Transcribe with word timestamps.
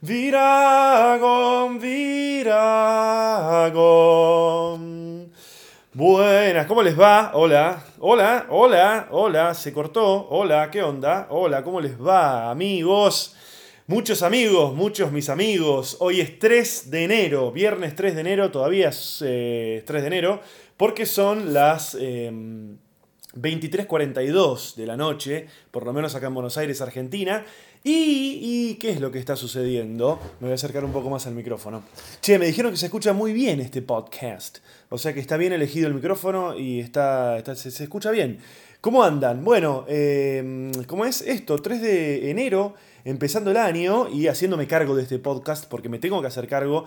Viragom, 0.00 1.78
viragom. 1.78 2.50
Buenas, 5.92 6.66
¿cómo 6.66 6.82
les 6.82 6.98
va? 6.98 7.30
Hola, 7.34 7.84
hola, 8.00 8.46
hola, 8.48 9.06
hola, 9.10 9.54
se 9.54 9.72
cortó. 9.72 10.26
Hola, 10.28 10.68
¿qué 10.72 10.82
onda? 10.82 11.28
Hola, 11.30 11.62
¿cómo 11.62 11.80
les 11.80 11.96
va, 12.00 12.50
amigos? 12.50 13.36
Muchos 13.90 14.22
amigos, 14.22 14.72
muchos 14.72 15.10
mis 15.10 15.28
amigos. 15.30 15.96
Hoy 15.98 16.20
es 16.20 16.38
3 16.38 16.92
de 16.92 17.02
enero, 17.02 17.50
viernes 17.50 17.96
3 17.96 18.14
de 18.14 18.20
enero, 18.20 18.52
todavía 18.52 18.90
es 18.90 19.20
eh, 19.26 19.82
3 19.84 20.02
de 20.02 20.06
enero, 20.06 20.40
porque 20.76 21.06
son 21.06 21.52
las 21.52 21.96
eh, 21.98 22.30
23.42 23.34 24.76
de 24.76 24.86
la 24.86 24.96
noche, 24.96 25.46
por 25.72 25.84
lo 25.84 25.92
menos 25.92 26.14
acá 26.14 26.28
en 26.28 26.34
Buenos 26.34 26.56
Aires, 26.56 26.80
Argentina. 26.80 27.44
Y, 27.82 28.76
¿qué 28.76 28.90
es 28.90 29.00
lo 29.00 29.10
que 29.10 29.18
está 29.18 29.34
sucediendo? 29.34 30.20
Me 30.38 30.46
voy 30.46 30.52
a 30.52 30.54
acercar 30.54 30.84
un 30.84 30.92
poco 30.92 31.10
más 31.10 31.26
al 31.26 31.34
micrófono. 31.34 31.82
Che, 32.20 32.38
me 32.38 32.46
dijeron 32.46 32.70
que 32.70 32.76
se 32.76 32.86
escucha 32.86 33.12
muy 33.12 33.32
bien 33.32 33.58
este 33.58 33.82
podcast. 33.82 34.58
O 34.90 34.98
sea 34.98 35.12
que 35.12 35.18
está 35.18 35.36
bien 35.36 35.52
elegido 35.52 35.88
el 35.88 35.94
micrófono 35.94 36.56
y 36.56 36.78
está, 36.78 37.38
está- 37.38 37.56
se, 37.56 37.70
escucha 37.70 38.12
bien. 38.12 38.38
¿Cómo 38.80 39.02
andan? 39.02 39.44
Bueno, 39.44 39.84
eh, 39.88 40.70
¿cómo 40.86 41.06
es 41.06 41.22
esto? 41.22 41.58
3 41.58 41.82
de 41.82 42.30
enero, 42.30 42.74
empezando 43.04 43.50
el 43.50 43.56
año 43.56 44.08
y 44.08 44.28
haciéndome 44.28 44.66
cargo 44.66 44.94
de 44.94 45.02
este 45.02 45.18
podcast 45.18 45.66
porque 45.66 45.88
me 45.88 45.98
tengo 45.98 46.20
que 46.20 46.26
hacer 46.26 46.46
cargo. 46.46 46.84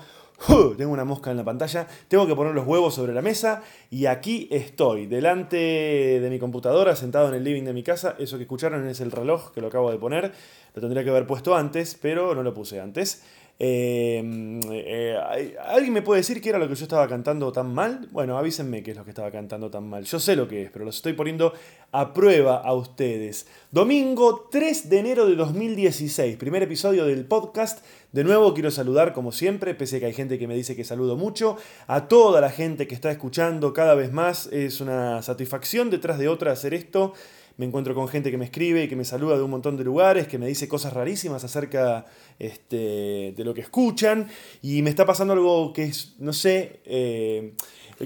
Tengo 0.77 0.91
una 0.91 1.05
mosca 1.05 1.31
en 1.31 1.37
la 1.37 1.43
pantalla, 1.43 1.87
tengo 2.07 2.25
que 2.27 2.35
poner 2.35 2.53
los 2.53 2.65
huevos 2.65 2.95
sobre 2.95 3.13
la 3.13 3.21
mesa 3.21 3.61
y 3.91 4.07
aquí 4.07 4.47
estoy, 4.51 5.05
delante 5.05 5.57
de 5.57 6.29
mi 6.29 6.39
computadora, 6.39 6.95
sentado 6.95 7.29
en 7.29 7.35
el 7.35 7.43
living 7.43 7.63
de 7.63 7.73
mi 7.73 7.83
casa. 7.83 8.15
Eso 8.17 8.37
que 8.37 8.43
escucharon 8.43 8.87
es 8.87 8.99
el 8.99 9.11
reloj 9.11 9.51
que 9.51 9.61
lo 9.61 9.67
acabo 9.67 9.91
de 9.91 9.97
poner. 9.99 10.33
Lo 10.75 10.81
tendría 10.81 11.03
que 11.03 11.09
haber 11.09 11.27
puesto 11.27 11.55
antes, 11.55 11.97
pero 12.01 12.33
no 12.35 12.43
lo 12.43 12.53
puse 12.53 12.79
antes. 12.79 13.23
Eh, 13.59 14.59
eh, 14.71 15.15
¿hay- 15.29 15.53
¿Alguien 15.67 15.93
me 15.93 16.01
puede 16.01 16.21
decir 16.21 16.41
qué 16.41 16.49
era 16.49 16.57
lo 16.57 16.67
que 16.67 16.73
yo 16.73 16.83
estaba 16.83 17.07
cantando 17.07 17.51
tan 17.51 17.71
mal? 17.71 18.07
Bueno, 18.11 18.37
avísenme 18.37 18.81
qué 18.81 18.91
es 18.91 18.97
lo 18.97 19.03
que 19.03 19.11
estaba 19.11 19.29
cantando 19.29 19.69
tan 19.69 19.87
mal. 19.87 20.03
Yo 20.03 20.19
sé 20.19 20.35
lo 20.35 20.47
que 20.47 20.63
es, 20.63 20.71
pero 20.71 20.83
los 20.83 20.95
estoy 20.95 21.13
poniendo 21.13 21.53
a 21.91 22.13
prueba 22.13 22.57
a 22.57 22.73
ustedes. 22.73 23.45
Domingo 23.71 24.49
3 24.51 24.89
de 24.89 24.97
enero 24.99 25.27
de 25.27 25.35
2016, 25.35 26.35
primer 26.37 26.63
episodio 26.63 27.05
del 27.05 27.25
podcast. 27.25 27.85
De 28.11 28.23
nuevo 28.23 28.53
quiero 28.55 28.71
saludar, 28.71 29.13
como 29.13 29.31
siempre, 29.31 29.75
pese 29.75 29.97
a 29.97 29.99
que 29.99 30.05
hay 30.07 30.13
gente 30.13 30.39
que 30.39 30.47
me 30.47 30.55
dice 30.55 30.75
que 30.75 30.83
saludo 30.83 31.15
mucho, 31.15 31.55
a 31.87 32.07
toda 32.07 32.41
la 32.41 32.49
gente 32.49 32.87
que 32.87 32.95
está 32.95 33.11
escuchando 33.11 33.71
cada 33.73 33.93
vez 33.93 34.11
más. 34.11 34.47
Es 34.47 34.81
una 34.81 35.21
satisfacción 35.21 35.91
detrás 35.91 36.17
de 36.17 36.27
otra 36.27 36.51
hacer 36.51 36.73
esto. 36.73 37.13
Me 37.57 37.65
encuentro 37.65 37.93
con 37.93 38.07
gente 38.07 38.31
que 38.31 38.37
me 38.37 38.45
escribe 38.45 38.83
y 38.83 38.87
que 38.87 38.95
me 38.95 39.05
saluda 39.05 39.37
de 39.37 39.43
un 39.43 39.51
montón 39.51 39.77
de 39.77 39.83
lugares, 39.83 40.27
que 40.27 40.39
me 40.39 40.47
dice 40.47 40.67
cosas 40.67 40.93
rarísimas 40.93 41.43
acerca 41.43 42.05
este, 42.39 43.33
de 43.37 43.43
lo 43.43 43.53
que 43.53 43.61
escuchan. 43.61 44.27
Y 44.61 44.81
me 44.81 44.89
está 44.89 45.05
pasando 45.05 45.33
algo 45.33 45.71
que 45.71 45.83
es, 45.83 46.15
no 46.17 46.33
sé, 46.33 46.79
eh, 46.85 47.53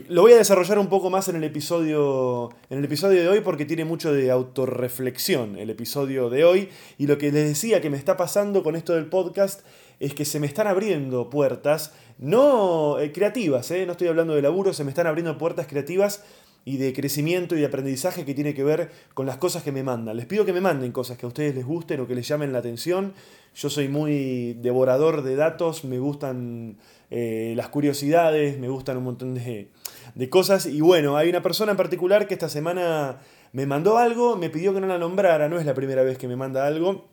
lo 0.09 0.21
voy 0.21 0.33
a 0.33 0.37
desarrollar 0.37 0.79
un 0.79 0.87
poco 0.87 1.09
más 1.09 1.27
en 1.29 1.37
el 1.37 1.43
episodio 1.43 2.49
en 2.69 2.79
el 2.79 2.85
episodio 2.85 3.21
de 3.21 3.29
hoy 3.29 3.41
porque 3.41 3.65
tiene 3.65 3.85
mucho 3.85 4.11
de 4.11 4.29
autorreflexión 4.31 5.57
el 5.57 5.69
episodio 5.69 6.29
de 6.29 6.43
hoy 6.43 6.69
y 6.97 7.07
lo 7.07 7.17
que 7.17 7.31
les 7.31 7.47
decía 7.47 7.81
que 7.81 7.89
me 7.89 7.97
está 7.97 8.17
pasando 8.17 8.63
con 8.63 8.75
esto 8.75 8.93
del 8.93 9.07
podcast 9.07 9.61
es 9.99 10.13
que 10.13 10.25
se 10.25 10.39
me 10.39 10.47
están 10.47 10.67
abriendo 10.67 11.29
puertas 11.29 11.93
no 12.17 12.99
eh, 12.99 13.11
creativas, 13.11 13.69
eh, 13.71 13.85
no 13.85 13.93
estoy 13.93 14.07
hablando 14.07 14.35
de 14.35 14.41
laburo, 14.41 14.73
se 14.73 14.83
me 14.83 14.89
están 14.89 15.07
abriendo 15.07 15.37
puertas 15.37 15.67
creativas 15.67 16.23
y 16.67 16.75
de 16.75 16.91
crecimiento 16.91 17.55
y 17.55 17.61
de 17.61 17.67
aprendizaje 17.67 18.25
que 18.25 18.33
tiene 18.33 18.53
que 18.53 18.61
ver 18.61 18.91
con 19.13 19.25
las 19.25 19.37
cosas 19.37 19.63
que 19.63 19.71
me 19.71 19.83
mandan. 19.83 20.17
Les 20.17 20.25
pido 20.25 20.43
que 20.43 20.51
me 20.51 20.59
manden 20.59 20.91
cosas 20.91 21.17
que 21.17 21.25
a 21.25 21.29
ustedes 21.29 21.55
les 21.55 21.65
gusten 21.65 22.01
o 22.01 22.07
que 22.07 22.13
les 22.13 22.27
llamen 22.27 22.51
la 22.51 22.59
atención. 22.59 23.13
Yo 23.55 23.69
soy 23.69 23.87
muy 23.87 24.53
devorador 24.55 25.21
de 25.21 25.37
datos, 25.37 25.85
me 25.85 25.97
gustan 25.97 26.75
eh, 27.09 27.53
las 27.55 27.69
curiosidades, 27.69 28.59
me 28.59 28.67
gustan 28.67 28.97
un 28.97 29.05
montón 29.05 29.33
de, 29.33 29.69
de 30.13 30.29
cosas. 30.29 30.65
Y 30.65 30.81
bueno, 30.81 31.15
hay 31.15 31.29
una 31.29 31.41
persona 31.41 31.71
en 31.71 31.77
particular 31.77 32.27
que 32.27 32.33
esta 32.33 32.49
semana 32.49 33.21
me 33.53 33.65
mandó 33.65 33.97
algo, 33.97 34.35
me 34.35 34.49
pidió 34.49 34.73
que 34.73 34.81
no 34.81 34.87
la 34.87 34.97
nombrara, 34.97 35.47
no 35.47 35.59
es 35.59 35.65
la 35.65 35.73
primera 35.73 36.03
vez 36.03 36.17
que 36.17 36.27
me 36.27 36.35
manda 36.35 36.67
algo. 36.67 37.05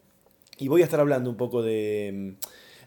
Y 0.59 0.67
voy 0.67 0.83
a 0.83 0.85
estar 0.85 0.99
hablando 0.99 1.31
un 1.31 1.37
poco 1.37 1.63
de, 1.63 2.35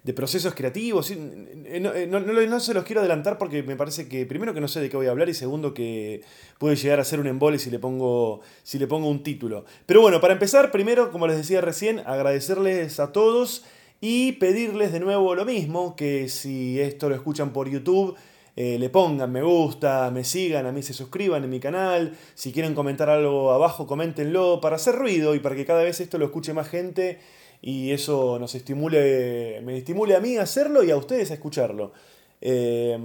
de 0.07 0.13
procesos 0.13 0.53
creativos. 0.55 1.11
eh, 1.11 1.79
No, 1.81 1.93
eh, 1.93 2.07
no- 2.07 2.21
no 2.21 2.31
no 2.33 2.59
se 2.61 2.73
los 2.73 2.85
quiero 2.85 3.01
adelantar 3.01 3.37
porque 3.37 3.61
me 3.61 3.75
parece 3.75 4.07
que, 4.07 4.25
primero, 4.25 4.53
que 4.53 4.61
no 4.61 4.69
sé 4.69 4.79
de 4.79 4.89
qué 4.89 4.95
voy 4.95 5.07
a 5.07 5.11
hablar 5.11 5.27
y 5.27 5.33
segundo, 5.33 5.73
que 5.73 6.21
puede 6.57 6.77
llegar 6.77 7.01
a 7.01 7.03
ser 7.03 7.19
un 7.19 7.27
embole 7.27 7.59
si 7.59 7.69
le 7.69 7.77
pongo, 7.77 8.39
si 8.63 8.79
le 8.79 8.87
pongo 8.87 9.09
un 9.09 9.21
título. 9.21 9.65
Pero 9.85 9.99
bueno, 10.01 10.21
para 10.21 10.31
empezar, 10.31 10.71
primero, 10.71 11.11
como 11.11 11.27
les 11.27 11.35
decía 11.35 11.59
recién, 11.59 11.99
agradecerles 12.05 13.01
a 13.01 13.11
todos 13.11 13.65
y 13.99 14.31
pedirles 14.33 14.93
de 14.93 15.01
nuevo 15.01 15.35
lo 15.35 15.43
mismo, 15.43 15.97
que 15.97 16.29
si 16.29 16.79
esto 16.79 17.09
lo 17.09 17.15
escuchan 17.15 17.51
por 17.51 17.69
YouTube, 17.69 18.15
eh, 18.55 18.77
le 18.79 18.89
pongan 18.89 19.29
me 19.31 19.41
gusta, 19.43 20.09
me 20.11 20.23
sigan, 20.23 20.65
a 20.65 20.71
mí 20.71 20.81
se 20.83 20.93
suscriban 20.93 21.43
en 21.43 21.49
mi 21.49 21.59
canal, 21.59 22.15
si 22.33 22.53
quieren 22.53 22.73
comentar 22.75 23.09
algo 23.09 23.51
abajo, 23.51 23.85
coméntenlo 23.85 24.61
para 24.61 24.77
hacer 24.77 24.95
ruido 24.95 25.35
y 25.35 25.39
para 25.39 25.55
que 25.55 25.65
cada 25.65 25.83
vez 25.83 25.99
esto 25.99 26.17
lo 26.17 26.25
escuche 26.25 26.53
más 26.53 26.69
gente 26.69 27.19
y 27.61 27.91
eso 27.91 28.37
nos 28.39 28.53
estimule, 28.55 29.61
me 29.63 29.77
estimule 29.77 30.15
a 30.15 30.19
mí 30.19 30.37
a 30.37 30.43
hacerlo 30.43 30.83
y 30.83 30.91
a 30.91 30.97
ustedes 30.97 31.31
a 31.31 31.35
escucharlo. 31.35 31.91
Eh, 32.39 32.97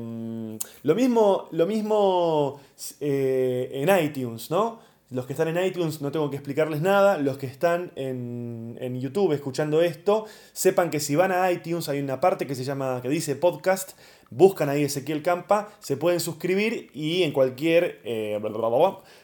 lo 0.82 0.94
mismo, 0.94 1.48
lo 1.52 1.66
mismo 1.66 2.60
eh, 3.00 3.70
en 3.72 4.04
iTunes, 4.04 4.50
¿no? 4.50 4.80
Los 5.10 5.26
que 5.26 5.34
están 5.34 5.48
en 5.48 5.62
iTunes 5.62 6.00
no 6.00 6.10
tengo 6.10 6.30
que 6.30 6.36
explicarles 6.36 6.80
nada. 6.80 7.18
Los 7.18 7.36
que 7.36 7.46
están 7.46 7.92
en, 7.96 8.78
en 8.80 8.98
YouTube 8.98 9.32
escuchando 9.32 9.82
esto, 9.82 10.24
sepan 10.54 10.88
que 10.88 11.00
si 11.00 11.16
van 11.16 11.32
a 11.32 11.50
iTunes 11.52 11.90
hay 11.90 12.00
una 12.00 12.18
parte 12.18 12.46
que 12.46 12.54
se 12.54 12.64
llama, 12.64 13.00
que 13.02 13.10
dice 13.10 13.36
podcast. 13.36 13.92
Buscan 14.34 14.70
ahí 14.70 14.84
Ezequiel 14.84 15.22
Campa, 15.22 15.68
se 15.80 15.98
pueden 15.98 16.18
suscribir 16.18 16.90
y 16.94 17.22
en 17.22 17.32
cualquier, 17.32 18.00
eh, 18.02 18.40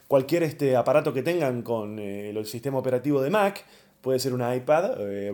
cualquier 0.07 0.43
este 0.43 0.77
aparato 0.77 1.15
que 1.15 1.23
tengan 1.23 1.63
con 1.63 1.99
eh, 1.99 2.29
el 2.29 2.45
sistema 2.45 2.77
operativo 2.77 3.23
de 3.23 3.31
Mac, 3.31 3.65
puede 4.01 4.19
ser 4.19 4.33
un 4.33 4.41
iPad, 4.41 5.01
eh, 5.01 5.33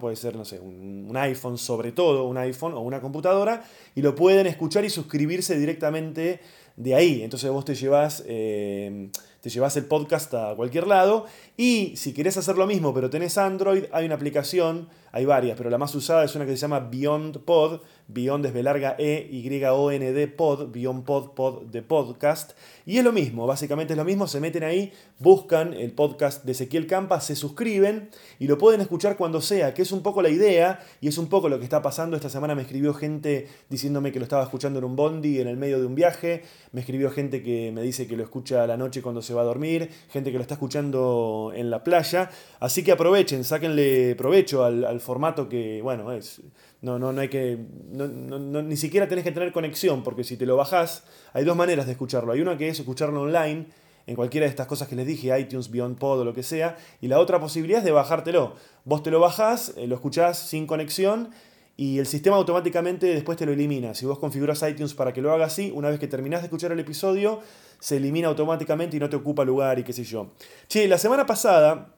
puede 0.00 0.16
ser, 0.16 0.36
no 0.36 0.44
sé, 0.44 0.58
un, 0.58 1.06
un 1.08 1.16
iPhone 1.16 1.58
sobre 1.58 1.92
todo, 1.92 2.24
un 2.26 2.38
iPhone 2.38 2.74
o 2.74 2.80
una 2.80 3.00
computadora, 3.00 3.62
y 3.94 4.02
lo 4.02 4.14
pueden 4.14 4.46
escuchar 4.46 4.84
y 4.84 4.90
suscribirse 4.90 5.58
directamente 5.58 6.40
de 6.76 6.94
ahí. 6.94 7.22
Entonces 7.22 7.50
vos 7.50 7.64
te 7.64 7.74
llevas, 7.74 8.24
eh, 8.26 9.10
te 9.40 9.50
llevas 9.50 9.76
el 9.76 9.84
podcast 9.84 10.32
a 10.34 10.54
cualquier 10.56 10.86
lado. 10.86 11.26
Y 11.56 11.94
si 11.96 12.12
querés 12.12 12.36
hacer 12.36 12.56
lo 12.56 12.66
mismo, 12.66 12.94
pero 12.94 13.10
tenés 13.10 13.36
Android, 13.38 13.84
hay 13.92 14.06
una 14.06 14.14
aplicación, 14.14 14.88
hay 15.12 15.24
varias, 15.24 15.56
pero 15.56 15.70
la 15.70 15.78
más 15.78 15.94
usada 15.94 16.24
es 16.24 16.34
una 16.34 16.46
que 16.46 16.52
se 16.52 16.58
llama 16.58 16.80
Beyond 16.80 17.38
Pod. 17.38 17.80
Beyond 18.12 18.46
es 18.46 18.52
B 18.52 18.64
E, 18.98 19.28
Y, 19.30 19.64
O, 19.64 19.90
N, 19.90 20.12
D, 20.12 20.28
Pod, 20.28 20.72
Beyond 20.72 21.04
Pod, 21.04 21.30
Pod 21.34 21.62
de 21.66 21.82
podcast. 21.82 22.52
Y 22.86 22.98
es 22.98 23.04
lo 23.04 23.12
mismo, 23.12 23.46
básicamente 23.46 23.92
es 23.92 23.96
lo 23.96 24.04
mismo, 24.04 24.26
se 24.26 24.40
meten 24.40 24.64
ahí, 24.64 24.92
buscan 25.18 25.74
el 25.74 25.92
podcast 25.92 26.44
de 26.44 26.52
Ezequiel 26.52 26.88
Campa, 26.88 27.20
se 27.20 27.36
suscriben 27.36 28.10
y 28.40 28.48
lo 28.48 28.58
pueden 28.58 28.80
escuchar 28.80 29.16
cuando 29.16 29.40
sea, 29.40 29.74
que 29.74 29.82
es 29.82 29.92
un 29.92 30.02
poco 30.02 30.22
la 30.22 30.28
idea 30.28 30.80
y 31.00 31.06
es 31.06 31.18
un 31.18 31.28
poco 31.28 31.48
lo 31.48 31.58
que 31.58 31.64
está 31.64 31.82
pasando. 31.82 32.16
Esta 32.16 32.28
semana 32.28 32.56
me 32.56 32.62
escribió 32.62 32.92
gente 32.94 33.46
diciéndome 33.68 34.10
que 34.10 34.18
lo 34.18 34.24
estaba 34.24 34.42
escuchando 34.42 34.80
en 34.80 34.84
un 34.86 34.96
bondi 34.96 35.40
en 35.40 35.46
el 35.46 35.56
medio 35.56 35.78
de 35.78 35.86
un 35.86 35.94
viaje, 35.94 36.42
me 36.72 36.80
escribió 36.80 37.10
gente 37.10 37.42
que 37.42 37.70
me 37.72 37.82
dice 37.82 38.08
que 38.08 38.16
lo 38.16 38.24
escucha 38.24 38.64
a 38.64 38.66
la 38.66 38.76
noche 38.76 39.02
cuando 39.02 39.22
se 39.22 39.34
va 39.34 39.42
a 39.42 39.44
dormir, 39.44 39.88
gente 40.08 40.32
que 40.32 40.38
lo 40.38 40.42
está 40.42 40.54
escuchando 40.54 41.52
en 41.54 41.70
la 41.70 41.84
playa, 41.84 42.30
así 42.58 42.82
que 42.82 42.92
aprovechen, 42.92 43.44
sáquenle 43.44 44.16
provecho 44.16 44.64
al, 44.64 44.84
al 44.84 44.99
formato 45.00 45.48
que, 45.48 45.80
bueno, 45.82 46.12
es... 46.12 46.40
No, 46.82 46.98
no, 46.98 47.12
no 47.12 47.20
hay 47.20 47.28
que. 47.28 47.58
no- 47.90 48.08
no- 48.08 48.62
ni 48.62 48.76
siquiera 48.76 49.06
tenés 49.06 49.22
que 49.24 49.32
tener 49.32 49.52
conexión, 49.52 50.02
porque 50.02 50.24
si 50.24 50.36
te 50.38 50.46
lo 50.46 50.56
bajás, 50.56 51.04
hay 51.34 51.44
dos 51.44 51.54
maneras 51.56 51.84
de 51.86 51.92
escucharlo. 51.92 52.32
Hay 52.32 52.40
una 52.40 52.56
que 52.56 52.68
es 52.68 52.78
escucharlo 52.78 53.20
online, 53.22 53.66
en 54.06 54.16
cualquiera 54.16 54.46
de 54.46 54.50
estas 54.50 54.66
cosas 54.66 54.88
que 54.88 54.96
les 54.96 55.06
dije, 55.06 55.38
iTunes, 55.38 55.70
Beyond 55.70 55.98
Pod 55.98 56.20
o 56.20 56.24
lo 56.24 56.32
que 56.32 56.42
sea. 56.42 56.76
Y 57.02 57.08
la 57.08 57.18
otra 57.20 57.38
posibilidad 57.38 57.80
es 57.80 57.84
de 57.84 57.92
bajártelo. 57.92 58.54
Vos 58.84 59.02
te 59.02 59.10
lo 59.10 59.20
bajás, 59.20 59.74
eh, 59.76 59.86
lo 59.86 59.94
escuchás 59.96 60.38
sin 60.38 60.66
conexión 60.66 61.28
y 61.76 61.98
el 61.98 62.06
sistema 62.06 62.36
automáticamente 62.36 63.06
después 63.06 63.36
te 63.36 63.44
lo 63.46 63.52
elimina. 63.52 63.94
Si 63.94 64.06
vos 64.06 64.18
configuras 64.18 64.62
iTunes 64.68 64.94
para 64.94 65.12
que 65.12 65.20
lo 65.20 65.32
haga 65.32 65.44
así, 65.44 65.70
una 65.74 65.90
vez 65.90 66.00
que 66.00 66.08
terminás 66.08 66.40
de 66.40 66.46
escuchar 66.46 66.72
el 66.72 66.80
episodio, 66.80 67.40
se 67.78 67.98
elimina 67.98 68.28
automáticamente 68.28 68.96
y 68.96 69.00
no 69.00 69.08
te 69.10 69.16
ocupa 69.16 69.44
lugar 69.44 69.78
y 69.78 69.84
qué 69.84 69.92
sé 69.92 70.04
yo. 70.04 70.32
Che, 70.66 70.88
la 70.88 70.96
semana 70.98 71.26
pasada 71.26 71.94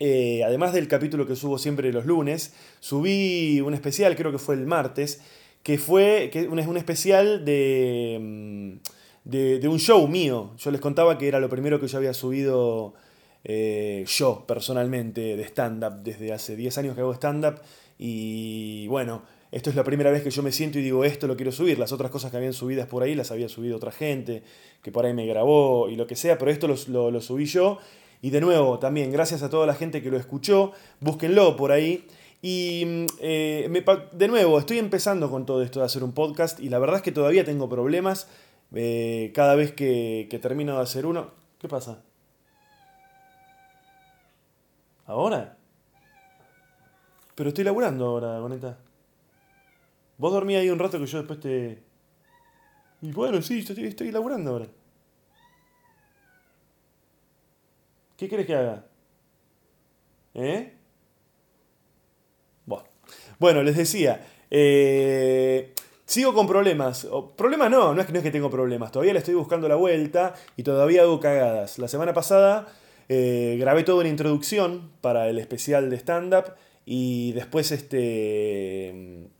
eh, 0.00 0.42
además 0.44 0.72
del 0.72 0.88
capítulo 0.88 1.26
que 1.26 1.36
subo 1.36 1.58
siempre 1.58 1.92
los 1.92 2.06
lunes, 2.06 2.54
subí 2.80 3.60
un 3.60 3.74
especial, 3.74 4.16
creo 4.16 4.32
que 4.32 4.38
fue 4.38 4.54
el 4.54 4.66
martes, 4.66 5.20
que 5.62 5.76
fue 5.76 6.30
que 6.32 6.48
un, 6.48 6.58
un 6.58 6.76
especial 6.78 7.44
de, 7.44 8.18
mm, 8.18 8.72
de, 9.24 9.58
de 9.60 9.68
un 9.68 9.78
show 9.78 10.08
mío. 10.08 10.52
Yo 10.56 10.70
les 10.70 10.80
contaba 10.80 11.18
que 11.18 11.28
era 11.28 11.38
lo 11.38 11.50
primero 11.50 11.78
que 11.78 11.86
yo 11.86 11.98
había 11.98 12.14
subido 12.14 12.94
eh, 13.44 14.04
yo 14.06 14.44
personalmente 14.46 15.36
de 15.36 15.42
stand-up 15.44 16.02
desde 16.02 16.32
hace 16.32 16.56
10 16.56 16.78
años 16.78 16.94
que 16.94 17.00
hago 17.00 17.14
stand-up 17.14 17.60
y 17.98 18.86
bueno, 18.88 19.22
esto 19.52 19.68
es 19.70 19.76
la 19.76 19.84
primera 19.84 20.10
vez 20.10 20.22
que 20.22 20.30
yo 20.30 20.42
me 20.42 20.52
siento 20.52 20.78
y 20.78 20.82
digo 20.82 21.04
esto 21.04 21.26
lo 21.26 21.36
quiero 21.36 21.52
subir. 21.52 21.78
Las 21.78 21.92
otras 21.92 22.10
cosas 22.10 22.30
que 22.30 22.38
habían 22.38 22.54
subidas 22.54 22.86
por 22.86 23.02
ahí 23.02 23.14
las 23.14 23.30
había 23.30 23.50
subido 23.50 23.76
otra 23.76 23.92
gente, 23.92 24.42
que 24.82 24.92
por 24.92 25.04
ahí 25.04 25.12
me 25.12 25.26
grabó 25.26 25.90
y 25.90 25.96
lo 25.96 26.06
que 26.06 26.16
sea, 26.16 26.38
pero 26.38 26.50
esto 26.50 26.68
lo, 26.68 27.10
lo 27.10 27.20
subí 27.20 27.44
yo. 27.44 27.78
Y 28.22 28.30
de 28.30 28.40
nuevo, 28.40 28.78
también 28.78 29.10
gracias 29.12 29.42
a 29.42 29.50
toda 29.50 29.66
la 29.66 29.74
gente 29.74 30.02
que 30.02 30.10
lo 30.10 30.16
escuchó, 30.16 30.72
búsquenlo 31.00 31.56
por 31.56 31.72
ahí. 31.72 32.06
Y 32.42 32.84
mm, 32.86 33.06
eh, 33.20 33.84
de 34.12 34.28
nuevo, 34.28 34.58
estoy 34.58 34.78
empezando 34.78 35.30
con 35.30 35.46
todo 35.46 35.62
esto 35.62 35.80
de 35.80 35.86
hacer 35.86 36.04
un 36.04 36.12
podcast 36.12 36.60
y 36.60 36.68
la 36.68 36.78
verdad 36.78 36.96
es 36.96 37.02
que 37.02 37.12
todavía 37.12 37.44
tengo 37.44 37.68
problemas 37.68 38.28
eh, 38.74 39.32
cada 39.34 39.54
vez 39.54 39.72
que, 39.72 40.26
que 40.30 40.38
termino 40.38 40.76
de 40.76 40.82
hacer 40.82 41.06
uno. 41.06 41.30
¿Qué 41.58 41.68
pasa? 41.68 42.02
¿Ahora? 45.06 45.56
Pero 47.34 47.48
estoy 47.48 47.64
laburando 47.64 48.06
ahora, 48.06 48.38
bonita. 48.38 48.78
Vos 50.18 50.32
dormí 50.32 50.54
ahí 50.54 50.68
un 50.68 50.78
rato 50.78 50.98
que 50.98 51.06
yo 51.06 51.18
después 51.18 51.40
te... 51.40 51.82
Y 53.00 53.12
bueno, 53.12 53.40
sí, 53.40 53.60
estoy, 53.60 53.86
estoy 53.86 54.12
laburando 54.12 54.50
ahora. 54.50 54.66
¿Qué 58.20 58.28
querés 58.28 58.46
que 58.46 58.54
haga? 58.54 58.84
¿Eh? 60.34 60.74
Bueno, 63.38 63.62
les 63.62 63.74
decía, 63.74 64.22
eh, 64.50 65.72
sigo 66.04 66.34
con 66.34 66.46
problemas. 66.46 67.08
problemas 67.38 67.70
no, 67.70 67.94
no 67.94 68.00
es, 68.02 68.06
que, 68.06 68.12
no 68.12 68.18
es 68.18 68.22
que 68.22 68.30
tengo 68.30 68.50
problemas. 68.50 68.92
Todavía 68.92 69.14
le 69.14 69.20
estoy 69.20 69.32
buscando 69.32 69.66
la 69.68 69.76
vuelta 69.76 70.34
y 70.54 70.64
todavía 70.64 71.00
hago 71.00 71.18
cagadas. 71.18 71.78
La 71.78 71.88
semana 71.88 72.12
pasada 72.12 72.68
eh, 73.08 73.56
grabé 73.58 73.84
toda 73.84 74.00
una 74.00 74.10
introducción 74.10 74.90
para 75.00 75.26
el 75.30 75.38
especial 75.38 75.88
de 75.88 75.96
stand-up 75.96 76.52
y 76.84 77.32
después 77.32 77.72
este... 77.72 79.30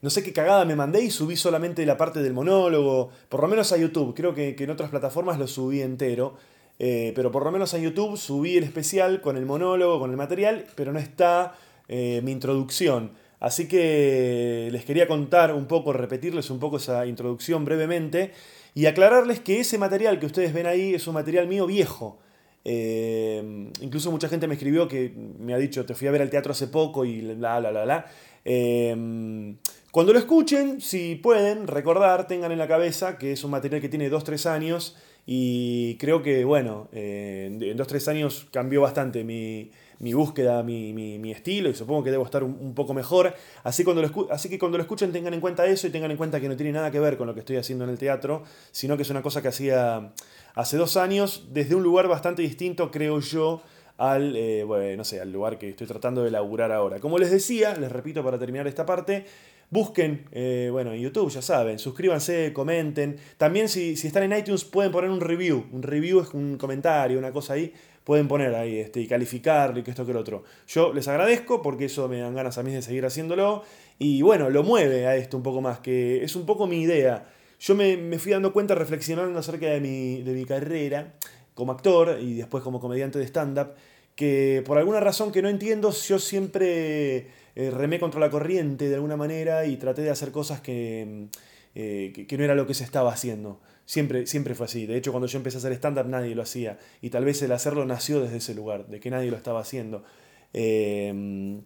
No 0.00 0.10
sé 0.10 0.22
qué 0.22 0.32
cagada 0.32 0.64
me 0.64 0.76
mandé 0.76 1.02
y 1.02 1.10
subí 1.10 1.34
solamente 1.34 1.84
la 1.84 1.96
parte 1.96 2.22
del 2.22 2.34
monólogo, 2.34 3.10
por 3.28 3.40
lo 3.40 3.48
menos 3.48 3.72
a 3.72 3.76
YouTube. 3.78 4.14
Creo 4.14 4.32
que 4.32 4.54
en 4.56 4.70
otras 4.70 4.90
plataformas 4.90 5.40
lo 5.40 5.48
subí 5.48 5.82
entero. 5.82 6.36
Eh, 6.78 7.12
pero 7.16 7.32
por 7.32 7.44
lo 7.44 7.50
menos 7.50 7.74
a 7.74 7.78
YouTube 7.78 8.16
subí 8.16 8.56
el 8.56 8.64
especial 8.64 9.20
con 9.20 9.36
el 9.36 9.46
monólogo, 9.46 9.98
con 9.98 10.10
el 10.10 10.16
material, 10.16 10.64
pero 10.76 10.92
no 10.92 10.98
está 10.98 11.54
eh, 11.88 12.20
mi 12.22 12.32
introducción. 12.32 13.12
Así 13.40 13.68
que 13.68 14.68
les 14.72 14.84
quería 14.84 15.06
contar 15.06 15.54
un 15.54 15.66
poco, 15.66 15.92
repetirles 15.92 16.50
un 16.50 16.58
poco 16.58 16.76
esa 16.76 17.06
introducción 17.06 17.64
brevemente 17.64 18.32
y 18.74 18.86
aclararles 18.86 19.40
que 19.40 19.60
ese 19.60 19.78
material 19.78 20.18
que 20.18 20.26
ustedes 20.26 20.52
ven 20.52 20.66
ahí 20.66 20.94
es 20.94 21.06
un 21.06 21.14
material 21.14 21.46
mío 21.48 21.66
viejo. 21.66 22.18
Eh, 22.64 23.70
incluso 23.80 24.10
mucha 24.10 24.28
gente 24.28 24.46
me 24.46 24.54
escribió 24.54 24.88
que 24.88 25.12
me 25.38 25.54
ha 25.54 25.58
dicho, 25.58 25.86
te 25.86 25.94
fui 25.94 26.08
a 26.08 26.10
ver 26.10 26.22
al 26.22 26.30
teatro 26.30 26.52
hace 26.52 26.66
poco 26.66 27.04
y 27.04 27.22
la, 27.22 27.60
la, 27.60 27.70
la, 27.70 27.86
la. 27.86 28.06
cuando 29.90 30.12
lo 30.12 30.18
escuchen, 30.18 30.80
si 30.80 31.14
pueden 31.14 31.66
recordar, 31.66 32.26
tengan 32.26 32.52
en 32.52 32.58
la 32.58 32.68
cabeza 32.68 33.18
que 33.18 33.32
es 33.32 33.44
un 33.44 33.52
material 33.52 33.80
que 33.80 33.88
tiene 33.88 34.10
2-3 34.10 34.46
años 34.46 34.96
y 35.30 35.96
creo 35.96 36.22
que, 36.22 36.42
bueno, 36.46 36.88
eh, 36.90 37.50
en 37.50 37.76
2-3 37.76 38.08
años 38.08 38.46
cambió 38.50 38.80
bastante 38.80 39.24
mi, 39.24 39.70
búsqueda, 40.14 40.62
mi, 40.62 41.30
estilo, 41.30 41.68
y 41.68 41.74
supongo 41.74 42.02
que 42.02 42.10
debo 42.10 42.24
estar 42.24 42.42
un, 42.42 42.74
poco 42.74 42.94
mejor. 42.94 43.34
Así, 43.62 43.84
cuando 43.84 44.00
lo 44.00 44.32
así 44.32 44.48
que 44.48 44.58
cuando 44.58 44.78
lo 44.78 44.82
escuchen 44.84 45.12
tengan 45.12 45.34
en 45.34 45.42
cuenta 45.42 45.66
eso 45.66 45.86
y 45.86 45.90
tengan 45.90 46.10
en 46.10 46.16
cuenta 46.16 46.40
que 46.40 46.48
no 46.48 46.56
tiene 46.56 46.72
nada 46.72 46.90
que 46.90 46.98
ver 46.98 47.18
con 47.18 47.26
lo 47.26 47.34
que 47.34 47.40
estoy 47.40 47.58
haciendo 47.58 47.84
en 47.84 47.90
el 47.90 47.98
teatro, 47.98 48.42
sino 48.70 48.96
que 48.96 49.02
es 49.02 49.10
una 49.10 49.20
cosa 49.20 49.42
que 49.42 49.48
hacía 49.48 50.14
hace 50.54 50.78
dos 50.78 50.96
años 50.96 51.48
desde 51.50 51.74
un 51.74 51.82
lugar 51.82 52.08
bastante 52.08 52.40
distinto, 52.40 52.90
creo 52.90 53.20
yo, 53.20 53.60
al, 53.98 54.34
eh, 54.34 54.64
bueno, 54.64 54.96
no 54.96 55.04
sé, 55.04 55.20
al 55.20 55.30
lugar 55.30 55.58
que 55.58 55.68
estoy 55.68 55.86
tratando 55.86 56.24
de 56.24 56.30
laburar 56.30 56.72
ahora. 56.72 57.00
Como 57.00 57.18
les 57.18 57.30
decía, 57.30 57.74
les 57.74 57.92
repito 57.92 58.24
para 58.24 58.38
terminar 58.38 58.66
esta 58.66 58.86
parte, 58.86 59.26
Busquen, 59.70 60.24
eh, 60.32 60.70
bueno, 60.72 60.92
en 60.94 61.00
YouTube, 61.00 61.30
ya 61.30 61.42
saben, 61.42 61.78
suscríbanse, 61.78 62.52
comenten. 62.54 63.18
También 63.36 63.68
si, 63.68 63.92
están 63.92 64.22
en 64.22 64.38
iTunes 64.38 64.64
pueden 64.64 64.90
poner 64.90 65.10
un 65.10 65.20
review. 65.20 65.66
Un 65.72 65.82
review 65.82 66.20
es 66.20 66.32
un 66.32 66.56
comentario, 66.56 67.18
una 67.18 67.32
cosa 67.32 67.54
ahí. 67.54 67.72
Pueden 68.02 68.26
poner 68.28 68.54
ahí 68.54 68.78
este, 68.78 69.00
y 69.00 69.06
calificarlo 69.06 69.80
y 69.80 69.82
que 69.82 69.90
esto 69.90 70.06
que 70.06 70.14
lo 70.14 70.20
otro. 70.20 70.42
Yo 70.66 70.94
les 70.94 71.06
agradezco 71.08 71.60
porque 71.60 71.84
eso 71.84 72.08
me 72.08 72.20
dan 72.20 72.34
ganas 72.34 72.56
a 72.56 72.62
mí 72.62 72.72
de 72.72 72.80
seguir 72.80 73.04
haciéndolo. 73.04 73.62
Y 73.98 74.22
bueno, 74.22 74.48
lo 74.48 74.62
mueve 74.62 75.06
a 75.06 75.16
esto 75.16 75.36
un 75.36 75.42
poco 75.42 75.60
más, 75.60 75.80
que 75.80 76.24
es 76.24 76.34
un 76.34 76.46
poco 76.46 76.66
mi 76.66 76.80
idea. 76.80 77.28
Yo 77.60 77.74
me, 77.74 78.18
fui 78.18 78.32
dando 78.32 78.54
cuenta 78.54 78.74
reflexionando 78.74 79.38
acerca 79.38 79.66
de 79.66 79.80
mi, 79.80 80.22
de 80.22 80.32
mi 80.32 80.46
carrera 80.46 81.12
como 81.52 81.72
actor 81.72 82.18
y 82.22 82.34
después 82.34 82.62
como 82.62 82.80
comediante 82.80 83.18
de 83.18 83.26
stand-up, 83.26 83.74
que 84.14 84.62
por 84.64 84.78
alguna 84.78 85.00
razón 85.00 85.32
que 85.32 85.42
no 85.42 85.48
entiendo, 85.48 85.90
yo 85.90 86.18
siempre 86.18 87.26
eh, 87.60 87.72
remé 87.72 87.98
contra 87.98 88.20
la 88.20 88.30
corriente 88.30 88.88
de 88.88 88.94
alguna 88.94 89.16
manera 89.16 89.66
y 89.66 89.78
traté 89.78 90.02
de 90.02 90.10
hacer 90.10 90.30
cosas 90.30 90.60
mm, 90.60 91.24
eh, 91.74 92.26
que, 92.28 92.38
no 92.38 92.44
era 92.44 92.54
lo 92.54 92.68
que 92.68 92.74
se 92.74 92.84
estaba 92.84 93.12
haciendo. 93.12 93.60
Siempre, 93.84 94.28
siempre 94.28 94.54
fue 94.54 94.66
así. 94.66 94.86
De 94.86 94.96
hecho, 94.96 95.10
cuando 95.10 95.26
yo 95.26 95.38
empecé 95.38 95.56
a 95.56 95.58
hacer 95.58 95.72
stand-up 95.72 96.06
nadie 96.06 96.36
lo 96.36 96.42
hacía. 96.42 96.78
Y 97.02 97.10
tal 97.10 97.24
vez 97.24 97.42
el 97.42 97.50
hacerlo 97.50 97.84
nació 97.84 98.20
desde 98.20 98.36
ese 98.36 98.54
lugar, 98.54 98.86
de 98.86 99.00
que 99.00 99.10
nadie 99.10 99.32
lo 99.32 99.36
estaba 99.36 99.58
haciendo. 99.58 100.04
Eh, 100.54 101.60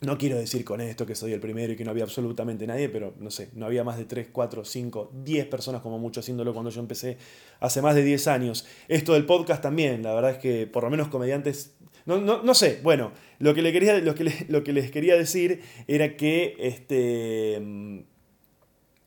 no 0.00 0.16
quiero 0.16 0.38
decir 0.38 0.64
con 0.64 0.80
esto 0.80 1.04
que 1.04 1.14
soy 1.14 1.34
el 1.34 1.40
primero 1.40 1.74
y 1.74 1.76
que 1.76 1.84
no 1.84 1.90
había 1.90 2.04
absolutamente 2.04 2.66
nadie, 2.66 2.88
pero 2.88 3.12
no 3.18 3.30
sé, 3.30 3.50
no 3.52 3.66
había 3.66 3.84
más 3.84 3.98
de 3.98 4.06
3, 4.06 4.28
4, 4.32 4.64
5, 4.64 5.10
10 5.22 5.46
personas 5.48 5.82
como 5.82 5.98
mucho 5.98 6.20
haciéndolo 6.20 6.54
cuando 6.54 6.70
yo 6.70 6.80
empecé 6.80 7.18
hace 7.60 7.82
más 7.82 7.94
de 7.94 8.04
10 8.04 8.26
años. 8.28 8.66
Esto 8.88 9.12
del 9.12 9.26
podcast 9.26 9.62
también, 9.62 10.02
la 10.02 10.14
verdad 10.14 10.30
es 10.30 10.38
que 10.38 10.66
por 10.66 10.84
lo 10.84 10.88
menos 10.90 11.08
comediantes 11.08 11.76
no, 12.06 12.18
no, 12.18 12.42
no 12.42 12.54
sé, 12.54 12.80
bueno, 12.84 13.10
lo 13.38 13.54
que, 13.54 13.62
les 13.62 14.90
quería 14.90 15.16
decir 15.16 15.60
era 15.86 16.16
que 16.16 16.56
este, 16.58 17.60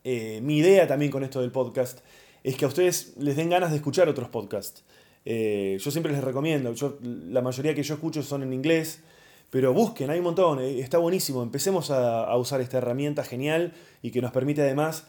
eh, 0.04 0.40
mi 0.42 0.58
idea 0.58 0.86
también 0.86 1.10
con 1.10 1.24
esto 1.24 1.40
del 1.40 1.50
podcast 1.50 2.00
es 2.42 2.56
que 2.56 2.64
a 2.64 2.68
ustedes 2.68 3.14
les 3.18 3.36
den 3.36 3.50
ganas 3.50 3.70
de 3.70 3.76
escuchar 3.76 4.08
otros 4.08 4.28
podcasts. 4.28 4.84
Eh, 5.24 5.76
yo 5.78 5.90
siempre 5.90 6.12
les 6.12 6.24
recomiendo, 6.24 6.72
yo, 6.72 6.98
la 7.02 7.42
mayoría 7.42 7.74
que 7.74 7.82
yo 7.82 7.94
escucho 7.94 8.22
son 8.22 8.42
en 8.42 8.52
inglés, 8.52 9.02
pero 9.50 9.74
busquen, 9.74 10.08
hay 10.08 10.18
un 10.18 10.24
montón, 10.24 10.60
eh, 10.60 10.80
está 10.80 10.98
buenísimo. 10.98 11.42
Empecemos 11.42 11.90
a, 11.90 12.24
a, 12.24 12.36
usar 12.38 12.60
esta 12.60 12.78
herramienta 12.78 13.24
genial 13.24 13.74
y 14.00 14.10
que 14.10 14.22
nos 14.22 14.32
permite 14.32 14.62
además 14.62 15.06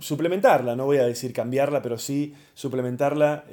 suplementarla, 0.00 0.74
no 0.74 0.84
voy 0.84 0.96
a 0.96 1.04
decir 1.04 1.32
cambiarla, 1.32 1.80
pero 1.80 1.96
sí 1.96 2.34
suplementarla 2.54 3.44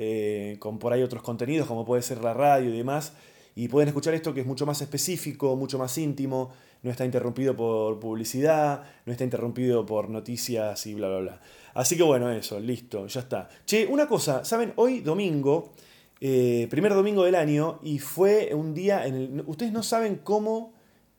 con 0.58 0.80
por 0.80 0.94
ahí 0.94 1.04
otros 1.04 1.22
contenidos, 1.22 1.68
como 1.68 1.86
puede 1.86 2.02
ser 2.02 2.24
la 2.24 2.34
radio 2.34 2.74
y 2.74 2.78
demás. 2.78 3.14
Y 3.58 3.70
pueden 3.70 3.88
escuchar 3.88 4.14
esto 4.14 4.36
que 4.36 4.42
es 4.42 4.46
mucho 4.46 4.68
más 4.68 4.84
específico, 4.84 5.56
mucho 5.56 5.80
más 5.80 5.98
íntimo, 5.98 6.52
no 6.84 6.92
está 6.92 7.06
interrumpido 7.06 7.56
por 7.56 8.00
publicidad, 8.00 8.84
no 9.04 9.12
está 9.12 9.24
interrumpido 9.24 9.84
por 9.84 10.12
noticias 10.12 10.86
y 10.86 10.94
bla, 10.94 11.08
bla, 11.08 11.18
bla. 11.18 11.42
Así 11.74 11.98
que 11.98 12.04
bueno, 12.04 12.30
eso, 12.30 12.60
listo, 12.60 13.08
ya 13.08 13.22
está. 13.22 13.50
Che, 13.66 13.88
una 13.88 14.08
cosa, 14.08 14.46
¿saben? 14.46 14.74
Hoy 14.76 15.00
domingo, 15.00 15.74
eh, 16.22 16.68
primer 16.70 16.94
domingo 16.94 17.24
del 17.24 17.34
año, 17.34 17.80
y 17.82 17.98
fue 17.98 18.54
un 18.54 18.76
día 18.76 19.08
en 19.08 19.16
el... 19.16 19.44
Ustedes 19.48 19.72
no 19.72 19.82
saben 19.82 20.18
cómo 20.24 20.76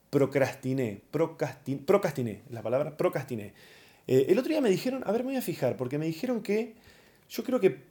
procrastiné, 0.09 1.03
procrastiné, 1.11 2.43
la 2.51 2.63
palabra, 2.63 2.97
procrastiné. 2.97 3.53
Eh, 4.07 4.27
el 4.29 4.39
otro 4.39 4.51
día 4.51 4.61
me 4.61 4.71
dijeron, 4.71 5.03
a 5.07 5.11
ver, 5.11 5.23
me 5.23 5.31
voy 5.31 5.39
a 5.39 5.43
fijar, 5.43 5.77
porque 5.77 5.99
me 5.99 6.07
dijeron 6.07 6.41
que 6.41 6.77
yo 7.29 7.43
creo 7.43 7.59
que 7.59 7.83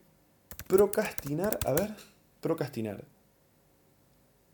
procrastinar, 0.67 1.59
a 1.65 1.73
ver, 1.73 1.93
procrastinar. 2.39 3.03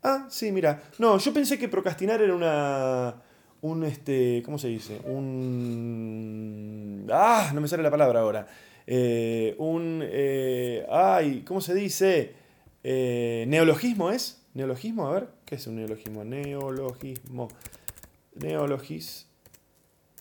Ah, 0.04 0.26
sí, 0.28 0.52
mira. 0.52 0.82
No, 0.98 1.18
yo 1.18 1.32
pensé 1.32 1.58
que 1.58 1.68
procrastinar 1.68 2.20
era 2.20 2.34
una. 2.34 3.14
Un 3.62 3.84
este. 3.84 4.42
¿Cómo 4.44 4.58
se 4.58 4.68
dice? 4.68 5.00
Un. 5.04 7.06
Ah, 7.10 7.50
no 7.54 7.62
me 7.62 7.68
sale 7.68 7.82
la 7.82 7.90
palabra 7.90 8.20
ahora. 8.20 8.46
Eh, 8.86 9.54
un. 9.58 10.02
Eh, 10.04 10.86
ay, 10.90 11.42
¿cómo 11.46 11.62
se 11.62 11.74
dice? 11.74 12.34
¿Neologismo 12.82 14.10
es? 14.10 14.42
¿Neologismo? 14.52 15.08
A 15.08 15.12
ver, 15.12 15.28
¿qué 15.46 15.54
es 15.54 15.66
un 15.66 15.76
neologismo? 15.76 16.22
Neologismo. 16.22 17.48
Neologismo. 18.34 19.26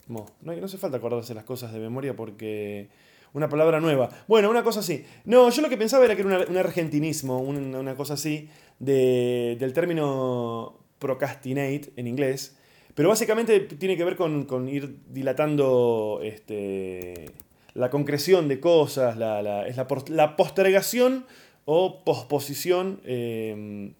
No, 0.07 0.55
no 0.55 0.65
hace 0.65 0.77
falta 0.77 0.97
acordarse 0.97 1.33
las 1.33 1.43
cosas 1.43 1.73
de 1.73 1.79
memoria 1.79 2.15
porque... 2.15 2.89
Una 3.33 3.49
palabra 3.49 3.79
nueva. 3.79 4.09
Bueno, 4.27 4.51
una 4.51 4.63
cosa 4.63 4.81
así. 4.81 5.03
No, 5.25 5.49
yo 5.49 5.63
lo 5.63 5.69
que 5.69 5.75
pensaba 5.75 6.05
era 6.05 6.15
que 6.15 6.21
era 6.21 6.45
un 6.47 6.57
argentinismo, 6.57 7.39
una, 7.39 7.95
cosa 7.95 8.13
así, 8.13 8.47
del 8.83 9.73
término 9.73 10.79
procrastinate 10.99 11.91
en 11.95 12.07
inglés. 12.07 12.57
Pero 12.95 13.09
básicamente 13.09 13.59
tiene 13.59 13.97
que 13.97 14.03
ver 14.03 14.15
con, 14.15 14.69
ir 14.69 14.97
dilatando 15.09 16.19
este, 16.23 17.31
la 17.73 17.89
concreción 17.89 18.47
de 18.47 18.59
cosas, 18.59 19.17
la, 19.17 19.67
es 19.67 19.77
la, 20.09 20.35
postergación 20.35 21.25
o 21.65 22.03
posposición. 22.03 23.01
Em, 23.05 23.93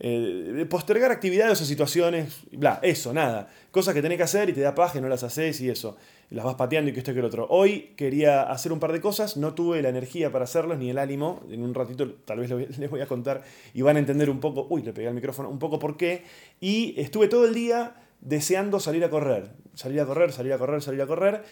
eh, 0.00 0.64
postergar 0.70 1.10
actividades 1.10 1.60
o 1.60 1.64
situaciones, 1.64 2.42
bla, 2.52 2.78
eso, 2.82 3.12
nada. 3.12 3.48
Cosas 3.72 3.94
que 3.94 4.02
tenés 4.02 4.18
que 4.18 4.24
hacer 4.24 4.48
y 4.48 4.52
te 4.52 4.60
da 4.60 4.74
paja 4.74 4.98
y 4.98 5.00
no 5.00 5.08
las 5.08 5.22
haces 5.22 5.60
y 5.60 5.70
eso. 5.70 5.96
Las 6.30 6.44
vas 6.44 6.56
pateando 6.56 6.90
y 6.90 6.92
que 6.92 6.98
esto 6.98 7.12
y 7.12 7.14
que 7.14 7.20
el 7.20 7.26
otro. 7.26 7.46
Hoy 7.48 7.94
quería 7.96 8.42
hacer 8.42 8.70
un 8.72 8.80
par 8.80 8.92
de 8.92 9.00
cosas, 9.00 9.38
no 9.38 9.54
tuve 9.54 9.80
la 9.80 9.88
energía 9.88 10.30
para 10.30 10.44
hacerlos 10.44 10.76
ni 10.76 10.90
el 10.90 10.98
ánimo. 10.98 11.42
En 11.50 11.62
un 11.62 11.72
ratito 11.74 12.12
tal 12.26 12.40
vez 12.40 12.50
les 12.78 12.90
voy 12.90 13.00
a 13.00 13.06
contar 13.06 13.42
y 13.72 13.82
van 13.82 13.96
a 13.96 13.98
entender 13.98 14.28
un 14.28 14.38
poco, 14.38 14.66
uy, 14.68 14.82
le 14.82 14.92
pegué 14.92 15.08
al 15.08 15.14
micrófono, 15.14 15.48
un 15.48 15.58
poco 15.58 15.78
por 15.78 15.96
qué. 15.96 16.24
Y 16.60 16.94
estuve 17.00 17.28
todo 17.28 17.46
el 17.46 17.54
día 17.54 17.94
deseando 18.20 18.78
salir 18.78 19.04
a 19.04 19.10
correr. 19.10 19.52
Salir 19.74 20.00
a 20.00 20.06
correr, 20.06 20.32
salir 20.32 20.52
a 20.52 20.58
correr, 20.58 20.82
salir 20.82 21.00
a 21.00 21.06
correr. 21.06 21.44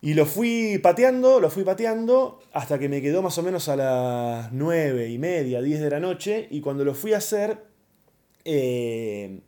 Y 0.00 0.14
lo 0.14 0.26
fui 0.26 0.78
pateando, 0.78 1.40
lo 1.40 1.50
fui 1.50 1.64
pateando 1.64 2.40
hasta 2.52 2.78
que 2.78 2.88
me 2.88 3.02
quedó 3.02 3.22
más 3.22 3.36
o 3.38 3.42
menos 3.42 3.68
a 3.68 3.76
las 3.76 4.52
9 4.52 5.08
y 5.08 5.18
media, 5.18 5.60
10 5.60 5.80
de 5.80 5.90
la 5.90 5.98
noche. 5.98 6.46
Y 6.50 6.60
cuando 6.60 6.84
lo 6.84 6.94
fui 6.94 7.12
a 7.12 7.16
hacer, 7.16 7.58
eh, 8.44 9.40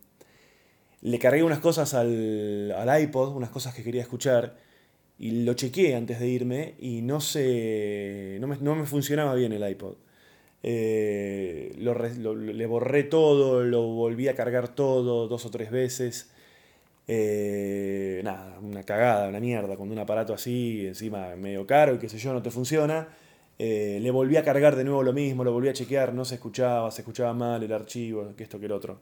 le 1.02 1.18
cargué 1.18 1.42
unas 1.42 1.60
cosas 1.60 1.94
al, 1.94 2.74
iPod, 3.00 3.36
unas 3.36 3.50
cosas 3.50 3.74
que 3.74 3.82
quería 3.82 4.02
escuchar. 4.02 4.56
Y 5.18 5.44
lo 5.44 5.54
chequeé 5.54 5.96
antes 5.96 6.20
de 6.20 6.28
irme 6.28 6.74
y 6.78 7.02
no, 7.02 7.20
se, 7.20 8.38
no, 8.40 8.46
me, 8.46 8.86
funcionaba 8.86 9.34
bien 9.34 9.52
el 9.52 9.68
iPod. 9.68 9.94
Eh, 10.62 11.72
le 11.76 12.66
borré 12.66 13.04
todo, 13.04 13.62
lo 13.64 13.82
volví 13.82 14.28
a 14.28 14.34
cargar 14.34 14.68
todo 14.68 15.28
dos 15.28 15.46
o 15.46 15.50
tres 15.50 15.70
veces. 15.70 16.30
Eh, 17.10 18.20
nada, 18.22 18.58
una 18.60 18.82
cagada, 18.82 19.28
una 19.28 19.40
mierda, 19.40 19.76
cuando 19.76 19.94
un 19.94 19.98
aparato 19.98 20.34
así, 20.34 20.86
encima 20.86 21.34
medio 21.36 21.66
caro 21.66 21.94
y 21.94 21.98
qué 21.98 22.08
sé 22.08 22.18
yo, 22.18 22.32
no 22.32 22.42
te 22.42 22.50
funciona. 22.50 23.08
Eh, 23.58 23.98
le 24.00 24.10
volví 24.10 24.36
a 24.36 24.44
cargar 24.44 24.76
de 24.76 24.84
nuevo 24.84 25.02
lo 25.02 25.12
mismo, 25.12 25.42
lo 25.42 25.52
volví 25.52 25.68
a 25.68 25.72
chequear, 25.72 26.12
no 26.14 26.24
se 26.24 26.36
escuchaba, 26.36 26.90
se 26.90 27.00
escuchaba 27.02 27.32
mal 27.32 27.62
el 27.62 27.72
archivo, 27.72 28.34
que 28.36 28.44
esto, 28.44 28.60
que 28.60 28.66
el 28.66 28.72
otro. 28.72 29.00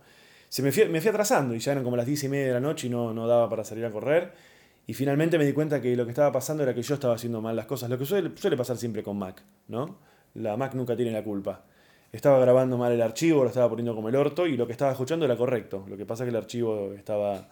Se 0.49 0.63
me, 0.63 0.73
fui, 0.73 0.89
me 0.89 1.01
fui 1.01 1.11
atrasando 1.11 1.55
y 1.55 1.59
ya 1.59 1.73
eran 1.73 1.85
como 1.85 1.97
las 1.97 2.07
10 2.07 2.25
y 2.25 2.29
media 2.29 2.47
de 2.49 2.53
la 2.55 2.61
noche 2.61 2.87
y 2.87 2.91
no, 2.91 3.13
no 3.13 3.27
daba 3.27 3.49
para 3.49 3.65
salir 3.65 3.85
a 3.85 3.91
correr. 3.91 4.33
Y 4.87 4.95
finalmente 4.95 5.37
me 5.39 5.45
di 5.45 5.53
cuenta 5.53 5.81
que 5.81 5.97
lo 5.97 6.05
que 6.05 6.11
estaba 6.11 6.31
pasando 6.31 6.63
era 6.63 6.73
que 6.73 6.83
yo 6.83 6.95
estaba 6.95 7.15
haciendo 7.15 7.41
mal 7.41 7.57
las 7.57 7.67
cosas, 7.67 7.91
lo 7.91 7.99
que 7.99 8.05
suele, 8.05 8.31
suele 8.37 8.57
pasar 8.57 8.77
siempre 8.77 9.03
con 9.03 9.19
Mac, 9.19 9.43
¿no? 9.69 9.99
La 10.35 10.57
Mac 10.57 10.75
nunca 10.75 10.95
tiene 10.97 11.11
la 11.11 11.25
culpa. 11.25 11.65
Estaba 12.13 12.39
grabando 12.39 12.79
mal 12.79 12.93
el 12.93 13.03
archivo, 13.03 13.43
lo 13.43 13.49
estaba 13.49 13.69
poniendo 13.69 13.95
como 13.95 14.09
el 14.09 14.17
orto 14.17 14.47
y 14.47 14.57
lo 14.57 14.67
que 14.67 14.73
estaba 14.73 14.93
escuchando 14.93 15.25
era 15.25 15.37
correcto. 15.37 15.85
Lo 15.89 15.97
que 15.97 16.07
pasa 16.07 16.23
es 16.23 16.27
que 16.27 16.31
el 16.31 16.37
archivo 16.37 16.93
estaba 16.93 17.49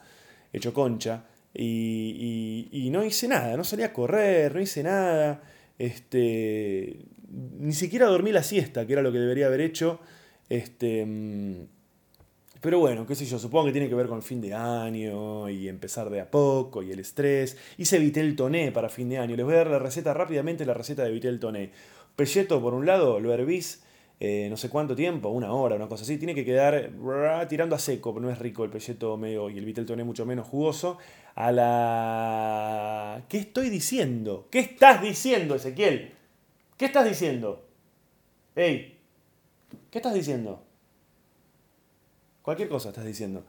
hecho 0.53 0.73
concha. 0.73 1.25
Y, 1.53 2.89
no 2.91 3.05
hice 3.05 3.29
nada, 3.29 3.57
no 3.57 3.65
salí 3.65 3.83
a 3.83 3.93
correr, 3.93 4.55
no 4.55 4.61
hice 4.61 4.83
nada. 4.83 5.43
Este, 5.79 7.05
ni 7.29 7.73
siquiera 7.73 8.07
dormí 8.07 8.33
la 8.33 8.43
siesta, 8.43 8.87
que 8.87 8.93
era 8.93 9.03
lo 9.03 9.13
que 9.13 9.19
debería 9.19 9.47
haber 9.47 9.61
hecho. 9.61 10.01
Este, 10.49 11.05
mm, 11.05 11.67
pero 12.65 12.79
bueno, 12.79 13.07
qué 13.07 13.15
sé 13.15 13.27
yo, 13.27 13.39
supongo 13.39 13.67
que 13.67 13.73
tiene 13.73 13.91
que 13.91 13.95
ver 13.95 14.07
con 14.07 14.17
el 14.17 14.23
fin 14.23 14.41
de 14.41 14.55
año 14.55 15.51
y 15.51 15.69
empezar 15.69 16.09
de 16.09 16.23
a 16.23 16.31
poco 16.31 16.83
y 16.83 16.93
el 16.93 16.99
estrés. 16.99 17.59
Hice 17.77 17.99
Vitel 17.99 18.35
Toné 18.37 18.73
para 18.73 18.89
fin 18.89 19.11
de 19.11 19.19
año. 19.19 19.37
Les 19.37 19.45
voy 19.45 19.53
a 19.53 19.59
dar 19.59 19.67
la 19.67 19.79
receta 19.79 20.15
rápidamente, 20.15 20.65
la 20.65 20.73
receta 20.73 21.05
de 21.05 21.11
Vitel 21.11 21.39
Toné. 21.39 21.73
Pelleto 22.17 22.63
por 22.63 22.73
un 22.73 22.87
lado, 22.87 23.21
lo 23.21 23.35
hervís 23.35 23.85
eh, 24.19 24.47
no 24.49 24.57
sé 24.57 24.71
cuánto 24.71 24.97
tiempo, 24.97 25.29
una 25.29 25.53
hora, 25.53 25.77
una 25.77 25.89
cosa 25.89 26.05
así, 26.05 26.17
tiene 26.17 26.35
que 26.35 26.43
quedar 26.43 26.91
tirando 27.51 27.77
a 27.77 27.79
seco, 27.79 28.15
pero 28.15 28.25
no 28.25 28.33
es 28.33 28.39
rico 28.39 28.65
el 28.65 28.71
pelleto 28.71 29.19
medio 29.19 29.51
y 29.51 29.59
el 29.59 29.67
Viteltoné 29.67 30.03
mucho 30.03 30.25
menos 30.25 30.49
jugoso. 30.49 30.97
A 31.35 31.53
la... 31.53 33.25
¿Qué 33.29 33.37
estoy 33.37 33.69
diciendo? 33.69 34.49
¿Qué 34.51 34.61
estás 34.61 35.03
diciendo, 35.03 35.55
Ezequiel? 35.55 36.15
¿Qué 36.79 36.87
estás 36.87 37.07
diciendo? 37.07 37.67
Ey, 38.57 38.97
¿qué 39.91 39.99
estás 39.99 40.15
diciendo? 40.15 40.64
Cualquier 42.45 42.69
cosa 42.69 42.91
estás 42.91 43.07
diciendo. 43.07 43.45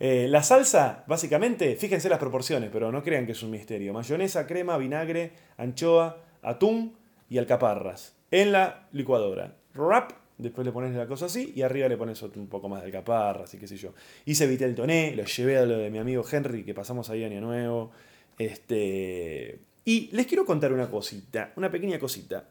Eh, 0.00 0.26
la 0.28 0.42
salsa, 0.42 1.04
básicamente, 1.06 1.76
fíjense 1.76 2.08
las 2.08 2.18
proporciones, 2.18 2.70
pero 2.72 2.90
no 2.90 3.02
crean 3.02 3.24
que 3.24 3.32
es 3.32 3.42
un 3.42 3.50
misterio. 3.50 3.94
Mayonesa, 3.94 4.46
crema, 4.46 4.76
vinagre, 4.76 5.32
anchoa, 5.56 6.18
atún 6.42 6.96
y 7.30 7.38
alcaparras 7.38 8.16
en 8.30 8.50
la 8.50 8.88
licuadora 8.92 9.54
rap, 9.74 10.12
después 10.38 10.66
le 10.66 10.72
pones 10.72 10.94
la 10.94 11.06
cosa 11.06 11.26
así 11.26 11.52
y 11.54 11.62
arriba 11.62 11.88
le 11.88 11.96
pones 11.96 12.20
un 12.22 12.48
poco 12.48 12.68
más 12.68 12.80
de 12.80 12.86
alcaparra, 12.86 13.44
así 13.44 13.58
que 13.58 13.66
sé 13.66 13.76
yo. 13.76 13.94
Hice 14.24 14.44
el 14.44 14.74
Toné, 14.74 15.14
lo 15.14 15.24
llevé 15.24 15.58
a 15.58 15.66
lo 15.66 15.78
de 15.78 15.90
mi 15.90 15.98
amigo 15.98 16.24
Henry, 16.30 16.64
que 16.64 16.74
pasamos 16.74 17.10
ahí 17.10 17.24
año 17.24 17.40
nuevo. 17.40 17.90
Este, 18.38 19.60
y 19.84 20.08
les 20.12 20.26
quiero 20.26 20.44
contar 20.44 20.72
una 20.72 20.90
cosita, 20.90 21.52
una 21.56 21.70
pequeña 21.70 21.98
cosita. 21.98 22.48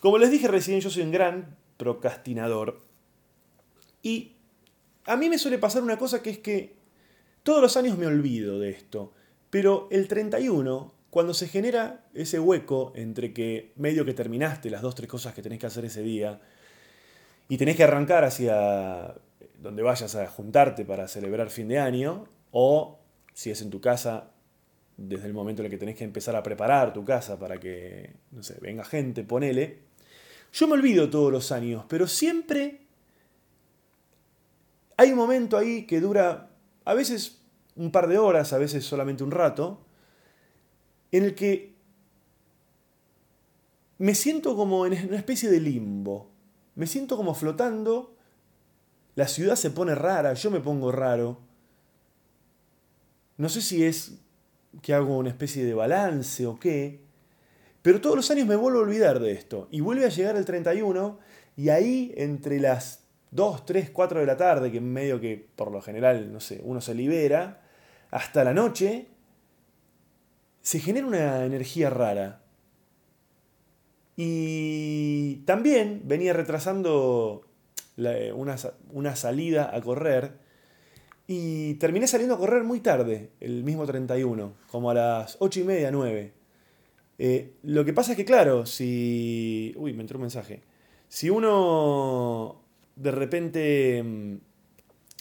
Como 0.00 0.18
les 0.18 0.30
dije 0.30 0.48
recién, 0.48 0.80
yo 0.80 0.90
soy 0.90 1.02
un 1.02 1.12
gran 1.12 1.56
procrastinador. 1.76 2.80
Y 4.02 4.35
a 5.06 5.16
mí 5.16 5.28
me 5.28 5.38
suele 5.38 5.58
pasar 5.58 5.82
una 5.82 5.96
cosa 5.96 6.22
que 6.22 6.30
es 6.30 6.38
que 6.38 6.74
todos 7.42 7.62
los 7.62 7.76
años 7.76 7.96
me 7.96 8.06
olvido 8.06 8.58
de 8.58 8.70
esto. 8.70 9.12
Pero 9.50 9.88
el 9.90 10.08
31 10.08 10.96
cuando 11.16 11.32
se 11.32 11.48
genera 11.48 12.04
ese 12.12 12.38
hueco 12.38 12.92
entre 12.94 13.32
que 13.32 13.72
medio 13.76 14.04
que 14.04 14.12
terminaste 14.12 14.68
las 14.68 14.82
dos, 14.82 14.94
tres 14.94 15.08
cosas 15.08 15.32
que 15.32 15.40
tenés 15.40 15.58
que 15.58 15.66
hacer 15.66 15.86
ese 15.86 16.02
día 16.02 16.42
y 17.48 17.56
tenés 17.56 17.74
que 17.74 17.84
arrancar 17.84 18.22
hacia 18.24 19.14
donde 19.58 19.82
vayas 19.82 20.14
a 20.14 20.26
juntarte 20.26 20.84
para 20.84 21.08
celebrar 21.08 21.48
fin 21.48 21.68
de 21.68 21.78
año, 21.78 22.28
o 22.50 22.98
si 23.32 23.50
es 23.50 23.62
en 23.62 23.70
tu 23.70 23.80
casa, 23.80 24.30
desde 24.98 25.26
el 25.26 25.32
momento 25.32 25.62
en 25.62 25.66
el 25.66 25.70
que 25.70 25.78
tenés 25.78 25.96
que 25.96 26.04
empezar 26.04 26.36
a 26.36 26.42
preparar 26.42 26.92
tu 26.92 27.02
casa 27.02 27.38
para 27.38 27.58
que, 27.58 28.12
no 28.32 28.42
sé, 28.42 28.58
venga 28.60 28.84
gente, 28.84 29.24
ponele. 29.24 29.78
Yo 30.52 30.68
me 30.68 30.74
olvido 30.74 31.08
todos 31.08 31.32
los 31.32 31.50
años, 31.50 31.84
pero 31.88 32.06
siempre 32.06 32.85
hay 34.96 35.10
un 35.10 35.16
momento 35.16 35.58
ahí 35.58 35.86
que 35.86 36.00
dura 36.00 36.50
a 36.84 36.94
veces 36.94 37.42
un 37.74 37.90
par 37.90 38.08
de 38.08 38.18
horas, 38.18 38.52
a 38.52 38.58
veces 38.58 38.84
solamente 38.84 39.22
un 39.22 39.30
rato, 39.30 39.84
en 41.12 41.24
el 41.24 41.34
que 41.34 41.76
me 43.98 44.14
siento 44.14 44.56
como 44.56 44.86
en 44.86 45.08
una 45.08 45.16
especie 45.16 45.50
de 45.50 45.60
limbo. 45.60 46.30
Me 46.74 46.86
siento 46.86 47.16
como 47.16 47.34
flotando. 47.34 48.16
La 49.14 49.28
ciudad 49.28 49.56
se 49.56 49.70
pone 49.70 49.94
rara, 49.94 50.34
yo 50.34 50.50
me 50.50 50.60
pongo 50.60 50.92
raro. 50.92 51.40
No 53.38 53.48
sé 53.48 53.62
si 53.62 53.84
es 53.84 54.18
que 54.82 54.92
hago 54.92 55.16
una 55.16 55.30
especie 55.30 55.64
de 55.64 55.74
balance 55.74 56.46
o 56.46 56.58
qué. 56.58 57.00
Pero 57.82 58.00
todos 58.00 58.16
los 58.16 58.30
años 58.30 58.46
me 58.46 58.56
vuelvo 58.56 58.80
a 58.80 58.82
olvidar 58.82 59.20
de 59.20 59.32
esto. 59.32 59.68
Y 59.70 59.80
vuelve 59.80 60.04
a 60.04 60.10
llegar 60.10 60.36
el 60.36 60.44
31 60.44 61.18
y 61.56 61.70
ahí 61.70 62.12
entre 62.16 62.60
las 62.60 63.05
2, 63.36 63.66
3, 63.66 63.90
4 63.90 64.20
de 64.20 64.26
la 64.26 64.36
tarde, 64.36 64.72
que 64.72 64.80
medio 64.80 65.20
que 65.20 65.46
por 65.54 65.70
lo 65.70 65.80
general, 65.80 66.32
no 66.32 66.40
sé, 66.40 66.60
uno 66.64 66.80
se 66.80 66.94
libera, 66.94 67.62
hasta 68.10 68.42
la 68.42 68.54
noche, 68.54 69.08
se 70.62 70.80
genera 70.80 71.06
una 71.06 71.44
energía 71.44 71.90
rara. 71.90 72.42
Y 74.16 75.36
también 75.44 76.02
venía 76.06 76.32
retrasando 76.32 77.46
una, 78.34 79.14
salida 79.16 79.70
a 79.72 79.80
correr. 79.80 80.38
Y 81.28 81.74
terminé 81.74 82.06
saliendo 82.06 82.34
a 82.34 82.38
correr 82.38 82.64
muy 82.64 82.80
tarde, 82.80 83.30
el 83.40 83.62
mismo 83.64 83.84
31, 83.84 84.54
como 84.70 84.90
a 84.90 84.94
las 84.94 85.36
8 85.40 85.60
y 85.60 85.64
media, 85.64 85.90
9. 85.90 86.32
Eh, 87.18 87.52
lo 87.62 87.84
que 87.84 87.92
pasa 87.92 88.12
es 88.12 88.16
que, 88.16 88.24
claro, 88.24 88.66
si. 88.66 89.74
Uy, 89.76 89.92
me 89.92 90.02
entró 90.02 90.18
un 90.18 90.22
mensaje. 90.22 90.62
Si 91.08 91.30
uno 91.30 92.65
de 92.96 93.10
repente. 93.10 94.02
Mm, 94.02 94.38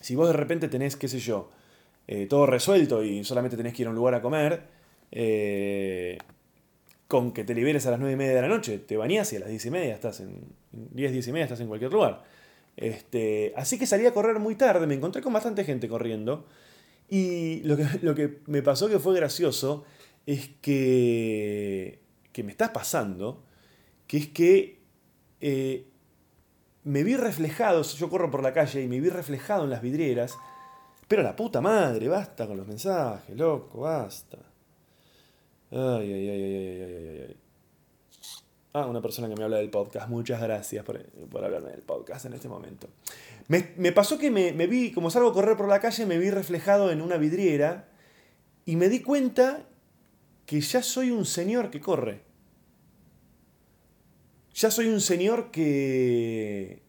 si 0.01 0.15
vos 0.15 0.27
de 0.27 0.33
repente 0.33 0.67
tenés, 0.67 0.95
qué 0.95 1.07
sé 1.07 1.19
yo, 1.19 1.49
eh, 2.07 2.27
todo 2.27 2.45
resuelto 2.45 3.03
y 3.03 3.23
solamente 3.23 3.57
tenés 3.57 3.73
que 3.73 3.81
ir 3.81 3.87
a 3.87 3.89
un 3.89 3.95
lugar 3.95 4.13
a 4.13 4.21
comer, 4.21 4.63
eh, 5.11 6.17
con 7.07 7.31
que 7.31 7.43
te 7.43 7.55
liberes 7.55 7.85
a 7.87 7.91
las 7.91 7.99
9 7.99 8.13
y 8.13 8.15
media 8.15 8.35
de 8.35 8.41
la 8.41 8.47
noche, 8.47 8.77
te 8.79 8.97
bañas 8.97 9.31
y 9.33 9.37
a 9.37 9.39
las 9.39 9.49
10 9.49 9.65
y 9.65 9.71
media 9.71 9.93
estás 9.95 10.19
en 10.19 10.43
10, 10.71 11.11
10 11.11 11.27
y 11.27 11.31
media 11.31 11.45
estás 11.45 11.59
en 11.59 11.67
cualquier 11.67 11.91
lugar. 11.91 12.23
Este, 12.77 13.53
así 13.55 13.79
que 13.79 13.87
salí 13.87 14.05
a 14.05 14.13
correr 14.13 14.39
muy 14.39 14.55
tarde, 14.55 14.85
me 14.85 14.95
encontré 14.95 15.21
con 15.21 15.33
bastante 15.33 15.63
gente 15.63 15.87
corriendo 15.87 16.45
y 17.09 17.61
lo 17.63 17.77
que, 17.77 17.85
lo 18.01 18.15
que 18.15 18.39
me 18.47 18.61
pasó 18.61 18.89
que 18.89 18.99
fue 18.99 19.15
gracioso 19.15 19.85
es 20.25 20.49
que, 20.61 21.99
que 22.31 22.43
me 22.43 22.51
está 22.51 22.73
pasando, 22.73 23.43
que 24.07 24.17
es 24.17 24.27
que 24.27 24.79
eh, 25.41 25.87
me 26.85 27.03
vi 27.03 27.17
reflejado, 27.17 27.81
yo 27.81 28.09
corro 28.09 28.31
por 28.31 28.41
la 28.41 28.53
calle 28.53 28.81
y 28.81 28.87
me 28.87 28.99
vi 28.99 29.09
reflejado 29.09 29.63
en 29.65 29.71
las 29.71 29.81
vidrieras, 29.81 30.37
pero 31.07 31.23
la 31.23 31.35
puta 31.35 31.59
madre, 31.59 32.07
basta 32.07 32.47
con 32.47 32.57
los 32.57 32.67
mensajes, 32.67 33.35
loco, 33.35 33.81
basta. 33.81 34.37
Ay, 35.71 36.13
ay, 36.13 36.29
ay, 36.29 36.43
ay, 36.43 36.55
ay, 36.55 37.25
ay, 37.27 37.37
Ah, 38.73 38.87
una 38.87 39.01
persona 39.01 39.29
que 39.29 39.37
me 39.37 39.43
habla 39.45 39.55
del 39.55 39.69
podcast. 39.69 40.09
Muchas 40.09 40.41
gracias 40.41 40.83
por, 40.83 40.99
hablarme 41.41 41.71
del 41.71 41.81
podcast 41.81 42.25
en 42.25 42.33
este 42.33 42.49
momento. 42.49 42.89
Me, 43.47 43.61
pasó 43.93 44.17
que 44.17 44.29
me, 44.29 44.51
me, 44.51 44.67
vi, 44.67 44.91
como 44.91 45.09
salgo 45.09 45.29
a 45.29 45.33
correr 45.33 45.55
por 45.55 45.69
la 45.69 45.79
calle, 45.79 46.05
me 46.05 46.17
vi 46.17 46.29
reflejado 46.29 46.91
en 46.91 47.01
una 47.01 47.15
vidriera 47.15 47.87
y 48.65 48.75
me 48.75 48.89
di 48.89 48.99
cuenta 48.99 49.65
que 50.45 50.59
ya 50.59 50.83
soy 50.83 51.11
un 51.11 51.23
señor 51.23 51.69
que 51.69 51.79
corre. 51.79 52.24
Ya 54.55 54.71
soy 54.71 54.87
un 54.87 55.01
señor 55.01 55.51
que, 55.51 56.81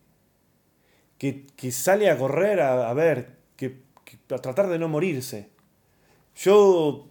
que, 1.19 1.47
que 1.57 1.73
sale 1.73 2.09
a 2.09 2.17
correr 2.17 2.61
a, 2.61 2.93
ver, 2.95 3.39
que, 3.57 3.83
a 4.31 4.39
tratar 4.39 4.69
de 4.69 4.79
no 4.79 4.89
morirse. 4.89 5.51
Yo 6.37 7.11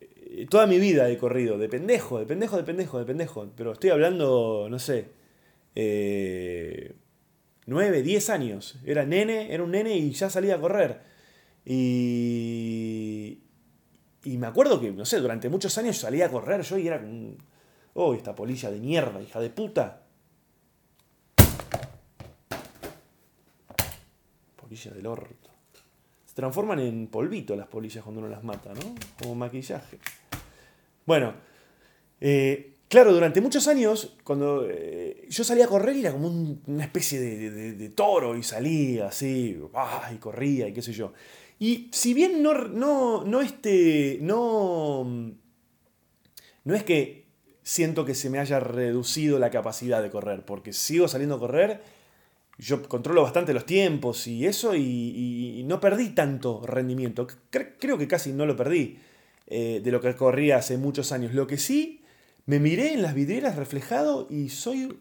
eh, 0.00 0.46
toda 0.48 0.66
mi 0.66 0.78
vida 0.78 1.10
he 1.10 1.18
corrido, 1.18 1.58
de 1.58 1.68
pendejo, 1.68 2.20
de 2.20 2.26
pendejo, 2.26 2.56
de 2.56 2.64
pendejo, 2.64 2.98
de 2.98 3.04
pendejo. 3.04 3.52
Pero 3.54 3.72
estoy 3.72 3.90
hablando, 3.90 4.68
no 4.70 4.78
sé, 4.78 5.10
eh, 5.74 6.94
9, 7.66 8.02
10 8.02 8.30
años. 8.30 8.78
Era 8.86 9.04
nene, 9.04 9.52
era 9.52 9.62
un 9.62 9.72
nene 9.72 9.94
y 9.94 10.12
ya 10.12 10.30
salía 10.30 10.54
a 10.54 10.60
correr. 10.60 11.02
Y, 11.66 13.40
y 14.24 14.38
me 14.38 14.46
acuerdo 14.46 14.80
que, 14.80 14.90
no 14.90 15.04
sé, 15.04 15.18
durante 15.20 15.50
muchos 15.50 15.76
años 15.76 15.98
salía 15.98 16.26
a 16.26 16.30
correr 16.30 16.62
yo 16.62 16.78
y 16.78 16.88
era 16.88 16.98
oh, 17.94 18.14
esta 18.14 18.34
polilla 18.34 18.70
de 18.70 18.78
mierda, 18.80 19.20
hija 19.22 19.40
de 19.40 19.50
puta. 19.50 20.02
Polilla 24.56 24.90
del 24.92 25.06
orto. 25.06 25.50
Se 26.24 26.34
transforman 26.34 26.78
en 26.80 27.06
polvito 27.08 27.54
las 27.56 27.66
polillas 27.68 28.02
cuando 28.02 28.20
uno 28.20 28.30
las 28.30 28.42
mata, 28.42 28.72
¿no? 28.74 28.94
Como 29.20 29.34
maquillaje. 29.34 29.98
Bueno, 31.04 31.34
eh, 32.20 32.76
claro, 32.88 33.12
durante 33.12 33.40
muchos 33.40 33.66
años, 33.68 34.16
cuando 34.24 34.66
eh, 34.68 35.26
yo 35.28 35.44
salía 35.44 35.66
a 35.66 35.68
correr, 35.68 35.96
era 35.96 36.12
como 36.12 36.28
un- 36.28 36.62
una 36.66 36.84
especie 36.84 37.20
de 37.20 37.88
toro 37.90 38.36
y 38.36 38.42
salía 38.42 39.08
así, 39.08 39.58
¡ah! 39.74 40.10
y 40.14 40.16
corría 40.18 40.68
y 40.68 40.72
qué 40.72 40.80
sé 40.80 40.92
yo. 40.92 41.12
Y 41.58 41.90
si 41.92 42.14
bien 42.14 42.42
no, 42.42 42.54
no, 42.54 43.24
no, 43.24 43.40
este, 43.42 44.18
no, 44.22 45.04
no 46.64 46.74
es 46.74 46.82
que 46.84 47.21
siento 47.62 48.04
que 48.04 48.14
se 48.14 48.30
me 48.30 48.38
haya 48.38 48.60
reducido 48.60 49.38
la 49.38 49.50
capacidad 49.50 50.02
de 50.02 50.10
correr, 50.10 50.44
porque 50.44 50.72
sigo 50.72 51.08
saliendo 51.08 51.36
a 51.36 51.38
correr, 51.38 51.82
yo 52.58 52.82
controlo 52.88 53.22
bastante 53.22 53.54
los 53.54 53.66
tiempos 53.66 54.26
y 54.26 54.46
eso, 54.46 54.74
y, 54.76 55.62
no 55.66 55.80
perdí 55.80 56.10
tanto 56.10 56.62
rendimiento. 56.64 57.26
Cre- 57.50 57.74
creo 57.78 57.98
que 57.98 58.08
casi 58.08 58.32
no 58.32 58.46
lo 58.46 58.56
perdí 58.56 58.98
eh, 59.46 59.80
de 59.82 59.90
lo 59.90 60.00
que 60.00 60.14
corría 60.14 60.56
hace 60.56 60.76
muchos 60.76 61.12
años. 61.12 61.34
Lo 61.34 61.46
que 61.46 61.56
sí, 61.56 62.02
me 62.46 62.58
miré 62.58 62.92
en 62.92 63.02
las 63.02 63.14
vidrieras 63.14 63.56
reflejado 63.56 64.26
y 64.28 64.48
soy 64.50 64.98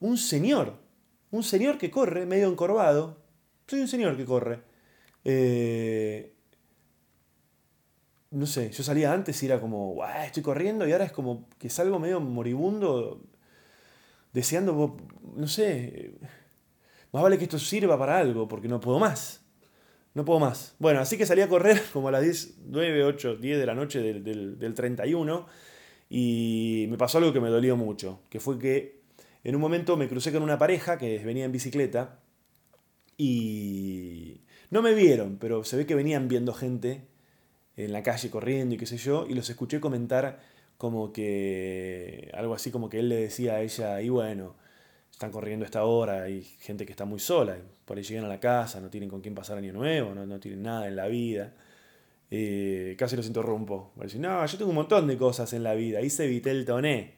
un 0.00 0.16
señor. 0.16 0.78
Un 1.30 1.42
señor 1.42 1.78
que 1.78 1.90
corre, 1.90 2.24
medio 2.26 2.48
encorvado. 2.48 3.18
Soy 3.66 3.80
un 3.80 3.88
señor 3.88 4.16
que 4.16 4.24
corre. 4.24 4.60
Eh, 5.24 6.35
no 8.36 8.46
sé, 8.46 8.70
yo 8.70 8.82
salía 8.84 9.12
antes 9.12 9.42
y 9.42 9.46
era 9.46 9.60
como, 9.60 9.94
"Guau, 9.94 10.24
estoy 10.26 10.42
corriendo 10.42 10.86
y 10.86 10.92
ahora 10.92 11.06
es 11.06 11.12
como 11.12 11.48
que 11.58 11.70
salgo 11.70 11.98
medio 11.98 12.20
moribundo, 12.20 13.22
deseando, 14.34 14.96
no 15.34 15.48
sé, 15.48 16.12
más 17.12 17.22
vale 17.22 17.38
que 17.38 17.44
esto 17.44 17.58
sirva 17.58 17.98
para 17.98 18.18
algo, 18.18 18.46
porque 18.46 18.68
no 18.68 18.78
puedo 18.78 18.98
más. 18.98 19.40
No 20.12 20.24
puedo 20.26 20.38
más. 20.38 20.74
Bueno, 20.78 21.00
así 21.00 21.16
que 21.16 21.24
salí 21.24 21.40
a 21.40 21.48
correr 21.48 21.80
como 21.94 22.08
a 22.08 22.10
las 22.12 22.22
10, 22.22 22.58
9, 22.66 23.04
8, 23.04 23.36
10 23.36 23.58
de 23.58 23.66
la 23.66 23.74
noche 23.74 24.00
del, 24.00 24.22
del, 24.22 24.58
del 24.58 24.74
31 24.74 25.46
y 26.10 26.86
me 26.90 26.98
pasó 26.98 27.18
algo 27.18 27.32
que 27.32 27.40
me 27.40 27.48
dolió 27.48 27.76
mucho, 27.76 28.20
que 28.28 28.38
fue 28.38 28.58
que 28.58 29.00
en 29.44 29.54
un 29.54 29.62
momento 29.62 29.96
me 29.96 30.08
crucé 30.08 30.30
con 30.32 30.42
una 30.42 30.58
pareja 30.58 30.98
que 30.98 31.18
venía 31.20 31.46
en 31.46 31.52
bicicleta 31.52 32.20
y 33.16 34.42
no 34.70 34.82
me 34.82 34.92
vieron, 34.94 35.38
pero 35.38 35.64
se 35.64 35.76
ve 35.78 35.86
que 35.86 35.94
venían 35.94 36.28
viendo 36.28 36.52
gente 36.52 37.06
en 37.76 37.92
la 37.92 38.02
calle 38.02 38.30
corriendo 38.30 38.74
y 38.74 38.78
qué 38.78 38.86
sé 38.86 38.96
yo, 38.96 39.26
y 39.28 39.34
los 39.34 39.48
escuché 39.50 39.80
comentar 39.80 40.40
como 40.78 41.12
que 41.12 42.30
algo 42.34 42.54
así 42.54 42.70
como 42.70 42.88
que 42.88 42.98
él 42.98 43.08
le 43.08 43.16
decía 43.16 43.54
a 43.54 43.62
ella, 43.62 44.00
y 44.00 44.08
bueno, 44.08 44.54
están 45.10 45.30
corriendo 45.30 45.64
a 45.64 45.66
esta 45.66 45.84
hora, 45.84 46.24
hay 46.24 46.42
gente 46.60 46.84
que 46.84 46.92
está 46.92 47.04
muy 47.04 47.20
sola, 47.20 47.56
por 47.84 47.96
ahí 47.96 48.02
llegan 48.02 48.24
a 48.24 48.28
la 48.28 48.40
casa, 48.40 48.80
no 48.80 48.90
tienen 48.90 49.08
con 49.08 49.20
quién 49.20 49.34
pasar 49.34 49.58
año 49.58 49.72
nuevo, 49.72 50.14
no, 50.14 50.26
no 50.26 50.40
tienen 50.40 50.62
nada 50.62 50.88
en 50.88 50.96
la 50.96 51.06
vida. 51.06 51.54
Eh, 52.30 52.96
casi 52.98 53.16
los 53.16 53.26
interrumpo. 53.26 53.92
A 53.98 54.02
decir, 54.02 54.20
no, 54.20 54.44
yo 54.44 54.58
tengo 54.58 54.70
un 54.70 54.76
montón 54.76 55.06
de 55.06 55.16
cosas 55.16 55.52
en 55.52 55.62
la 55.62 55.74
vida, 55.74 56.00
hice 56.00 56.26
Vitel 56.26 56.64
Toné. 56.64 57.14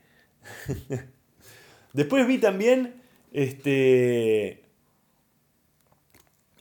Después 1.92 2.26
vi 2.26 2.38
también, 2.38 3.02
este... 3.32 4.62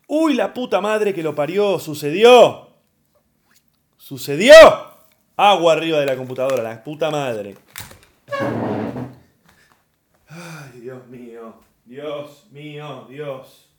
Uy, 0.08 0.36
la 0.36 0.54
puta 0.54 0.80
madre 0.80 1.13
que 1.13 1.21
lo 1.21 1.36
parió, 1.36 1.80
sucedió. 1.80 2.66
Sucedió. 4.08 4.54
Agua 5.36 5.74
arriba 5.74 6.00
de 6.00 6.06
la 6.06 6.15
computadora, 6.15 6.63
la 6.63 6.82
puta 6.82 7.12
madre. 7.12 7.58
Ay, 10.30 10.80
Dios 10.80 11.06
mío, 11.08 11.60
Dios 11.84 12.48
mío, 12.50 13.06
Dios. 13.10 13.70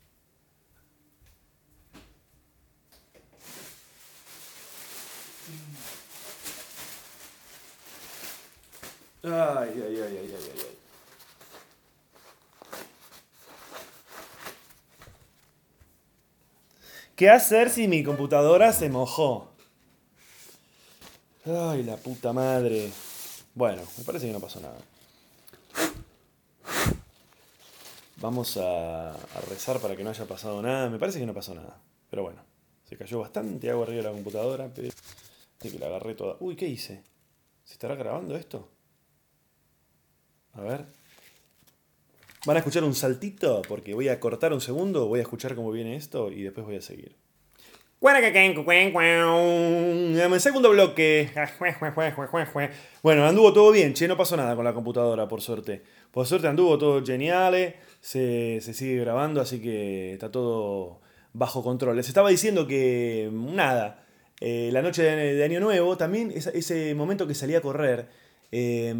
Ay, 9.22 9.30
ay, 9.32 9.80
ay, 9.82 9.96
ay, 9.96 10.34
ay, 10.36 10.52
ay. 10.58 10.78
¿Qué 17.16 17.30
hacer 17.30 17.70
si 17.70 17.88
mi 17.88 18.04
computadora 18.04 18.74
se 18.74 18.90
mojó? 18.90 19.57
Ay, 21.44 21.82
la 21.82 21.96
puta 21.96 22.32
madre. 22.32 22.90
Bueno, 23.54 23.82
me 23.96 24.04
parece 24.04 24.26
que 24.26 24.32
no 24.32 24.40
pasó 24.40 24.60
nada. 24.60 24.78
Vamos 28.20 28.56
a, 28.56 29.16
rezar 29.48 29.78
para 29.80 29.96
que 29.96 30.02
no 30.02 30.10
haya 30.10 30.26
pasado 30.26 30.60
nada. 30.60 30.90
Me 30.90 30.98
parece 30.98 31.20
que 31.20 31.26
no 31.26 31.34
pasó 31.34 31.54
nada. 31.54 31.80
Pero 32.10 32.22
bueno, 32.22 32.42
se 32.84 32.96
cayó 32.96 33.20
bastante 33.20 33.70
agua 33.70 33.84
arriba 33.84 34.02
de 34.02 34.08
la 34.08 34.14
computadora. 34.14 34.70
Pero... 34.74 34.88
De 35.60 35.70
que 35.70 35.78
la 35.78 35.86
agarré 35.86 36.14
toda. 36.14 36.36
Uy, 36.40 36.56
¿qué 36.56 36.68
hice? 36.68 37.02
¿Se 37.64 37.72
estará 37.72 37.94
grabando 37.96 38.36
esto? 38.36 38.68
A 40.52 40.60
ver. 40.60 40.86
Van 42.46 42.56
a 42.56 42.60
escuchar 42.60 42.84
un 42.84 42.94
saltito 42.94 43.62
porque 43.68 43.94
voy 43.94 44.08
a 44.08 44.20
cortar 44.20 44.52
un 44.52 44.60
segundo, 44.60 45.06
voy 45.06 45.18
a 45.18 45.22
escuchar 45.22 45.54
cómo 45.54 45.70
viene 45.70 45.96
esto 45.96 46.30
y 46.30 46.42
después 46.42 46.64
voy 46.66 46.76
a 46.76 46.82
seguir. 46.82 47.16
Segundo 50.38 50.70
bloque. 50.70 51.30
Bueno, 53.02 53.26
anduvo 53.26 53.52
todo 53.52 53.72
bien, 53.72 53.92
che, 53.92 54.06
no 54.06 54.16
pasó 54.16 54.36
nada 54.36 54.54
con 54.54 54.64
la 54.64 54.72
computadora, 54.72 55.26
por 55.26 55.40
suerte. 55.40 55.82
Por 56.12 56.24
suerte 56.24 56.46
anduvo 56.46 56.78
todo 56.78 57.04
genial, 57.04 57.74
se, 58.00 58.60
se 58.60 58.72
sigue 58.72 59.00
grabando, 59.00 59.40
así 59.40 59.60
que 59.60 60.12
está 60.12 60.30
todo 60.30 61.00
bajo 61.32 61.64
control. 61.64 61.96
Les 61.96 62.06
estaba 62.06 62.30
diciendo 62.30 62.68
que, 62.68 63.30
nada, 63.32 64.04
eh, 64.40 64.70
la 64.72 64.82
noche 64.82 65.02
de, 65.02 65.42
Año 65.42 65.58
Nuevo, 65.58 65.96
también 65.96 66.32
ese 66.32 66.94
momento 66.94 67.26
que 67.26 67.34
salí 67.34 67.56
a 67.56 67.60
correr, 67.60 68.08
eh, 68.52 68.94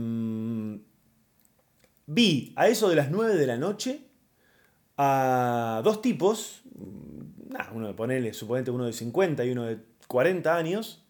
vi 2.07 2.53
a 2.57 2.67
eso 2.67 2.89
de 2.89 2.97
las 2.97 3.11
9 3.11 3.37
de 3.37 3.47
la 3.47 3.57
noche 3.59 4.01
a 4.97 5.81
dos 5.85 6.03
tipos, 6.03 6.63
uno 7.73 7.87
de 7.89 7.95
ponele, 7.95 8.33
suponete 8.33 8.71
uno 8.71 8.87
de 8.87 8.93
50 8.93 9.45
y 9.45 9.51
uno 9.51 9.65
de 9.65 9.79
40 10.07 10.57
años. 10.57 11.05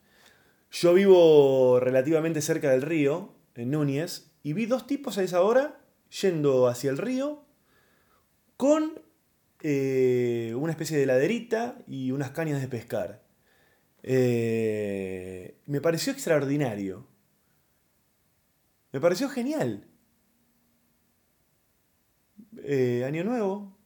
Yo 0.70 0.94
vivo 0.94 1.81
relativamente 1.81 2.40
cerca 2.40 2.70
del 2.70 2.83
río, 2.83 3.35
en 3.55 3.70
Núñez, 3.70 4.31
y 4.42 4.53
vi 4.53 4.66
dos 4.66 4.87
tipos 4.87 5.18
a 5.18 5.22
esa 5.22 5.42
hora 5.42 5.81
yendo 6.20 6.68
hacia 6.68 6.90
el 6.90 6.98
río 6.98 7.44
con 8.57 9.01
eh, 9.62 10.55
una 10.57 10.72
especie 10.72 10.98
de 10.98 11.07
laderita 11.07 11.79
y 11.87 12.11
unas 12.12 12.31
cañas 12.31 12.61
de 12.61 12.68
pescar. 12.68 13.22
Eh, 14.03 15.61
me 15.66 15.81
pareció 15.81 16.12
extraordinario. 16.12 17.07
Me 18.92 19.01
pareció 19.01 19.29
genial. 19.29 19.87
Eh, 22.64 23.05
año 23.05 23.24
nuevo, 23.24 23.77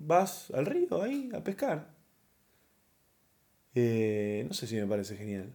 vas 0.00 0.50
al 0.52 0.66
río 0.66 1.02
ahí 1.02 1.30
a 1.34 1.42
pescar. 1.44 1.94
Eh, 3.74 4.44
no 4.48 4.54
sé 4.54 4.66
si 4.66 4.76
me 4.76 4.86
parece 4.86 5.16
genial. 5.16 5.52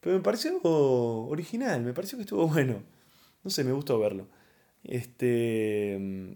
Pero 0.00 0.16
me 0.16 0.22
pareció 0.22 0.60
original, 0.62 1.82
me 1.82 1.92
pareció 1.92 2.18
que 2.18 2.22
estuvo 2.22 2.46
bueno. 2.48 2.82
No 3.44 3.50
sé, 3.50 3.64
me 3.64 3.72
gustó 3.72 3.98
verlo. 3.98 4.28
Este. 4.84 5.98
mm, 6.00 6.32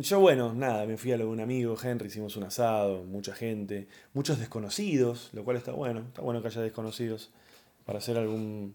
Yo, 0.00 0.20
bueno, 0.20 0.52
nada, 0.54 0.86
me 0.86 0.96
fui 0.98 1.12
a 1.12 1.16
lo 1.16 1.24
de 1.24 1.30
un 1.30 1.40
amigo, 1.40 1.74
Henry, 1.82 2.08
hicimos 2.08 2.36
un 2.36 2.44
asado, 2.44 3.04
mucha 3.04 3.34
gente, 3.34 3.88
muchos 4.12 4.38
desconocidos, 4.38 5.30
lo 5.32 5.44
cual 5.44 5.56
está 5.56 5.72
bueno, 5.72 6.00
está 6.00 6.20
bueno 6.22 6.42
que 6.42 6.48
haya 6.48 6.60
desconocidos 6.60 7.30
para 7.86 7.98
hacer 7.98 8.18
algún 8.18 8.74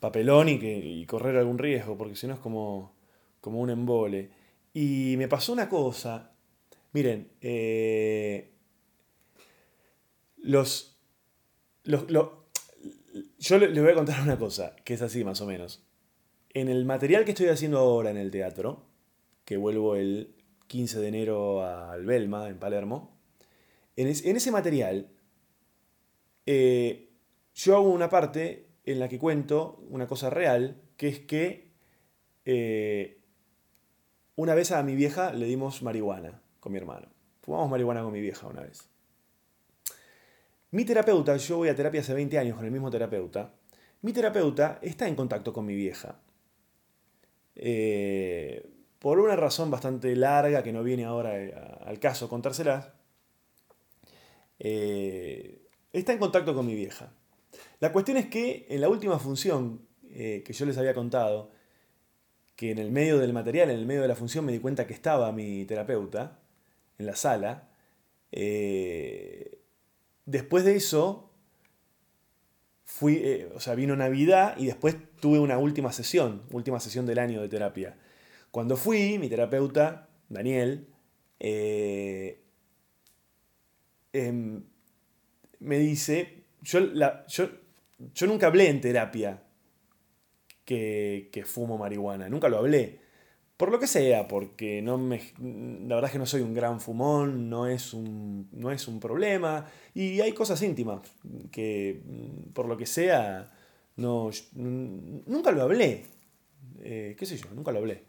papelón 0.00 0.48
y, 0.50 0.58
que, 0.60 0.76
y 0.78 1.06
correr 1.06 1.36
algún 1.36 1.58
riesgo, 1.58 1.96
porque 1.98 2.16
si 2.16 2.26
no 2.28 2.34
es 2.34 2.40
como, 2.40 2.92
como 3.40 3.60
un 3.60 3.70
embole. 3.70 4.30
Y 4.78 5.14
me 5.16 5.26
pasó 5.26 5.54
una 5.54 5.70
cosa, 5.70 6.32
miren, 6.92 7.32
eh, 7.40 8.52
los, 10.36 10.98
los, 11.84 12.10
lo- 12.10 12.44
yo 13.38 13.58
le- 13.58 13.70
les 13.70 13.82
voy 13.82 13.92
a 13.92 13.94
contar 13.94 14.20
una 14.22 14.38
cosa, 14.38 14.76
que 14.84 14.92
es 14.92 15.00
así 15.00 15.24
más 15.24 15.40
o 15.40 15.46
menos. 15.46 15.82
En 16.50 16.68
el 16.68 16.84
material 16.84 17.24
que 17.24 17.30
estoy 17.30 17.46
haciendo 17.48 17.78
ahora 17.78 18.10
en 18.10 18.18
el 18.18 18.30
teatro, 18.30 18.84
que 19.46 19.56
vuelvo 19.56 19.96
el 19.96 20.34
15 20.66 21.00
de 21.00 21.08
enero 21.08 21.64
al 21.64 22.04
Belma, 22.04 22.46
en 22.50 22.58
Palermo. 22.58 23.16
En, 23.96 24.08
ese 24.08 24.50
material, 24.50 25.08
eh, 26.44 27.08
yo 27.54 27.76
hago 27.76 27.88
una 27.88 28.10
parte 28.10 28.66
en 28.84 28.98
la 28.98 29.08
que 29.08 29.18
cuento 29.18 29.82
una 29.88 30.06
cosa 30.06 30.28
real, 30.28 30.82
que 30.98 31.08
es 31.08 31.20
que 31.20 31.70
eh, 32.44 33.15
una 34.36 34.54
vez 34.54 34.70
a 34.70 34.82
mi 34.82 34.94
vieja 34.94 35.32
le 35.32 35.46
dimos 35.46 35.82
marihuana 35.82 36.40
con 36.60 36.72
mi 36.72 36.78
hermano. 36.78 37.08
Fumamos 37.42 37.70
marihuana 37.70 38.02
con 38.02 38.12
mi 38.12 38.20
vieja 38.20 38.46
una 38.46 38.62
vez. 38.62 38.88
Mi 40.70 40.84
terapeuta, 40.84 41.36
yo 41.36 41.58
voy 41.58 41.68
a 41.68 41.74
terapia 41.74 42.00
hace 42.00 42.12
20 42.12 42.38
años 42.38 42.56
con 42.56 42.64
el 42.64 42.70
mismo 42.70 42.90
terapeuta, 42.90 43.52
mi 44.02 44.12
terapeuta 44.12 44.78
está 44.82 45.08
en 45.08 45.14
contacto 45.14 45.52
con 45.52 45.64
mi 45.64 45.74
vieja. 45.74 46.20
Eh, 47.54 48.68
por 48.98 49.18
una 49.18 49.36
razón 49.36 49.70
bastante 49.70 50.14
larga 50.14 50.62
que 50.62 50.72
no 50.72 50.82
viene 50.82 51.04
ahora 51.04 51.38
eh, 51.38 51.54
al 51.84 51.98
caso 51.98 52.28
contárselas, 52.28 52.90
eh, 54.58 55.66
está 55.92 56.12
en 56.12 56.18
contacto 56.18 56.54
con 56.54 56.66
mi 56.66 56.74
vieja. 56.74 57.12
La 57.80 57.92
cuestión 57.92 58.18
es 58.18 58.26
que 58.26 58.66
en 58.68 58.80
la 58.80 58.88
última 58.88 59.18
función 59.18 59.86
que 60.08 60.52
yo 60.52 60.64
les 60.64 60.78
había 60.78 60.94
contado, 60.94 61.50
que 62.56 62.70
en 62.70 62.78
el 62.78 62.90
medio 62.90 63.18
del 63.18 63.32
material, 63.32 63.70
en 63.70 63.78
el 63.78 63.86
medio 63.86 64.02
de 64.02 64.08
la 64.08 64.16
función, 64.16 64.44
me 64.44 64.52
di 64.52 64.58
cuenta 64.58 64.86
que 64.86 64.94
estaba 64.94 65.30
mi 65.32 65.64
terapeuta 65.66 66.38
en 66.98 67.06
la 67.06 67.16
sala. 67.16 67.68
después 70.26 70.64
de 70.64 70.76
eso, 70.76 71.26
fui, 72.86 73.20
eh, 73.22 73.50
o 73.54 73.60
sea, 73.60 73.74
vino 73.74 73.94
Navidad 73.94 74.54
y 74.56 74.66
después 74.66 74.96
tuve 75.20 75.38
una 75.38 75.58
última 75.58 75.92
sesión, 75.92 76.42
última 76.50 76.80
sesión 76.80 77.04
del 77.04 77.18
año 77.18 77.42
de 77.42 77.48
terapia. 77.48 77.96
Cuando 78.50 78.76
fui, 78.76 79.18
mi 79.18 79.28
terapeuta, 79.28 80.08
Daniel, 80.30 80.86
eh, 81.40 82.40
em, 84.12 84.64
me 85.58 85.78
dice, 85.78 86.44
yo, 86.62 86.80
yo, 87.28 87.50
yo, 88.14 88.26
nunca 88.26 88.46
hablé 88.46 88.70
en 88.70 88.80
terapia 88.80 89.42
que, 90.66 91.30
que 91.32 91.44
fumo 91.44 91.78
marihuana, 91.78 92.28
nunca 92.28 92.50
lo 92.50 92.58
hablé. 92.58 93.06
Por 93.56 93.70
lo 93.70 93.78
que 93.78 93.86
sea, 93.86 94.28
porque 94.28 94.82
no 94.82 94.98
me, 94.98 95.18
la 95.38 95.94
verdad 95.94 96.06
es 96.06 96.12
que 96.12 96.18
no 96.18 96.26
soy 96.26 96.42
un 96.42 96.52
gran 96.52 96.78
fumón, 96.78 97.48
no 97.48 97.66
es 97.66 97.94
un, 97.94 98.48
no 98.52 98.70
es 98.70 98.86
un 98.86 99.00
problema. 99.00 99.66
Y 99.94 100.20
hay 100.20 100.32
cosas 100.32 100.60
íntimas 100.60 101.00
que, 101.50 102.02
mm, 102.04 102.52
por 102.52 102.66
lo 102.66 102.76
que 102.76 102.84
sea, 102.84 103.50
no, 103.96 104.30
nunca 104.54 105.52
lo 105.52 105.62
hablé. 105.62 106.04
Eh, 106.82 107.16
¿Qué 107.18 107.24
sé 107.26 107.38
yo? 107.38 107.46
Nunca 107.54 107.72
lo 107.72 107.78
hablé. 107.78 108.04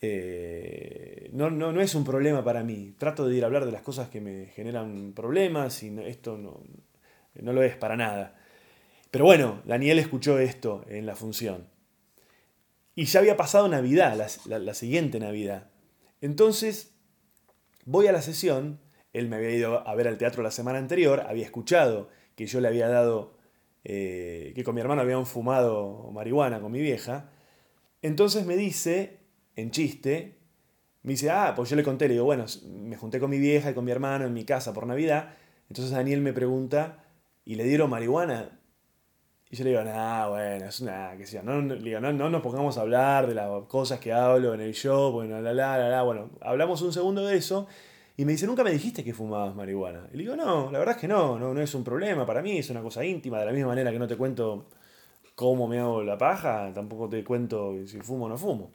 Eh, 0.00 1.30
no, 1.32 1.50
no, 1.50 1.72
no, 1.72 1.80
es 1.82 1.94
un 1.94 2.04
problema 2.04 2.42
para 2.44 2.62
mí. 2.64 2.94
Trato 2.98 3.28
de 3.28 3.36
ir 3.36 3.44
a 3.44 3.46
hablar 3.46 3.66
de 3.66 3.72
las 3.72 3.82
cosas 3.82 4.08
que 4.08 4.20
me 4.22 4.46
generan 4.46 5.12
problemas 5.14 5.82
y 5.82 5.94
esto 6.06 6.38
no, 6.38 6.62
no 7.34 7.52
lo 7.52 7.62
es 7.62 7.76
para 7.76 7.96
nada. 7.96 8.34
Pero 9.10 9.26
bueno, 9.26 9.62
Daniel 9.66 9.98
escuchó 9.98 10.38
esto 10.38 10.84
en 10.88 11.06
la 11.06 11.16
función. 11.16 11.75
Y 12.98 13.04
ya 13.04 13.20
había 13.20 13.36
pasado 13.36 13.68
Navidad, 13.68 14.16
la, 14.46 14.74
siguiente 14.74 15.20
Navidad. 15.20 15.68
Entonces, 16.22 16.94
voy 17.84 18.06
a 18.06 18.12
la 18.12 18.22
sesión, 18.22 18.80
él 19.12 19.28
me 19.28 19.36
había 19.36 19.50
ido 19.50 19.86
a 19.86 19.94
ver 19.94 20.08
al 20.08 20.16
teatro 20.16 20.42
la 20.42 20.50
semana 20.50 20.78
anterior, 20.78 21.20
había 21.28 21.44
escuchado 21.44 22.08
que 22.36 22.46
yo 22.46 22.58
le 22.62 22.68
había 22.68 22.88
dado, 22.88 23.36
eh, 23.84 24.52
que 24.56 24.64
con 24.64 24.74
mi 24.74 24.80
hermano 24.80 25.02
habían 25.02 25.26
fumado 25.26 26.10
marihuana 26.10 26.60
con 26.62 26.72
mi 26.72 26.80
vieja. 26.80 27.28
Entonces 28.00 28.46
me 28.46 28.56
dice, 28.56 29.18
en 29.56 29.72
chiste, 29.72 30.38
me 31.02 31.12
dice, 31.12 31.28
ah, 31.28 31.52
pues 31.54 31.68
yo 31.68 31.76
le 31.76 31.84
conté, 31.84 32.08
le 32.08 32.14
digo, 32.14 32.24
bueno, 32.24 32.46
me 32.64 32.96
junté 32.96 33.20
con 33.20 33.28
mi 33.28 33.38
vieja 33.38 33.70
y 33.70 33.74
con 33.74 33.84
mi 33.84 33.92
hermano 33.92 34.24
en 34.24 34.32
mi 34.32 34.46
casa 34.46 34.72
por 34.72 34.86
Navidad. 34.86 35.34
Entonces 35.68 35.92
Daniel 35.92 36.22
me 36.22 36.32
pregunta, 36.32 37.04
¿y 37.44 37.56
le 37.56 37.64
dieron 37.64 37.90
marihuana? 37.90 38.58
Y 39.48 39.56
yo 39.56 39.64
le 39.64 39.70
digo, 39.70 39.84
nah, 39.84 40.28
bueno, 40.28 40.66
es 40.66 40.80
una, 40.80 41.16
que 41.16 41.24
sea, 41.24 41.40
no, 41.42 41.62
digo, 41.76 42.00
no, 42.00 42.12
no, 42.12 42.28
nos 42.28 42.42
pongamos 42.42 42.78
a 42.78 42.80
hablar 42.80 43.28
de 43.28 43.34
las 43.34 43.48
cosas 43.68 44.00
que 44.00 44.12
hablo 44.12 44.54
en 44.54 44.60
el 44.60 44.74
show, 44.74 45.12
bueno, 45.12 45.40
la, 45.40 45.54
la, 45.54 45.78
la, 45.78 45.88
la, 45.88 46.02
bueno, 46.02 46.30
hablamos 46.40 46.82
un 46.82 46.92
segundo 46.92 47.24
de 47.24 47.36
eso, 47.36 47.68
y 48.16 48.24
me 48.24 48.32
dice, 48.32 48.46
nunca 48.46 48.64
me 48.64 48.72
dijiste 48.72 49.04
que 49.04 49.14
fumabas 49.14 49.54
marihuana. 49.54 50.08
Y 50.12 50.16
le 50.16 50.22
digo, 50.24 50.34
no, 50.34 50.72
la 50.72 50.80
verdad 50.80 50.96
es 50.96 51.00
que 51.00 51.06
no, 51.06 51.38
no, 51.38 51.54
no 51.54 51.60
es 51.60 51.72
un 51.76 51.84
problema 51.84 52.26
para 52.26 52.42
mí, 52.42 52.58
es 52.58 52.70
una 52.70 52.82
cosa 52.82 53.04
íntima, 53.04 53.38
de 53.38 53.46
la 53.46 53.52
misma 53.52 53.68
manera 53.68 53.92
que 53.92 54.00
no 54.00 54.08
te 54.08 54.16
cuento 54.16 54.68
cómo 55.36 55.68
me 55.68 55.78
hago 55.78 56.02
la 56.02 56.18
paja, 56.18 56.72
tampoco 56.74 57.08
te 57.08 57.22
cuento 57.22 57.74
si 57.86 58.00
fumo 58.00 58.24
o 58.24 58.28
no 58.28 58.36
fumo. 58.36 58.72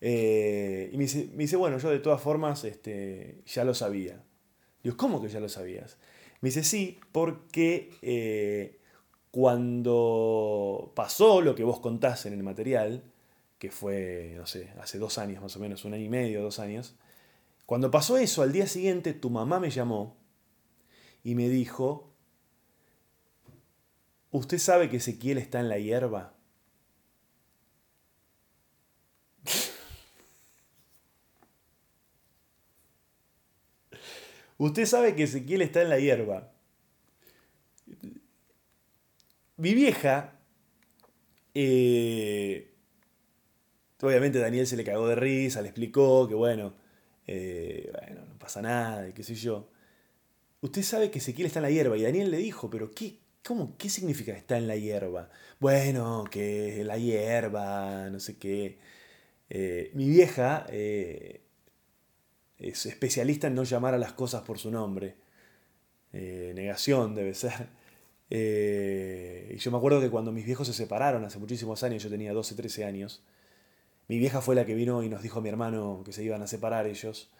Eh, 0.00 0.90
y 0.92 0.96
me 0.96 1.04
dice, 1.04 1.28
me 1.34 1.44
dice, 1.44 1.56
bueno, 1.56 1.78
yo 1.78 1.90
de 1.90 2.00
todas 2.00 2.20
formas 2.20 2.64
este, 2.64 3.42
ya 3.46 3.62
lo 3.64 3.74
sabía. 3.74 4.20
Digo, 4.82 4.96
¿cómo 4.96 5.22
que 5.22 5.28
ya 5.28 5.38
lo 5.38 5.48
sabías? 5.48 5.98
Me 6.40 6.48
dice, 6.48 6.64
sí, 6.64 6.98
porque... 7.12 7.90
Eh, 8.02 8.80
cuando 9.34 10.92
pasó 10.94 11.40
lo 11.40 11.56
que 11.56 11.64
vos 11.64 11.80
contás 11.80 12.24
en 12.24 12.34
el 12.34 12.44
material, 12.44 13.02
que 13.58 13.72
fue, 13.72 14.34
no 14.36 14.46
sé, 14.46 14.72
hace 14.80 14.96
dos 14.96 15.18
años 15.18 15.42
más 15.42 15.56
o 15.56 15.58
menos, 15.58 15.84
un 15.84 15.92
año 15.92 16.04
y 16.04 16.08
medio, 16.08 16.40
dos 16.40 16.60
años, 16.60 16.94
cuando 17.66 17.90
pasó 17.90 18.16
eso, 18.16 18.42
al 18.42 18.52
día 18.52 18.68
siguiente 18.68 19.12
tu 19.12 19.30
mamá 19.30 19.58
me 19.58 19.70
llamó 19.70 20.16
y 21.24 21.34
me 21.34 21.48
dijo, 21.48 22.12
¿usted 24.30 24.58
sabe 24.58 24.88
que 24.88 24.98
Ezequiel 24.98 25.38
está 25.38 25.58
en 25.58 25.68
la 25.68 25.80
hierba? 25.80 26.34
Usted 34.58 34.86
sabe 34.86 35.16
que 35.16 35.24
Ezequiel 35.24 35.62
está 35.62 35.82
en 35.82 35.88
la 35.88 35.98
hierba. 35.98 36.53
Mi 39.56 39.72
vieja, 39.74 40.32
eh, 41.54 42.72
obviamente 44.00 44.38
Daniel 44.40 44.66
se 44.66 44.76
le 44.76 44.84
cagó 44.84 45.06
de 45.08 45.14
risa, 45.14 45.62
le 45.62 45.68
explicó 45.68 46.26
que 46.28 46.34
bueno, 46.34 46.74
eh, 47.26 47.90
bueno, 47.92 48.26
no 48.26 48.38
pasa 48.38 48.60
nada, 48.62 49.08
y 49.08 49.12
qué 49.12 49.22
sé 49.22 49.34
yo. 49.36 49.70
Usted 50.60 50.82
sabe 50.82 51.10
que 51.10 51.18
Ezequiel 51.18 51.46
está 51.46 51.60
en 51.60 51.64
la 51.64 51.70
hierba 51.70 51.96
y 51.96 52.02
Daniel 52.02 52.30
le 52.32 52.38
dijo, 52.38 52.68
pero 52.70 52.90
¿qué, 52.90 53.18
cómo, 53.44 53.76
qué 53.78 53.88
significa 53.90 54.32
está 54.32 54.56
en 54.58 54.66
la 54.66 54.76
hierba? 54.76 55.30
Bueno, 55.60 56.24
que 56.30 56.82
la 56.84 56.98
hierba, 56.98 58.10
no 58.10 58.18
sé 58.20 58.38
qué. 58.38 58.78
Eh, 59.50 59.90
mi 59.94 60.08
vieja 60.08 60.66
es 60.70 61.40
especialista 62.58 63.46
en 63.48 63.54
no 63.54 63.64
llamar 63.64 63.94
a 63.94 63.98
las 63.98 64.14
cosas 64.14 64.42
por 64.42 64.58
su 64.58 64.70
nombre. 64.70 65.16
negación 66.12 67.14
debe 67.14 67.34
ser. 67.34 67.83
Eh, 68.30 69.52
y 69.54 69.58
yo 69.58 69.70
me 69.70 69.76
acuerdo 69.76 70.00
que 70.00 70.10
cuando 70.10 70.32
mis 70.32 70.44
viejos 70.44 70.66
se 70.66 70.72
separaron 70.72 71.24
hace 71.24 71.38
muchísimos 71.38 71.82
años, 71.82 72.02
yo 72.02 72.10
tenía 72.10 72.32
12, 72.32 72.54
13 72.54 72.84
años, 72.84 73.22
mi 74.08 74.18
vieja 74.18 74.40
fue 74.40 74.54
la 74.54 74.66
que 74.66 74.74
vino 74.74 75.02
y 75.02 75.08
nos 75.08 75.22
dijo 75.22 75.38
a 75.38 75.42
mi 75.42 75.48
hermano 75.48 76.02
que 76.04 76.12
se 76.12 76.24
iban 76.24 76.42
a 76.42 76.46
separar 76.46 76.86
ellos. 76.86 77.30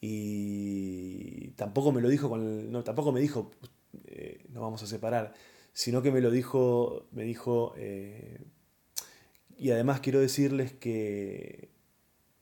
Y 0.00 1.50
tampoco 1.52 1.92
me 1.92 2.00
lo 2.00 2.08
dijo 2.08 2.28
con 2.28 2.72
no, 2.72 2.82
tampoco 2.84 3.12
me 3.12 3.20
dijo 3.20 3.50
eh, 4.06 4.44
vamos 4.50 4.82
a 4.82 4.86
separar, 4.86 5.34
sino 5.72 6.02
que 6.02 6.10
me 6.10 6.20
lo 6.20 6.30
dijo, 6.30 7.06
me 7.12 7.24
dijo, 7.24 7.74
eh, 7.76 8.40
y 9.56 9.70
además 9.70 10.00
quiero 10.00 10.20
decirles 10.20 10.72
que 10.72 11.70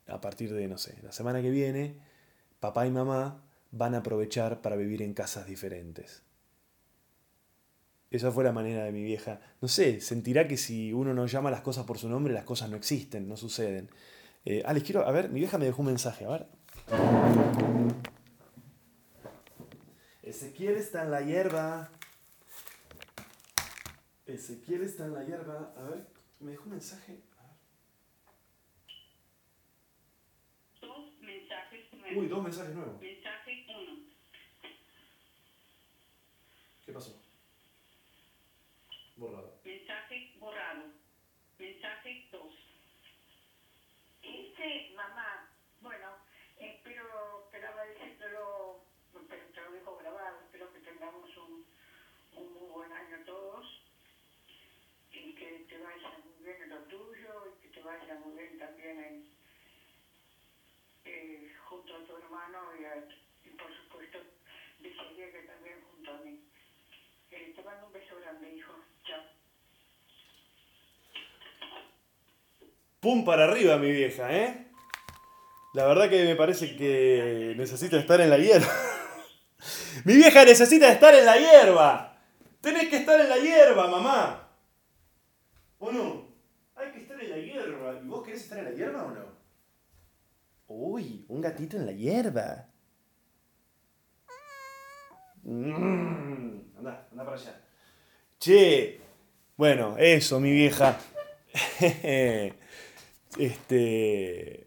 a 0.07 0.21
partir 0.21 0.53
de, 0.53 0.69
no 0.69 0.79
sé, 0.79 0.97
la 1.03 1.13
semana 1.13 1.43
que 1.43 1.51
viene, 1.51 1.97
papá 2.61 2.87
y 2.87 2.91
mamá 2.91 3.45
van 3.73 3.95
a 3.95 3.99
aprovechar 3.99 4.61
para 4.63 4.77
vivir 4.77 5.03
en 5.03 5.15
casas 5.15 5.47
diferentes. 5.47 6.23
Esa 8.11 8.33
fue 8.33 8.43
la 8.43 8.53
manera 8.53 8.85
de 8.85 8.93
mi 8.93 9.05
vieja. 9.05 9.41
No 9.61 9.69
sé, 9.69 10.01
sentirá 10.01 10.49
que 10.49 10.57
si 10.57 10.93
uno 10.93 11.15
no 11.15 11.27
llama 11.27 11.51
las 11.51 11.61
cosas 11.61 11.87
por 11.87 11.97
su 11.97 12.09
nombre, 12.09 12.35
las 12.35 12.45
cosas 12.45 12.69
no 12.69 12.77
existen, 12.77 13.29
no 13.29 13.37
suceden. 13.37 13.89
Eh, 14.45 14.63
ah, 14.67 14.73
les 14.73 14.83
quiero. 14.83 15.07
A 15.07 15.13
ver, 15.13 15.29
mi 15.29 15.41
vieja 15.41 15.59
me 15.59 15.67
dejó 15.67 15.83
un 15.83 15.89
mensaje, 15.89 16.25
a 16.25 16.29
ver. 16.31 16.47
Ezequiel 20.23 20.77
está 20.77 21.05
en 21.05 21.11
la 21.11 21.23
hierba. 21.23 21.91
Ezequiel 24.27 24.83
está 24.83 25.05
en 25.05 25.15
la 25.15 25.25
hierba. 25.25 25.73
A 25.77 25.83
ver, 25.83 26.07
me 26.41 26.53
dejó 26.53 26.65
un 26.65 26.71
mensaje. 26.71 27.21
Dos 30.81 31.21
mensajes 31.21 31.93
nuevos. 31.93 32.17
Uy, 32.17 32.29
dos 32.29 32.43
mensajes 32.43 32.75
nuevos. 32.75 33.01
Mensaje 33.01 33.67
uno. 33.69 33.99
¿Qué 36.85 36.93
pasó? 36.93 37.21
Borrado. 39.17 39.61
Mensaje 39.65 40.33
borrado. 40.39 40.85
2. 42.31 42.53
Este, 44.23 44.87
mamá, 44.95 45.43
bueno, 45.81 46.17
espero, 46.57 47.39
esperaba 47.41 47.83
decírtelo, 47.83 48.79
pero 49.29 49.47
te 49.49 49.61
lo 49.63 49.71
dejo 49.73 49.95
grabado, 49.97 50.41
espero 50.41 50.71
que 50.71 50.81
tengamos 50.81 51.35
un, 51.37 51.63
un 52.33 52.53
muy 52.53 52.69
buen 52.71 52.93
año 52.93 53.21
todos 53.25 53.65
y 55.13 55.33
que 55.33 55.61
te 55.69 55.79
vaya 55.79 56.17
muy 56.19 56.39
bien 56.43 56.61
en 56.63 56.69
lo 56.71 56.83
tuyo 56.83 57.47
y 57.47 57.53
que 57.55 57.69
te 57.69 57.81
vaya 57.81 58.17
muy 58.17 58.35
bien 58.35 58.57
también 58.57 58.99
en, 59.01 59.23
este, 61.05 61.49
junto 61.69 61.97
a 61.97 62.01
tu 62.03 62.17
hermano 62.17 62.75
y, 62.75 62.85
a- 62.85 63.03
y 63.45 63.51
por 63.53 63.73
supuesto 63.77 64.21
desearía 64.79 65.31
que 65.31 65.43
también 65.43 65.81
junto 65.81 66.13
a 66.13 66.19
mí. 66.19 66.39
Eh, 67.31 67.51
te 67.55 67.63
mando 67.63 67.87
un 67.87 67.93
beso 67.93 68.17
grande, 68.17 68.51
hijo. 68.51 68.79
Chao. 69.05 69.21
Pum 73.01 73.25
para 73.25 73.45
arriba, 73.45 73.79
mi 73.79 73.91
vieja, 73.91 74.31
¿eh? 74.31 74.67
La 75.73 75.87
verdad 75.87 76.11
que 76.11 76.25
me 76.25 76.37
parece 76.37 76.77
que 76.77 77.55
necesita 77.57 77.99
estar 77.99 78.21
en 78.21 78.29
la 78.29 78.37
hierba. 78.37 78.69
mi 80.05 80.17
vieja 80.17 80.45
necesita 80.45 80.93
estar 80.93 81.15
en 81.15 81.25
la 81.25 81.39
hierba. 81.39 82.19
Tenés 82.61 82.89
que 82.89 82.99
estar 82.99 83.19
en 83.19 83.31
la 83.31 83.39
hierba, 83.39 83.89
mamá. 83.89 84.49
¿O 85.79 85.91
no? 85.91 86.29
Hay 86.77 86.91
que 86.93 86.99
estar 86.99 87.19
en 87.23 87.31
la 87.31 87.39
hierba. 87.39 88.01
¿Y 88.03 88.07
vos 88.07 88.23
querés 88.23 88.43
estar 88.43 88.59
en 88.59 88.65
la 88.67 88.73
hierba 88.73 89.05
o 89.05 89.11
no? 89.13 89.25
Uy, 90.69 91.25
un 91.29 91.41
gatito 91.41 91.79
en 91.79 91.87
la 91.87 91.93
hierba. 91.93 92.69
Mm, 95.43 96.77
Anda, 96.77 97.09
anda 97.11 97.25
para 97.25 97.37
allá. 97.37 97.61
Che, 98.39 99.01
bueno, 99.57 99.97
eso, 99.99 100.39
mi 100.39 100.53
vieja. 100.53 100.99
Este. 103.39 104.67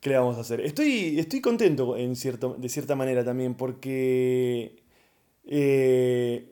¿Qué 0.00 0.08
le 0.10 0.16
vamos 0.16 0.38
a 0.38 0.40
hacer? 0.40 0.60
Estoy, 0.62 1.18
estoy 1.18 1.40
contento 1.42 1.96
en 1.96 2.16
cierto, 2.16 2.54
de 2.58 2.68
cierta 2.68 2.96
manera 2.96 3.24
también 3.24 3.54
porque. 3.54 4.82
eh. 5.46 6.50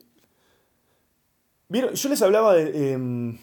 Yo 1.70 2.08
les 2.08 2.22
hablaba 2.22 2.54
de. 2.54 2.92
em, 2.92 3.38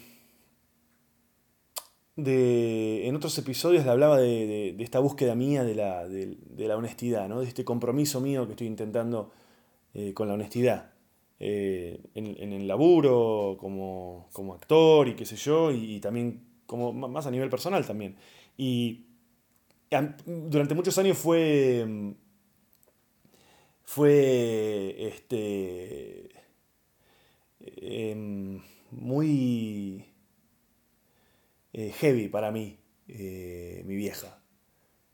de- 2.16 3.06
en 3.06 3.16
otros 3.16 3.36
episodios 3.38 3.84
le 3.84 3.90
hablaba 3.90 4.18
de, 4.18 4.72
de- 4.76 4.84
esta 4.84 5.00
búsqueda 5.00 5.34
mía 5.34 5.64
de 5.64 5.74
la, 5.74 6.08
de- 6.08 6.36
la 6.56 6.76
honestidad, 6.76 7.28
¿no? 7.28 7.40
de 7.40 7.46
este 7.46 7.64
compromiso 7.64 8.20
mío 8.20 8.46
que 8.46 8.52
estoy 8.52 8.66
intentando 8.68 9.30
eh, 9.94 10.12
con 10.14 10.28
la 10.28 10.34
honestidad. 10.34 10.92
eh, 11.40 12.00
en, 12.14 12.34
en 12.42 12.52
el 12.54 12.66
laburo, 12.66 13.56
como, 13.60 14.28
como 14.32 14.54
actor 14.54 15.06
y 15.08 15.14
qué 15.16 15.26
sé 15.26 15.36
yo, 15.36 15.70
y 15.72 16.00
también 16.00 16.45
como 16.66 16.92
más 16.92 17.26
a 17.26 17.30
nivel 17.30 17.50
personal 17.50 17.86
también. 17.86 18.16
Y 18.56 19.06
durante 20.26 20.74
muchos 20.74 20.98
años 20.98 21.18
fue. 21.18 21.84
mm, 21.86 22.12
Fue. 23.84 24.94
Este. 25.08 26.28
em, 27.60 28.60
muy. 28.90 30.04
eh, 31.72 31.92
heavy 31.98 32.28
para 32.28 32.50
mí, 32.50 32.78
eh, 33.08 33.82
mi 33.86 33.96
vieja. 33.96 34.38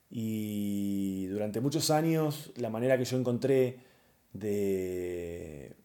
Y 0.09 1.27
durante 1.27 1.61
muchos 1.61 1.91
años, 1.91 2.51
la 2.57 2.69
manera 2.69 2.97
que 2.97 3.05
yo 3.05 3.17
encontré 3.17 3.79
de. 4.33 5.75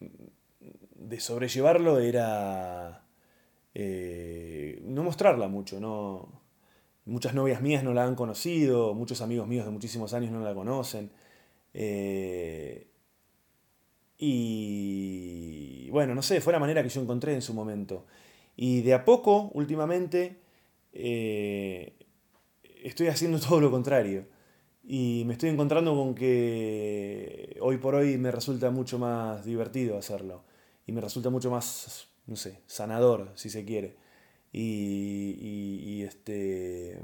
de 0.00 1.20
sobrellevarlo 1.20 1.98
era. 2.00 3.03
Eh, 3.74 4.80
no 4.84 5.02
mostrarla 5.02 5.48
mucho, 5.48 5.80
no. 5.80 6.42
Muchas 7.06 7.34
novias 7.34 7.60
mías 7.62 7.84
no 7.84 7.92
la 7.94 8.04
han 8.04 8.14
conocido, 8.16 8.94
muchos 8.94 9.20
amigos 9.20 9.46
míos 9.48 9.66
de 9.66 9.72
muchísimos 9.72 10.14
años 10.14 10.32
no 10.32 10.40
la 10.42 10.54
conocen. 10.54 11.10
eh, 11.74 12.88
y 14.18 15.90
bueno, 15.90 16.14
no 16.14 16.22
sé, 16.22 16.40
fue 16.40 16.52
la 16.52 16.58
manera 16.58 16.82
que 16.82 16.88
yo 16.88 17.00
encontré 17.02 17.34
en 17.34 17.42
su 17.42 17.54
momento. 17.54 18.06
Y 18.56 18.82
de 18.82 18.94
a 18.94 19.04
poco, 19.04 19.50
últimamente, 19.54 20.40
eh, 20.92 21.94
estoy 22.82 23.08
haciendo 23.08 23.38
todo 23.48 23.60
lo 23.60 23.70
contrario. 23.70 24.26
Y 24.86 25.24
me 25.26 25.34
estoy 25.34 25.50
encontrando 25.50 25.94
con 25.94 26.14
que 26.14 27.56
hoy 27.60 27.78
por 27.78 27.94
hoy 27.94 28.18
me 28.18 28.30
resulta 28.30 28.70
mucho 28.70 28.98
más 28.98 29.44
divertido 29.44 29.98
hacerlo. 29.98 30.44
Y 30.86 30.92
me 30.92 31.00
resulta 31.00 31.30
mucho 31.30 31.50
más, 31.50 32.08
no 32.26 32.36
sé, 32.36 32.60
sanador, 32.66 33.32
si 33.36 33.50
se 33.50 33.64
quiere. 33.64 33.96
Y, 34.52 34.60
y- 35.40 35.80
y 36.00 36.02
este. 36.02 37.00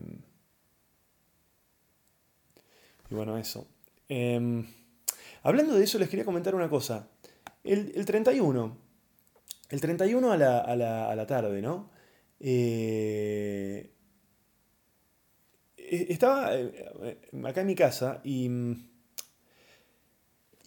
Y 3.11 3.15
bueno, 3.15 3.37
eso. 3.39 3.67
Em, 4.09 4.67
hablando 5.43 5.75
de 5.75 5.85
eso, 5.85 5.99
les 5.99 6.09
quería 6.09 6.25
comentar 6.25 6.55
una 6.55 6.69
cosa. 6.69 7.09
El, 7.65 7.93
el 7.95 8.05
31. 8.07 8.77
El 9.69 9.81
31 9.81 10.33
a 10.33 10.37
la, 10.37 10.59
a 10.61 10.77
la, 10.77 11.11
a 11.11 11.17
la 11.17 11.27
tarde, 11.27 11.63
¿no? 11.63 11.91
Eh, 12.41 13.93
e- 15.77 16.07
estaba 16.11 16.55
eh, 16.57 17.21
acá 17.45 17.61
en 17.63 17.67
mi 17.67 17.75
casa 17.75 18.21
y. 18.25 18.49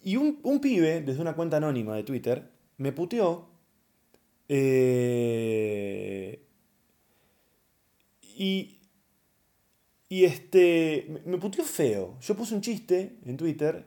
Y 0.02 0.16
un, 0.16 0.38
un 0.42 0.60
pibe, 0.60 1.00
desde 1.00 1.20
una 1.22 1.34
cuenta 1.34 1.56
anónima 1.56 1.96
de 1.96 2.04
Twitter, 2.04 2.50
me 2.76 2.92
puteó. 2.92 3.48
Eh, 4.48 6.40
y. 8.36 8.80
Y 10.08 10.24
este. 10.24 11.06
me- 11.24 11.38
puteó 11.38 11.64
feo. 11.64 12.18
Yo 12.20 12.36
puse 12.36 12.54
un 12.54 12.60
chiste 12.60 13.18
en 13.24 13.36
Twitter. 13.36 13.84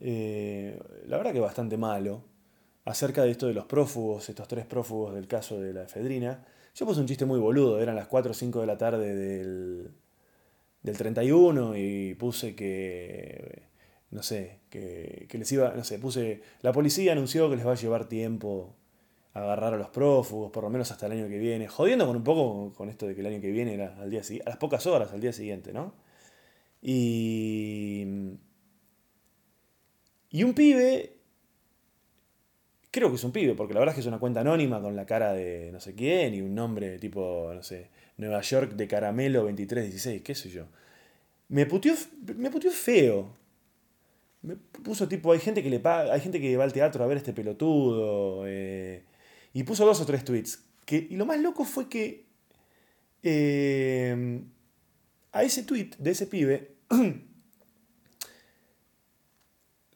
eh, 0.00 0.78
la 1.06 1.16
verdad 1.18 1.32
que 1.32 1.40
bastante 1.40 1.76
malo. 1.76 2.24
Acerca 2.84 3.22
de 3.24 3.30
esto 3.32 3.46
de 3.46 3.54
los 3.54 3.66
prófugos, 3.66 4.28
estos 4.28 4.48
tres 4.48 4.64
prófugos 4.66 5.14
del 5.14 5.26
caso 5.28 5.60
de 5.60 5.72
la 5.74 5.84
efedrina. 5.84 6.46
Yo 6.74 6.86
puse 6.86 7.00
un 7.00 7.06
chiste 7.06 7.24
muy 7.26 7.38
boludo. 7.40 7.80
Eran 7.80 7.96
las 7.96 8.08
4 8.08 8.30
o 8.32 8.34
5 8.34 8.60
de 8.60 8.66
la 8.66 8.78
tarde 8.78 9.14
del. 9.14 9.90
del 10.82 10.96
31 10.98 11.76
y 11.76 12.14
puse 12.14 12.54
que. 12.56 13.64
No 14.10 14.22
sé, 14.22 14.60
que, 14.70 15.26
que 15.28 15.38
les 15.38 15.50
iba. 15.52 15.74
No 15.74 15.84
sé, 15.84 15.98
puse. 15.98 16.42
La 16.62 16.72
policía 16.72 17.12
anunció 17.12 17.50
que 17.50 17.56
les 17.56 17.66
va 17.66 17.72
a 17.72 17.76
llevar 17.76 18.08
tiempo 18.08 18.74
agarrar 19.38 19.74
a 19.74 19.76
los 19.76 19.88
prófugos, 19.90 20.50
por 20.50 20.64
lo 20.64 20.70
menos 20.70 20.90
hasta 20.90 21.06
el 21.06 21.12
año 21.12 21.28
que 21.28 21.38
viene, 21.38 21.68
jodiendo 21.68 22.06
con 22.06 22.16
un 22.16 22.24
poco 22.24 22.72
con 22.74 22.88
esto 22.88 23.06
de 23.06 23.14
que 23.14 23.20
el 23.20 23.26
año 23.26 23.40
que 23.40 23.50
viene 23.50 23.74
era 23.74 23.96
al 24.00 24.10
día 24.10 24.22
a 24.44 24.48
las 24.50 24.58
pocas 24.58 24.86
horas, 24.86 25.12
al 25.12 25.20
día 25.20 25.32
siguiente, 25.32 25.72
¿no? 25.72 25.92
Y. 26.82 28.06
Y 30.30 30.42
un 30.44 30.54
pibe. 30.54 31.14
Creo 32.90 33.10
que 33.10 33.16
es 33.16 33.24
un 33.24 33.32
pibe, 33.32 33.54
porque 33.54 33.74
la 33.74 33.80
verdad 33.80 33.92
es 33.92 33.96
que 33.96 34.00
es 34.00 34.06
una 34.06 34.18
cuenta 34.18 34.40
anónima 34.40 34.80
con 34.80 34.96
la 34.96 35.04
cara 35.06 35.32
de 35.34 35.70
no 35.72 35.78
sé 35.80 35.94
quién 35.94 36.34
y 36.34 36.40
un 36.40 36.54
nombre 36.54 36.98
tipo, 36.98 37.52
no 37.54 37.62
sé, 37.62 37.90
Nueva 38.16 38.40
York 38.40 38.72
de 38.72 38.88
Caramelo 38.88 39.40
2316, 39.42 40.22
qué 40.22 40.34
sé 40.34 40.50
yo. 40.50 40.64
Me 41.48 41.66
puteó, 41.66 41.94
me 42.36 42.50
puteó 42.50 42.70
feo. 42.70 43.36
Me 44.42 44.56
puso 44.56 45.08
tipo, 45.08 45.32
hay 45.32 45.40
gente 45.40 45.62
que 45.62 45.70
le 45.70 45.80
paga, 45.80 46.12
hay 46.14 46.20
gente 46.20 46.40
que 46.40 46.56
va 46.56 46.64
al 46.64 46.72
teatro 46.72 47.04
a 47.04 47.06
ver 47.06 47.18
este 47.18 47.32
pelotudo. 47.32 48.44
eh, 48.46 49.04
y 49.52 49.64
puso 49.64 49.84
dos 49.84 50.00
o 50.00 50.06
tres 50.06 50.24
tweets. 50.24 50.64
Que, 50.84 51.06
y 51.10 51.16
lo 51.16 51.26
más 51.26 51.38
loco 51.38 51.64
fue 51.64 51.88
que 51.88 52.26
eh, 53.22 54.42
a 55.32 55.42
ese 55.42 55.62
tweet 55.62 55.90
de 55.98 56.10
ese 56.10 56.26
pibe, 56.26 56.76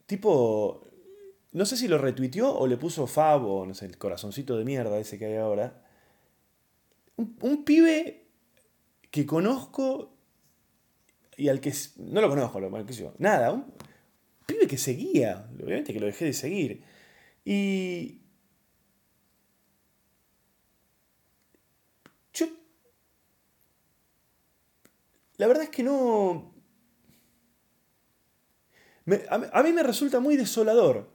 tipo, 0.05 0.87
no 1.51 1.65
sé 1.65 1.77
si 1.77 1.87
lo 1.87 1.97
retuiteó 1.97 2.57
o 2.57 2.67
le 2.67 2.77
puso 2.77 3.07
Fab 3.07 3.67
no 3.67 3.73
sé, 3.73 3.85
el 3.85 3.97
corazoncito 3.97 4.57
de 4.57 4.65
mierda 4.65 4.99
ese 4.99 5.17
que 5.17 5.25
hay 5.25 5.35
ahora. 5.35 5.81
Un, 7.15 7.63
pibe 7.63 8.25
que 9.11 9.25
conozco 9.25 10.15
y 11.37 11.47
al 11.47 11.61
que 11.61 11.73
no 11.97 12.21
lo 12.21 12.29
conozco, 12.29 12.59
lo, 12.59 12.87
sé 12.87 13.01
yo, 13.01 13.13
nada, 13.19 13.51
un 13.51 13.65
pibe 14.45 14.67
que 14.67 14.77
seguía, 14.77 15.47
obviamente 15.61 15.93
que 15.93 15.99
lo 15.99 16.07
dejé 16.07 16.25
de 16.25 16.33
seguir. 16.33 16.83
Y 17.45 18.21
yo 22.33 22.47
la 25.43 25.47
verdad 25.49 25.63
es 25.65 25.71
que 25.71 25.83
no 25.83 26.53
a, 29.51 29.61
mí- 29.63 29.73
me 29.73 29.83
resulta 29.83 30.21
muy 30.21 30.37
desolador. 30.37 31.09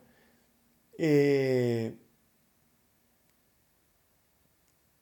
eh, 0.99 1.97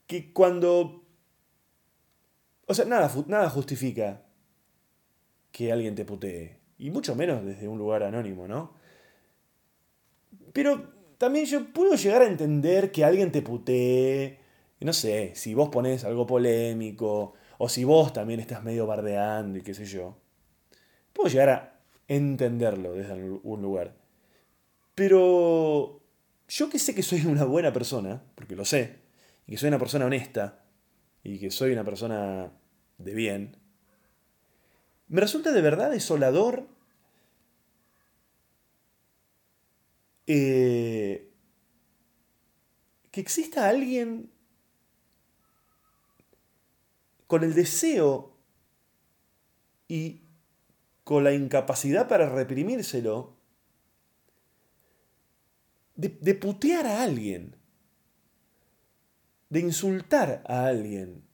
que 0.06 0.32
cuando... 0.32 1.02
O 2.68 2.74
sea, 2.74 2.84
nada, 2.84 3.10
nada 3.26 3.50
justifica 3.50 4.22
que 5.50 5.72
alguien 5.72 5.96
te 5.96 6.04
putee. 6.04 6.60
Y 6.78 6.90
mucho 6.92 7.16
menos 7.16 7.44
desde 7.44 7.66
un 7.66 7.78
lugar 7.78 8.04
anónimo, 8.04 8.46
¿no? 8.46 8.74
Pero 10.52 10.92
también 11.18 11.46
yo 11.46 11.72
puedo 11.72 11.94
llegar 11.94 12.22
a 12.22 12.26
entender 12.26 12.92
que 12.92 13.04
alguien 13.04 13.32
te 13.32 13.42
putee. 13.42 14.38
No 14.80 14.92
sé, 14.92 15.32
si 15.34 15.54
vos 15.54 15.70
pones 15.70 16.04
algo 16.04 16.26
polémico, 16.26 17.34
o 17.58 17.68
si 17.68 17.84
vos 17.84 18.12
también 18.12 18.40
estás 18.40 18.62
medio 18.62 18.86
bardeando 18.86 19.58
y 19.58 19.62
qué 19.62 19.74
sé 19.74 19.84
yo. 19.84 20.16
Puedo 21.12 21.28
llegar 21.28 21.48
a 21.48 21.80
entenderlo 22.08 22.92
desde 22.92 23.12
algún 23.12 23.62
lugar. 23.62 23.94
Pero 24.94 26.00
yo 26.48 26.70
que 26.70 26.78
sé 26.78 26.94
que 26.94 27.02
soy 27.02 27.24
una 27.26 27.44
buena 27.44 27.72
persona, 27.72 28.22
porque 28.34 28.56
lo 28.56 28.64
sé, 28.64 28.98
y 29.46 29.52
que 29.52 29.58
soy 29.58 29.68
una 29.68 29.78
persona 29.78 30.06
honesta, 30.06 30.64
y 31.22 31.38
que 31.38 31.50
soy 31.50 31.72
una 31.72 31.84
persona 31.84 32.52
de 32.98 33.14
bien, 33.14 33.56
me 35.08 35.20
resulta 35.20 35.52
de 35.52 35.60
verdad 35.60 35.90
desolador 35.90 36.66
eh, 40.26 41.30
que 43.10 43.20
exista 43.20 43.68
alguien 43.68 44.30
con 47.26 47.44
el 47.44 47.54
deseo 47.54 48.36
y 49.88 50.22
con 51.04 51.24
la 51.24 51.32
incapacidad 51.32 52.08
para 52.08 52.28
reprimírselo 52.28 53.36
de, 55.94 56.34
putear 56.34 56.86
a 56.86 57.02
alguien, 57.02 57.56
de 59.48 59.60
insultar 59.60 60.42
a 60.46 60.66
alguien 60.66 61.24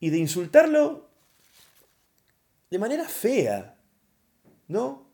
y 0.00 0.10
de 0.10 0.18
insultarlo 0.18 1.08
de 2.70 2.78
manera 2.78 3.08
fea, 3.08 3.80
¿no? 4.68 5.08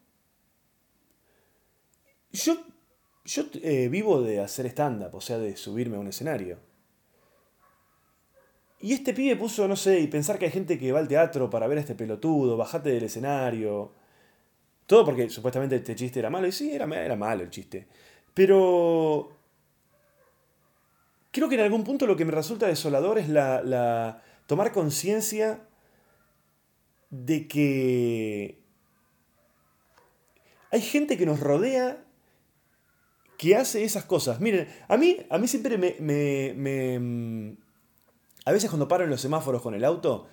Yo, 2.32 2.56
yo 3.24 3.44
eh, 3.62 3.88
vivo 3.88 4.20
de 4.20 4.40
hacer 4.40 4.66
stand-up, 4.66 5.14
o 5.14 5.20
sea, 5.20 5.38
de 5.38 5.56
subirme 5.56 5.96
a 5.96 6.00
un 6.00 6.08
escenario. 6.08 6.58
Y 8.84 8.92
este 8.92 9.14
pibe 9.14 9.34
puso, 9.36 9.66
no 9.66 9.76
sé, 9.76 9.98
y 9.98 10.08
pensar 10.08 10.38
que 10.38 10.44
hay 10.44 10.50
gente 10.50 10.78
que 10.78 10.92
va 10.92 10.98
al 10.98 11.08
teatro 11.08 11.48
para 11.48 11.66
ver 11.66 11.78
a 11.78 11.80
este 11.80 11.94
pelotudo, 11.94 12.58
bajate 12.58 12.90
del 12.90 13.04
escenario. 13.04 13.92
Todo 14.84 15.06
porque 15.06 15.30
supuestamente 15.30 15.76
este 15.76 15.94
chiste 15.94 16.18
era 16.18 16.28
malo. 16.28 16.46
Y 16.46 16.52
sí, 16.52 16.70
era, 16.70 16.84
era 17.02 17.16
malo 17.16 17.44
el 17.44 17.48
chiste. 17.48 17.88
Pero... 18.34 19.32
Creo 21.30 21.48
que 21.48 21.54
en 21.54 21.62
algún 21.62 21.82
punto 21.82 22.06
lo 22.06 22.14
que 22.14 22.26
me 22.26 22.32
resulta 22.32 22.66
desolador 22.66 23.16
es 23.16 23.30
la, 23.30 23.62
la 23.62 24.22
tomar 24.46 24.70
conciencia 24.70 25.66
de 27.08 27.48
que 27.48 28.58
hay 30.70 30.82
gente 30.82 31.16
que 31.16 31.24
nos 31.24 31.40
rodea 31.40 32.04
que 33.38 33.56
hace 33.56 33.82
esas 33.82 34.04
cosas. 34.04 34.40
Miren, 34.40 34.68
a 34.88 34.98
mí, 34.98 35.16
a 35.30 35.38
mí 35.38 35.48
siempre 35.48 35.78
me, 35.78 35.96
me, 36.00 36.98
mm, 36.98 37.63
A 38.44 38.52
veces 38.52 38.70
cuando 38.70 38.88
paro 38.88 39.04
en 39.04 39.10
los 39.10 39.20
semáforos 39.20 39.62
con 39.62 39.74
el 39.74 39.84
auto, 39.84 40.26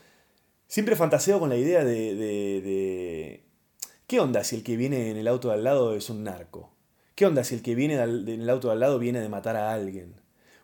siempre 0.68 0.96
fantaseo 0.96 1.40
con 1.40 1.50
la 1.50 1.58
idea 1.58 1.84
de, 1.84 2.16
de. 2.16 3.44
¿Qué 4.08 4.20
onda 4.20 4.44
si 4.44 4.58
el 4.58 4.64
que 4.64 4.76
viene 4.76 5.10
en 5.10 5.18
el 5.18 5.28
auto 5.28 5.48
de 5.48 5.54
al 5.54 5.64
lado 5.64 5.96
es 5.96 6.10
un 6.10 6.24
narco? 6.24 6.74
¿Qué 7.16 7.26
onda 7.26 7.44
si 7.44 7.56
el 7.56 7.62
que 7.62 7.76
viene 7.76 7.96
en 7.96 8.28
el 8.28 8.50
auto 8.50 8.68
de 8.68 8.74
al 8.74 8.80
lado 8.80 9.00
viene 9.00 9.22
de 9.22 9.30
matar 9.30 9.56
a 9.56 9.74
alguien? 9.74 10.16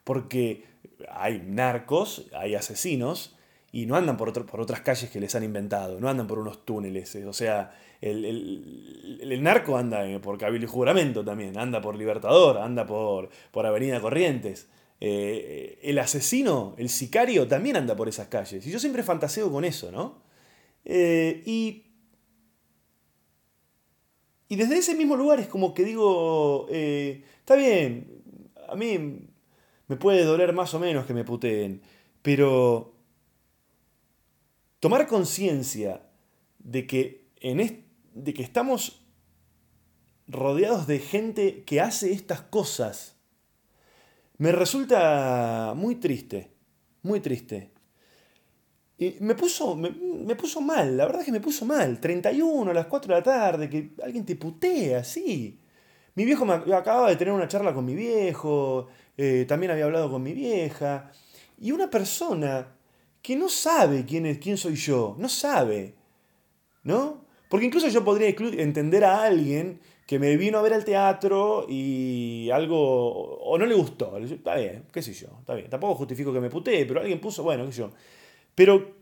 Porque 0.04 0.66
hay 1.10 1.40
narcos, 1.46 2.28
hay 2.34 2.56
asesinos, 2.56 3.38
y 3.72 3.86
no 3.86 3.96
andan 3.96 4.18
por, 4.18 4.34
por 4.46 4.62
otras 4.62 4.82
calles 4.82 5.10
que 5.10 5.20
les 5.20 5.36
han 5.36 5.44
inventado, 5.44 6.00
no 6.00 6.10
andan 6.10 6.28
por 6.28 6.40
unos 6.40 6.66
túneles. 6.66 7.16
O 7.28 7.34
sea, 7.34 7.76
el, 8.02 8.26
el, 8.26 9.20
el 9.22 9.44
narco 9.44 9.78
anda 9.78 10.04
por 10.20 10.38
Cabildo 10.38 10.66
y 10.66 10.70
Juramento 10.70 11.24
también, 11.24 11.58
anda 11.58 11.82
por 11.82 11.96
Libertador, 11.96 12.58
anda 12.58 12.86
por, 12.86 13.30
por 13.52 13.66
Avenida 13.66 14.00
Corrientes. 14.02 14.70
Eh, 15.00 15.80
el 15.84 16.00
asesino, 16.00 16.74
el 16.78 16.90
sicario, 16.90 17.48
también 17.48 17.78
anda 17.78 17.96
por 17.96 18.10
esas 18.10 18.28
calles. 18.28 18.66
Y 18.66 18.72
yo 18.72 18.80
siempre 18.80 19.04
fantaseo 19.04 19.52
con 19.52 19.66
eso, 19.66 19.92
¿no? 19.92 20.22
Eh, 20.86 21.44
y. 21.46 21.84
Y 24.50 24.56
desde 24.56 24.78
ese 24.78 24.96
mismo 24.96 25.18
lugar 25.18 25.42
es 25.42 25.48
como 25.48 25.74
que 25.74 25.84
digo, 25.84 26.68
eh, 26.70 27.26
está 27.40 27.56
bien, 27.58 28.24
a 28.70 28.76
mí 28.76 29.28
me 29.88 29.96
puede 29.98 30.24
doler 30.24 30.54
más 30.54 30.74
o 30.74 30.80
menos 30.80 31.06
que 31.06 31.14
me 31.14 31.26
puteen, 31.26 31.82
pero 32.22 32.96
tomar 34.80 35.06
conciencia 35.08 36.02
de 36.60 36.88
de 38.14 38.34
que 38.34 38.42
estamos 38.42 39.02
rodeados 40.28 40.88
de 40.88 41.00
gente 41.00 41.64
que 41.66 41.82
hace 41.82 42.14
estas 42.14 42.40
cosas 42.40 43.17
me 44.38 44.52
resulta 44.52 45.74
muy 45.76 45.96
triste, 45.96 46.52
muy 47.04 47.20
triste. 47.20 47.72
Y 49.00 49.18
me 49.20 49.36
puso, 49.36 49.76
me, 49.76 49.92
me, 49.92 50.36
puso 50.36 50.60
mal, 50.60 50.98
la 50.98 51.06
verdad 51.06 51.22
es 51.22 51.26
que 51.28 51.32
me 51.32 51.40
puso 51.40 51.66
mal. 51.66 52.00
31 52.00 52.72
a 52.72 52.74
las 52.74 52.88
4 52.88 53.14
de 53.14 53.20
la 53.20 53.24
tarde, 53.24 53.70
que 53.70 53.92
alguien 54.04 54.26
te 54.26 54.36
putea, 54.36 55.04
sí. 55.04 55.60
Mi 56.16 56.26
viejo 56.26 56.46
me 56.46 56.54
acababa 56.54 57.10
de 57.10 57.16
tener 57.16 57.34
una 57.34 57.48
charla 57.48 57.74
con 57.74 57.86
mi 57.86 57.94
viejo, 57.94 58.88
eh, 59.16 59.46
también 59.48 59.72
había 59.72 59.86
hablado 59.86 60.10
con 60.10 60.24
mi 60.24 60.34
vieja. 60.34 61.12
Y 61.60 61.72
una 61.72 61.90
persona 61.90 62.76
que 63.22 63.36
no 63.36 63.50
sabe 63.50 64.06
quién, 64.06 64.26
es, 64.26 64.40
quién 64.40 64.58
soy 64.58 64.76
yo, 64.76 65.16
no 65.20 65.30
sabe, 65.30 65.94
¿no? 66.84 67.26
Porque 67.50 67.66
incluso 67.66 67.88
yo 67.88 68.04
podría 68.04 68.30
entender 68.30 69.04
a 69.06 69.24
alguien 69.24 69.80
que 70.08 70.18
me 70.18 70.36
vino 70.38 70.58
a 70.58 70.62
ver 70.64 70.74
al 70.74 70.86
teatro 70.86 71.68
y 71.70 72.50
algo, 72.52 73.38
o 73.40 73.58
no 73.60 73.66
le 73.68 73.76
gustó, 73.76 74.18
está 74.18 74.56
bien, 74.56 74.86
qué 74.92 75.04
sé 75.04 75.14
yo, 75.14 75.28
está 75.40 75.54
bien, 75.54 75.70
tampoco 75.70 75.94
justifico 75.96 76.34
que 76.34 76.40
me 76.40 76.50
putee, 76.50 76.86
pero 76.88 77.02
alguien 77.02 77.22
puso, 77.22 77.44
bueno, 77.44 77.66
qué 77.66 77.74
sé 77.74 77.80
yo. 77.80 77.92
Pero 78.56 78.96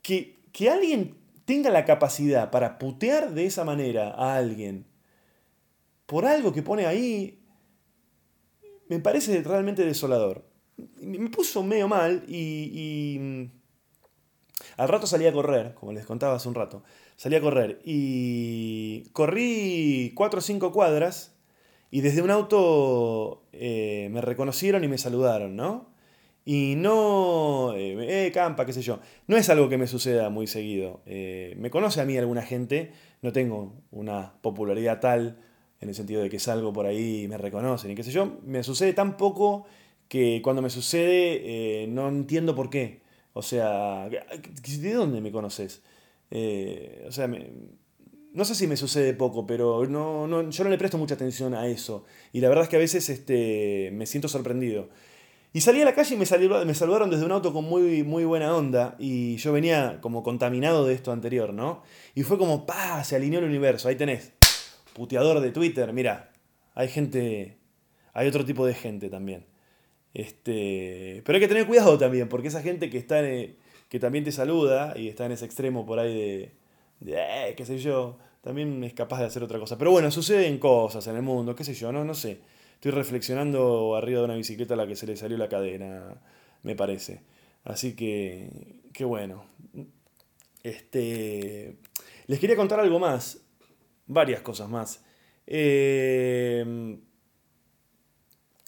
que, 0.00 0.38
que 0.52 0.70
alguien 0.70 1.16
tenga 1.44 1.68
la 1.70 1.84
capacidad 1.84 2.50
para 2.50 2.78
putear 2.78 3.34
de 3.34 3.44
esa 3.44 3.64
manera 3.64 4.14
a 4.14 4.36
alguien 4.36 4.86
por 6.06 6.24
algo 6.24 6.52
que 6.52 6.62
pone 6.62 6.86
ahí, 6.86 7.40
me 8.88 9.00
parece 9.00 9.42
realmente 9.42 9.84
desolador 9.84 10.54
me 10.76 11.30
puso 11.30 11.62
medio 11.62 11.88
mal 11.88 12.24
y, 12.28 13.16
mm, 13.20 13.44
al 14.76 14.88
rato 14.88 15.06
salí 15.06 15.26
a 15.26 15.32
correr, 15.32 15.74
como 15.74 15.92
les 15.92 16.06
contaba 16.06 16.36
hace 16.36 16.48
un 16.48 16.54
rato. 16.54 16.82
Salí 17.24 17.36
a 17.36 17.40
correr 17.40 17.80
y 17.86 19.04
corrí 19.14 20.12
4 20.14 20.40
o 20.40 20.42
5 20.42 20.72
cuadras 20.72 21.34
y 21.90 22.02
desde 22.02 22.20
un 22.20 22.30
auto 22.30 23.46
eh, 23.54 24.10
me 24.12 24.20
reconocieron 24.20 24.84
y 24.84 24.88
me 24.88 24.98
saludaron, 24.98 25.56
¿no? 25.56 25.88
Y 26.44 26.74
no, 26.76 27.72
eh, 27.74 28.26
eh, 28.26 28.30
campa, 28.30 28.66
qué 28.66 28.74
sé 28.74 28.82
yo. 28.82 29.00
No 29.26 29.38
es 29.38 29.48
algo 29.48 29.70
que 29.70 29.78
me 29.78 29.86
suceda 29.86 30.28
muy 30.28 30.46
seguido. 30.46 31.00
Eh, 31.06 31.54
me 31.56 31.70
conoce 31.70 32.02
a 32.02 32.04
mí 32.04 32.14
alguna 32.18 32.42
gente, 32.42 32.92
no 33.22 33.32
tengo 33.32 33.72
una 33.90 34.34
popularidad 34.42 35.00
tal 35.00 35.38
en 35.80 35.88
el 35.88 35.94
sentido 35.94 36.20
de 36.20 36.28
que 36.28 36.38
salgo 36.38 36.74
por 36.74 36.84
ahí 36.84 37.22
y 37.22 37.28
me 37.28 37.38
reconocen 37.38 37.90
y 37.90 37.94
qué 37.94 38.02
sé 38.02 38.10
yo. 38.10 38.36
Me 38.44 38.62
sucede 38.62 38.92
tan 38.92 39.16
poco 39.16 39.64
que 40.08 40.42
cuando 40.44 40.60
me 40.60 40.68
sucede 40.68 41.86
no 41.88 42.06
entiendo 42.06 42.54
por 42.54 42.68
qué. 42.68 43.00
O 43.32 43.40
sea, 43.40 44.10
¿de 44.10 44.92
dónde 44.92 45.22
me 45.22 45.32
conoces? 45.32 45.80
Eh, 46.30 47.04
o 47.06 47.12
sea, 47.12 47.28
no 47.28 48.44
sé 48.44 48.54
si 48.54 48.66
me 48.66 48.76
sucede 48.76 49.14
poco, 49.14 49.46
pero 49.46 49.86
no, 49.86 50.26
no, 50.26 50.50
yo 50.50 50.64
no 50.64 50.70
le 50.70 50.78
presto 50.78 50.98
mucha 50.98 51.14
atención 51.14 51.54
a 51.54 51.66
eso. 51.68 52.04
Y 52.32 52.40
la 52.40 52.48
verdad 52.48 52.64
es 52.64 52.70
que 52.70 52.76
a 52.76 52.80
veces 52.80 53.08
este, 53.08 53.90
me 53.92 54.06
siento 54.06 54.28
sorprendido. 54.28 54.88
Y 55.52 55.60
salí 55.60 55.80
a 55.80 55.84
la 55.84 55.94
calle 55.94 56.16
y 56.16 56.18
me, 56.18 56.26
me 56.64 56.74
saludaron 56.74 57.10
desde 57.10 57.24
un 57.24 57.30
auto 57.30 57.52
con 57.52 57.64
muy, 57.64 58.02
muy 58.02 58.24
buena 58.24 58.56
onda. 58.56 58.96
Y 58.98 59.36
yo 59.36 59.52
venía 59.52 60.00
como 60.00 60.24
contaminado 60.24 60.84
de 60.84 60.94
esto 60.94 61.12
anterior, 61.12 61.54
¿no? 61.54 61.84
Y 62.16 62.24
fue 62.24 62.38
como, 62.38 62.66
¡pa! 62.66 63.04
Se 63.04 63.14
alineó 63.14 63.38
el 63.38 63.44
universo. 63.44 63.88
Ahí 63.88 63.94
tenés. 63.94 64.32
Puteador 64.94 65.38
de 65.40 65.52
Twitter. 65.52 65.92
Mira, 65.92 66.32
hay 66.74 66.88
gente. 66.88 67.58
Hay 68.14 68.26
otro 68.26 68.44
tipo 68.44 68.66
de 68.66 68.74
gente 68.74 69.08
también. 69.08 69.46
Este, 70.12 71.22
pero 71.24 71.36
hay 71.36 71.40
que 71.40 71.48
tener 71.48 71.66
cuidado 71.66 71.98
también, 71.98 72.28
porque 72.28 72.48
esa 72.48 72.62
gente 72.62 72.88
que, 72.88 72.98
está 72.98 73.20
que 73.94 74.00
también 74.00 74.24
te 74.24 74.32
saluda 74.32 74.92
y 74.96 75.06
está 75.06 75.24
en 75.24 75.30
ese 75.30 75.44
extremo 75.44 75.86
por 75.86 76.00
ahí 76.00 76.12
de, 77.00 77.16
eh, 77.16 77.54
qué 77.56 77.64
sé 77.64 77.78
yo, 77.78 78.18
también 78.40 78.82
es 78.82 78.92
capaz 78.92 79.20
de 79.20 79.26
hacer 79.26 79.44
otra 79.44 79.60
cosa. 79.60 79.78
Pero 79.78 79.92
bueno, 79.92 80.10
suceden 80.10 80.58
cosas 80.58 81.06
en 81.06 81.14
el 81.14 81.22
mundo, 81.22 81.54
qué 81.54 81.62
sé 81.62 81.74
yo, 81.74 81.92
no, 81.92 82.04
no 82.04 82.12
sé. 82.12 82.40
Estoy 82.74 82.90
reflexionando 82.90 83.94
arriba 83.94 84.18
de 84.18 84.24
una 84.24 84.34
bicicleta 84.34 84.74
a 84.74 84.78
la 84.78 84.88
que 84.88 84.96
se 84.96 85.06
le 85.06 85.16
salió 85.16 85.38
la 85.38 85.48
cadena, 85.48 86.20
me 86.64 86.74
parece. 86.74 87.22
Así 87.62 87.94
que, 87.94 88.80
qué 88.92 89.04
bueno. 89.04 89.44
Este, 90.64 91.76
les 92.26 92.40
quería 92.40 92.56
contar 92.56 92.80
algo 92.80 92.98
más, 92.98 93.42
varias 94.08 94.40
cosas 94.40 94.68
más. 94.68 95.04
Eh, 95.46 96.98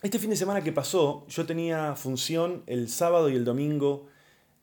este 0.04 0.20
fin 0.20 0.30
de 0.30 0.36
semana 0.36 0.62
que 0.62 0.70
pasó, 0.70 1.26
yo 1.26 1.44
tenía 1.46 1.96
función 1.96 2.62
el 2.68 2.88
sábado 2.88 3.28
y 3.28 3.34
el 3.34 3.44
domingo 3.44 4.06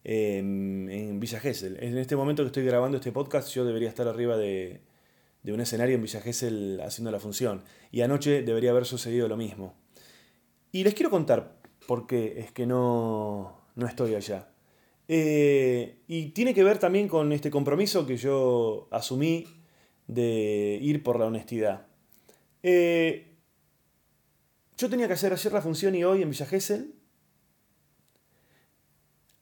en 0.04 1.20
Villa 1.20 1.40
Gesell. 1.40 1.78
En 1.82 1.98
este 1.98 2.16
momento 2.16 2.44
que 2.44 2.48
estoy 2.48 2.66
grabando 2.66 2.98
este 2.98 3.12
podcast, 3.12 3.50
yo 3.54 3.66
debería 3.66 3.90
estar 3.90 4.08
arriba 4.08 4.38
de, 4.38 4.82
un 5.46 5.62
escenario 5.62 5.96
en 5.96 6.02
Villa 6.02 6.22
Gesell 6.22 6.82
haciendo 6.82 7.12
la 7.12 7.20
función. 7.20 7.64
Y 7.92 8.02
anoche 8.02 8.44
debería 8.44 8.72
haber 8.72 8.86
sucedido 8.86 9.28
lo 9.28 9.38
mismo. 9.38 9.76
Y 10.72 10.84
les 10.84 10.94
quiero 10.94 11.10
contar 11.10 11.58
por 11.88 12.08
qué 12.08 12.40
es 12.40 12.52
que 12.52 12.66
no, 12.66 13.62
no 13.76 13.88
estoy 13.88 14.16
allá. 14.16 14.50
Eh, 15.08 16.00
y 16.08 16.30
tiene 16.30 16.54
que 16.54 16.64
ver 16.64 16.80
también 16.80 17.08
con 17.08 17.32
este 17.34 17.52
compromiso 17.52 18.06
que 18.06 18.18
yo 18.18 18.88
asumí 18.92 19.46
de 20.08 20.80
ir 20.82 21.04
por 21.04 21.20
la 21.20 21.26
honestidad. 21.26 21.88
Eh, 22.62 23.36
yo 24.78 24.90
tenía 24.90 25.08
que 25.08 25.14
hacer 25.14 25.34
ayer 25.34 25.54
la 25.54 25.62
función 25.62 25.96
y 25.96 26.04
hoy 26.04 26.22
en 26.22 26.30
Villa 26.30 26.46
Gesell 26.46 26.94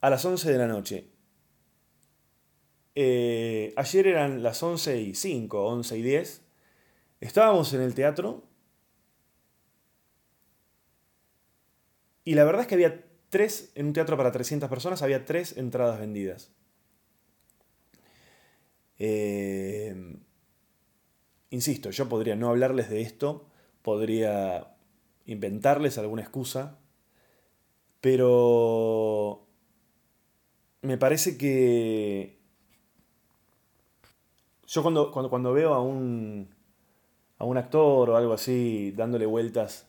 a 0.02 0.10
las 0.10 0.24
11 0.24 0.52
de 0.52 0.58
la 0.58 0.66
noche. 0.66 1.08
eh, 2.94 3.72
ayer 3.76 4.06
eran 4.06 4.42
las 4.42 4.62
11 4.62 5.00
y 5.00 5.14
5, 5.14 5.66
11 5.66 5.98
y 5.98 6.02
10. 6.02 6.42
Estábamos 7.20 7.72
en 7.74 7.82
el 7.82 7.94
teatro. 7.94 8.44
Y 12.24 12.34
la 12.34 12.44
verdad 12.44 12.62
es 12.62 12.66
que 12.68 12.74
había 12.74 13.04
tres, 13.30 13.70
en 13.74 13.86
un 13.86 13.92
teatro 13.92 14.16
para 14.16 14.32
300 14.32 14.68
personas, 14.68 15.02
había 15.02 15.24
tres 15.24 15.56
entradas 15.56 15.98
vendidas. 16.00 16.50
Eh, 18.98 19.94
insisto, 21.50 21.90
yo 21.90 22.08
podría 22.08 22.36
no 22.36 22.48
hablarles 22.50 22.88
de 22.90 23.02
esto, 23.02 23.46
podría 23.82 24.76
inventarles 25.26 25.98
alguna 25.98 26.22
excusa, 26.22 26.78
pero 28.00 29.46
me 30.82 30.98
parece 30.98 31.36
que 31.38 32.38
yo 34.66 34.82
cuando, 34.82 35.10
cuando, 35.10 35.30
cuando 35.30 35.52
veo 35.52 35.74
a 35.74 35.82
un, 35.82 36.48
a 37.38 37.44
un 37.44 37.56
actor 37.58 38.10
o 38.10 38.16
algo 38.16 38.34
así 38.34 38.92
dándole 38.92 39.26
vueltas 39.26 39.88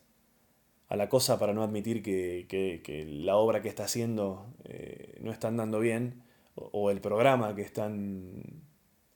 a 0.89 0.96
la 0.96 1.10
cosa 1.10 1.39
para 1.39 1.54
no 1.54 1.64
admitir 1.64 2.04
que, 2.04 2.48
que- 2.50 3.06
la 3.08 3.38
obra 3.38 3.62
que 3.62 3.70
está 3.70 3.86
haciendo 3.86 4.48
eh, 4.66 5.18
no 5.22 5.32
está 5.32 5.48
andando 5.50 5.80
bien, 5.80 6.24
o, 6.56 6.91
el 6.91 7.02
programa 7.02 7.56
que 7.56 7.64
están 7.64 8.64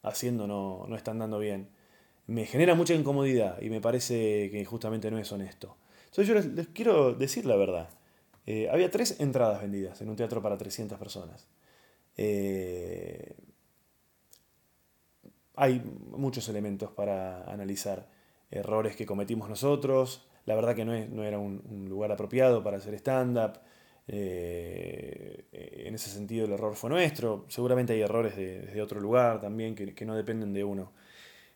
haciendo 0.03 0.47
no, 0.47 0.85
no 0.87 0.95
está 0.95 1.11
andando 1.11 1.39
bien, 1.39 1.69
me 2.27 2.45
genera 2.45 2.75
mucha 2.75 2.93
incomodidad 2.95 3.61
y 3.61 3.69
me 3.69 3.81
parece 3.81 4.49
que 4.51 4.65
justamente 4.65 5.11
no 5.11 5.19
es 5.19 5.31
honesto. 5.31 5.77
Entonces 6.05 6.27
yo 6.27 6.33
les, 6.35 6.47
les 6.47 6.67
quiero 6.69 7.13
decir 7.13 7.45
la 7.45 7.55
verdad. 7.57 7.89
Eh, 8.47 8.69
había 8.71 8.91
tres 8.91 9.19
entradas 9.19 9.61
vendidas 9.61 10.01
en 10.01 10.09
un 10.09 10.15
teatro 10.17 10.41
para 10.41 10.57
300 10.57 10.99
personas. 10.99 11.47
Eh, 12.17 13.35
hay 15.55 15.81
muchos 16.11 16.49
elementos 16.49 16.91
para 16.91 17.43
analizar. 17.51 18.09
Errores 18.49 18.95
que 18.95 19.05
cometimos 19.05 19.49
nosotros. 19.49 20.27
La 20.45 20.55
verdad 20.55 20.75
que 20.75 20.85
no, 20.85 20.93
es- 20.93 21.09
no 21.09 21.23
era 21.23 21.39
un, 21.39 21.85
lugar 21.89 22.11
apropiado 22.11 22.63
para 22.63 22.77
hacer 22.77 22.93
stand-up. 22.95 23.59
Eh, 24.07 25.45
en 25.51 25.95
ese 25.95 26.09
sentido 26.09 26.45
el 26.45 26.53
error 26.53 26.75
fue 26.75 26.89
nuestro. 26.89 27.45
Seguramente 27.49 27.93
hay 27.93 28.01
errores 28.01 28.35
de, 28.35 28.81
otro 28.81 28.99
lugar 29.01 29.41
también 29.41 29.75
que, 29.75 29.93
que 29.93 30.05
no 30.05 30.15
dependen 30.15 30.53
de 30.53 30.63
uno. 30.63 30.91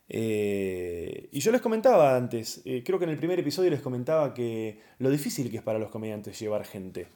Eh, 0.10 1.30
y 1.32 1.40
yo 1.40 1.52
les 1.54 1.62
comentaba 1.62 2.18
antes, 2.18 2.62
creo 2.84 3.00
que 3.00 3.06
en 3.06 3.12
el 3.12 3.18
primer 3.18 3.40
episodio 3.40 3.70
les 3.70 3.82
comentaba 3.82 4.34
que 4.34 4.82
lo 5.00 5.10
difícil 5.10 5.50
que 5.50 5.58
es 5.58 5.64
para 5.64 5.80
los 5.80 5.90
comediantes 5.90 6.38
llevar 6.40 6.66
gente. 6.66 7.08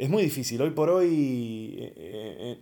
Es 0.00 0.08
muy 0.08 0.22
difícil. 0.22 0.62
Hoy 0.62 0.70
por 0.70 0.88
hoy 0.88 1.76
eh, 1.78 1.92
eh, 1.94 2.36
eh, 2.40 2.58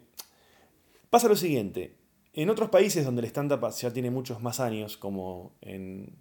pasa 1.08 1.28
lo 1.28 1.36
siguiente. 1.36 1.94
En 2.32 2.50
otros 2.50 2.68
países 2.68 3.04
donde 3.04 3.20
el 3.20 3.28
stand-up 3.28 3.70
ya 3.70 3.92
tiene 3.92 4.10
muchos 4.10 4.42
más 4.42 4.58
años, 4.58 4.96
como 4.96 5.52
en, 5.60 6.16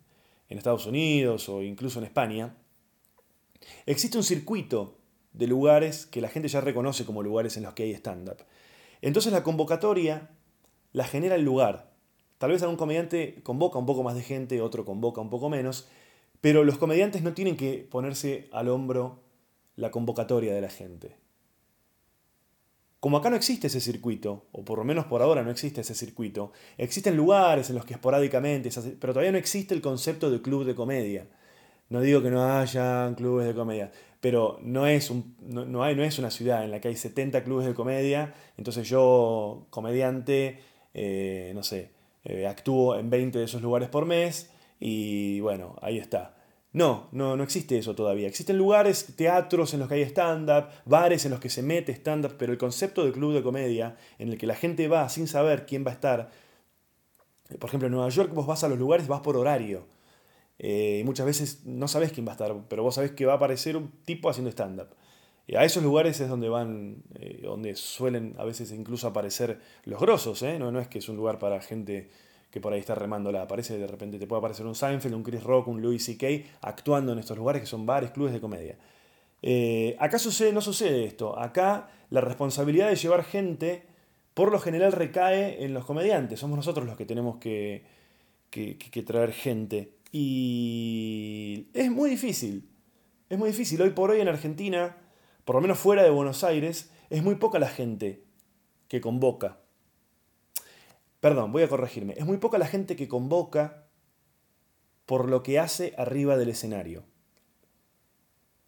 en 0.47 0.57
Estados 0.59 0.85
Unidos 0.85 1.49
o 1.49 1.63
incluso 1.63 1.97
en 1.97 2.05
España, 2.05 2.55
existe 3.87 4.19
un 4.19 4.23
circuito 4.23 4.99
de 5.33 5.47
lugares 5.47 6.05
que 6.05 6.21
la 6.21 6.29
gente 6.29 6.49
ya 6.49 6.61
reconoce 6.61 7.03
como 7.03 7.23
lugares 7.23 7.57
en 7.57 7.63
los 7.63 7.73
que 7.73 7.81
hay 7.81 7.93
stand-up. 7.93 8.37
Entonces 9.01 9.33
la 9.33 9.41
convocatoria 9.41 10.29
la 10.93 11.05
genera 11.05 11.33
el 11.33 11.41
lugar. 11.41 11.95
Tal 12.37 12.51
vez 12.51 12.61
algún 12.61 12.77
comediante 12.77 13.41
convoca 13.41 13.79
un 13.79 13.87
poco 13.87 14.03
más 14.03 14.13
de 14.13 14.21
gente, 14.21 14.61
otro 14.61 14.85
convoca 14.85 15.19
un 15.19 15.31
poco 15.31 15.49
menos, 15.49 15.87
pero 16.41 16.63
los 16.63 16.77
comediantes 16.77 17.23
no 17.23 17.33
tienen 17.33 17.57
que 17.57 17.87
ponerse 17.89 18.49
al 18.51 18.69
hombro 18.69 19.26
la 19.77 19.89
convocatoria 19.89 20.53
de 20.53 20.61
la 20.61 20.69
gente. 20.69 21.15
Como 22.99 23.17
acá 23.17 23.29
no 23.29 23.35
existe 23.35 23.67
ese 23.67 23.79
circuito, 23.79 24.47
o 24.51 24.65
por 24.65 24.79
lo 24.79 24.83
menos 24.83 25.05
por 25.05 25.21
ahora 25.21 25.43
no 25.43 25.51
existe 25.51 25.81
ese 25.81 25.93
circuito, 25.93 26.51
existen 26.77 27.15
lugares 27.15 27.69
en 27.69 27.75
los 27.75 27.85
que 27.85 27.93
esporádicamente, 27.93 28.69
pero 28.99 29.13
todavía 29.13 29.31
no 29.31 29.37
existe 29.37 29.73
el 29.75 29.81
concepto 29.81 30.29
de 30.31 30.41
club 30.41 30.65
de 30.65 30.75
comedia. 30.75 31.27
No 31.89 32.01
digo 32.01 32.21
que 32.21 32.31
no 32.31 32.43
hayan 32.43 33.15
clubes 33.15 33.47
de 33.47 33.53
comedia, 33.53 33.91
pero 34.19 34.59
no 34.61 34.87
es, 34.87 35.09
un, 35.11 35.35
no, 35.41 35.63
no 35.63 35.83
hay, 35.83 35.95
no 35.95 36.03
es 36.03 36.17
una 36.19 36.31
ciudad 36.31 36.65
en 36.65 36.71
la 36.71 36.81
que 36.81 36.89
hay 36.89 36.95
70 36.95 37.43
clubes 37.43 37.67
de 37.67 37.75
comedia, 37.75 38.33
entonces 38.57 38.89
yo, 38.89 39.67
comediante, 39.69 40.59
eh, 40.93 41.51
no 41.53 41.63
sé, 41.63 41.91
eh, 42.25 42.47
actúo 42.47 42.97
en 42.97 43.09
20 43.09 43.37
de 43.37 43.45
esos 43.45 43.61
lugares 43.61 43.89
por 43.89 44.05
mes 44.05 44.49
y 44.79 45.39
bueno, 45.39 45.75
ahí 45.81 45.99
está. 45.99 46.36
No, 46.77 47.07
no, 47.11 47.35
no 47.35 47.41
existe 47.41 47.75
eso 47.75 47.95
todavía. 47.95 48.27
Existen 48.27 48.55
lugares, 48.55 49.15
teatros 49.15 49.73
en 49.73 49.79
los 49.79 49.89
que 49.89 49.95
hay 49.95 50.03
stand-up, 50.03 50.67
bares 50.85 51.25
en 51.25 51.31
los 51.31 51.39
que 51.39 51.49
se 51.49 51.63
mete 51.63 51.91
stand-up, 51.91 52.35
pero 52.37 52.51
el 52.51 52.59
concepto 52.59 53.03
de 53.03 53.11
club 53.11 53.33
de 53.33 53.41
comedia, 53.41 53.97
en 54.19 54.29
el 54.29 54.37
que 54.37 54.45
la 54.45 54.53
gente 54.53 54.87
va 54.87 55.09
sin 55.09 55.27
saber 55.27 55.65
quién 55.65 55.83
va 55.83 55.89
a 55.89 55.93
estar, 55.95 56.29
por 57.57 57.67
ejemplo, 57.67 57.87
en 57.87 57.93
Nueva 57.93 58.09
York 58.09 58.31
vos 58.31 58.45
vas 58.45 58.63
a 58.63 58.69
los 58.69 58.77
lugares, 58.77 59.07
vas 59.07 59.21
por 59.21 59.37
horario. 59.37 59.87
Eh, 60.59 60.99
y 61.01 61.03
muchas 61.03 61.25
veces 61.25 61.65
no 61.65 61.87
sabes 61.87 62.11
quién 62.11 62.27
va 62.27 62.33
a 62.33 62.35
estar, 62.35 62.53
pero 62.69 62.83
vos 62.83 62.93
sabés 62.93 63.09
que 63.09 63.25
va 63.25 63.33
a 63.33 63.37
aparecer 63.37 63.75
un 63.75 63.89
tipo 64.05 64.29
haciendo 64.29 64.51
stand-up. 64.51 64.89
A 65.57 65.65
esos 65.65 65.81
lugares 65.81 66.19
es 66.19 66.29
donde 66.29 66.47
van, 66.47 67.01
eh, 67.15 67.39
donde 67.41 67.75
suelen 67.75 68.35
a 68.37 68.43
veces 68.43 68.71
incluso 68.71 69.07
aparecer 69.07 69.59
los 69.85 69.99
grosos, 69.99 70.43
¿eh? 70.43 70.59
No 70.59 70.79
es 70.79 70.87
que 70.89 70.99
es 70.99 71.09
un 71.09 71.15
lugar 71.15 71.39
para 71.39 71.59
gente 71.59 72.11
que 72.57 72.61
por 72.61 72.73
ahí 72.73 72.79
está 72.79 72.95
remándola. 72.95 73.43
Aparece 73.43 73.77
de 73.77 73.85
repente, 73.85 74.17
te 74.17 74.25
puede 74.25 74.39
aparecer 74.39 74.65
un 74.65 74.73
Seinfeld, 74.73 75.13
un 75.13 75.21
Chris 75.21 75.43
Rock, 75.43 75.67
un 75.67 75.79
Louis 75.79 76.03
C.K. 76.03 76.27
actuando 76.61 77.11
en 77.11 77.19
estos 77.19 77.37
lugares 77.37 77.61
que 77.61 77.67
son 77.67 77.85
bares, 77.85 78.09
clubes 78.09 78.33
de 78.33 78.41
comedia. 78.41 78.77
Eh, 79.43 79.95
acá 79.99 80.17
sucede, 80.17 80.51
no 80.51 80.61
sucede 80.61 81.05
esto. 81.05 81.37
Acá 81.37 81.89
la 82.09 82.19
responsabilidad 82.21 82.89
de 82.89 82.95
llevar 82.95 83.23
gente, 83.23 83.83
por 84.33 84.51
lo 84.51 84.59
general, 84.59 84.91
recae 84.91 85.63
en 85.63 85.75
los 85.75 85.85
comediantes. 85.85 86.39
Somos 86.39 86.57
nosotros 86.57 86.87
los 86.87 86.97
que 86.97 87.05
tenemos 87.05 87.37
que, 87.37 87.85
que, 88.49 89.03
traer 89.05 89.33
gente. 89.33 89.93
Y 90.11 91.67
es 91.75 91.91
muy 91.91 92.09
difícil. 92.09 92.67
Es 93.29 93.37
muy 93.37 93.49
difícil. 93.49 93.79
Hoy 93.83 93.91
por 93.91 94.09
hoy 94.09 94.19
en 94.19 94.29
Argentina, 94.29 94.97
por 95.45 95.55
lo 95.55 95.61
menos 95.61 95.77
fuera 95.77 96.01
de 96.01 96.09
Buenos 96.09 96.43
Aires, 96.43 96.91
es 97.11 97.21
muy 97.21 97.35
poca 97.35 97.59
la 97.59 97.69
gente 97.69 98.23
que 98.87 98.99
convoca. 98.99 99.59
Perdón, 101.19 101.51
voy 101.51 101.63
a 101.63 101.69
corregirme. 101.69 102.13
Es 102.17 102.25
muy 102.25 102.37
poca 102.37 102.57
la 102.57 102.67
gente 102.67 102.95
que 102.95 103.07
convoca 103.07 103.87
por 105.05 105.29
lo 105.29 105.41
que 105.41 105.59
hace 105.59 105.93
arriba 105.97 106.37
del 106.37 106.49
escenario. 106.49 107.05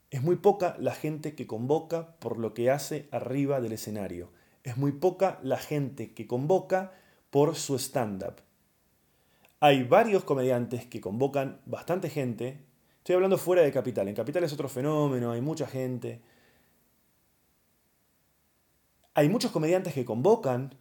Es 0.10 0.24
muy 0.24 0.38
poca 0.38 0.76
la 0.80 0.96
gente 0.96 1.36
que 1.36 1.46
convoca 1.46 2.16
por 2.20 2.40
lo 2.40 2.54
que 2.56 2.72
hace 2.72 3.08
arriba 3.12 3.62
del 3.62 3.74
escenario. 3.74 4.32
Es 4.64 4.78
muy 4.78 4.92
poca 4.92 5.40
la 5.44 5.58
gente 5.58 6.14
que 6.14 6.26
convoca 6.26 6.94
por 7.30 7.56
su 7.56 7.76
stand-up. 7.78 8.42
Hay 9.60 9.84
varios 9.84 10.24
comediantes 10.24 10.86
que 10.88 11.02
convocan 11.02 11.62
bastante 11.66 12.10
gente. 12.10 12.66
Estoy 12.98 13.16
hablando 13.16 13.38
fuera 13.38 13.62
de 13.62 13.72
Capital. 13.72 14.08
En 14.08 14.16
Capital 14.16 14.44
es 14.44 14.54
otro 14.54 14.70
fenómeno, 14.70 15.32
hay 15.32 15.42
mucha 15.42 15.68
gente. 15.68 16.22
Hay 19.14 19.30
muchos 19.30 19.52
comediantes 19.52 19.94
que 19.94 20.06
convocan 20.06 20.74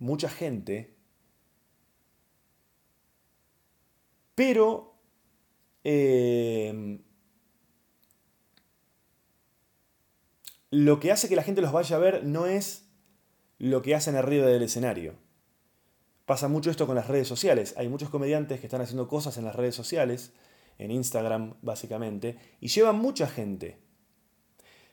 mucha 0.00 0.28
gente, 0.28 0.96
pero 4.34 4.96
eh, 5.84 7.00
lo 10.70 10.98
que 10.98 11.12
hace 11.12 11.28
que 11.28 11.36
la 11.36 11.42
gente 11.42 11.60
los 11.60 11.72
vaya 11.72 11.96
a 11.96 12.00
ver 12.00 12.24
no 12.24 12.46
es 12.46 12.88
lo 13.58 13.82
que 13.82 13.94
hacen 13.94 14.16
arriba 14.16 14.46
del 14.46 14.62
escenario. 14.62 15.14
Pasa 16.24 16.48
mucho 16.48 16.70
esto 16.70 16.86
con 16.86 16.96
las 16.96 17.08
redes 17.08 17.28
sociales. 17.28 17.74
Hay 17.76 17.88
muchos 17.88 18.08
comediantes 18.08 18.60
que 18.60 18.66
están 18.66 18.80
haciendo 18.80 19.08
cosas 19.08 19.36
en 19.36 19.44
las 19.44 19.54
redes 19.54 19.74
sociales, 19.74 20.32
en 20.78 20.90
Instagram 20.90 21.56
básicamente, 21.60 22.38
y 22.60 22.68
llevan 22.68 22.96
mucha 22.96 23.26
gente. 23.26 23.78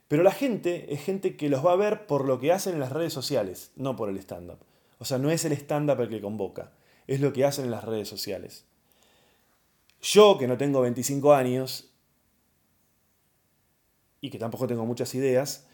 Pero 0.07 0.23
la 0.23 0.31
gente 0.31 0.93
es 0.93 1.03
gente 1.03 1.37
que 1.37 1.49
los 1.49 1.65
va 1.65 1.73
a 1.73 1.77
ver 1.77 2.07
por 2.07 2.25
lo 2.25 2.39
que 2.39 2.51
hacen 2.51 2.73
en 2.73 2.79
las 2.79 2.91
redes 2.91 3.13
sociales, 3.13 3.71
no 3.75 3.95
por 3.95 4.09
el 4.09 4.17
stand-up. 4.17 4.59
O 4.99 5.05
sea, 5.05 5.17
no 5.17 5.29
es 5.31 5.45
el 5.45 5.53
stand-up 5.53 6.01
el 6.01 6.09
que 6.09 6.21
convoca, 6.21 6.71
es 7.07 7.21
lo 7.21 7.33
que 7.33 7.45
hacen 7.45 7.65
en 7.65 7.71
las 7.71 7.83
redes 7.83 8.07
sociales. 8.07 8.65
Yo, 10.01 10.37
que 10.39 10.47
no 10.47 10.57
tengo 10.57 10.81
25 10.81 11.33
años 11.33 11.91
y 14.21 14.29
que 14.29 14.39
tampoco 14.39 14.67
tengo 14.67 14.85
muchas 14.85 15.13
ideas, 15.15 15.65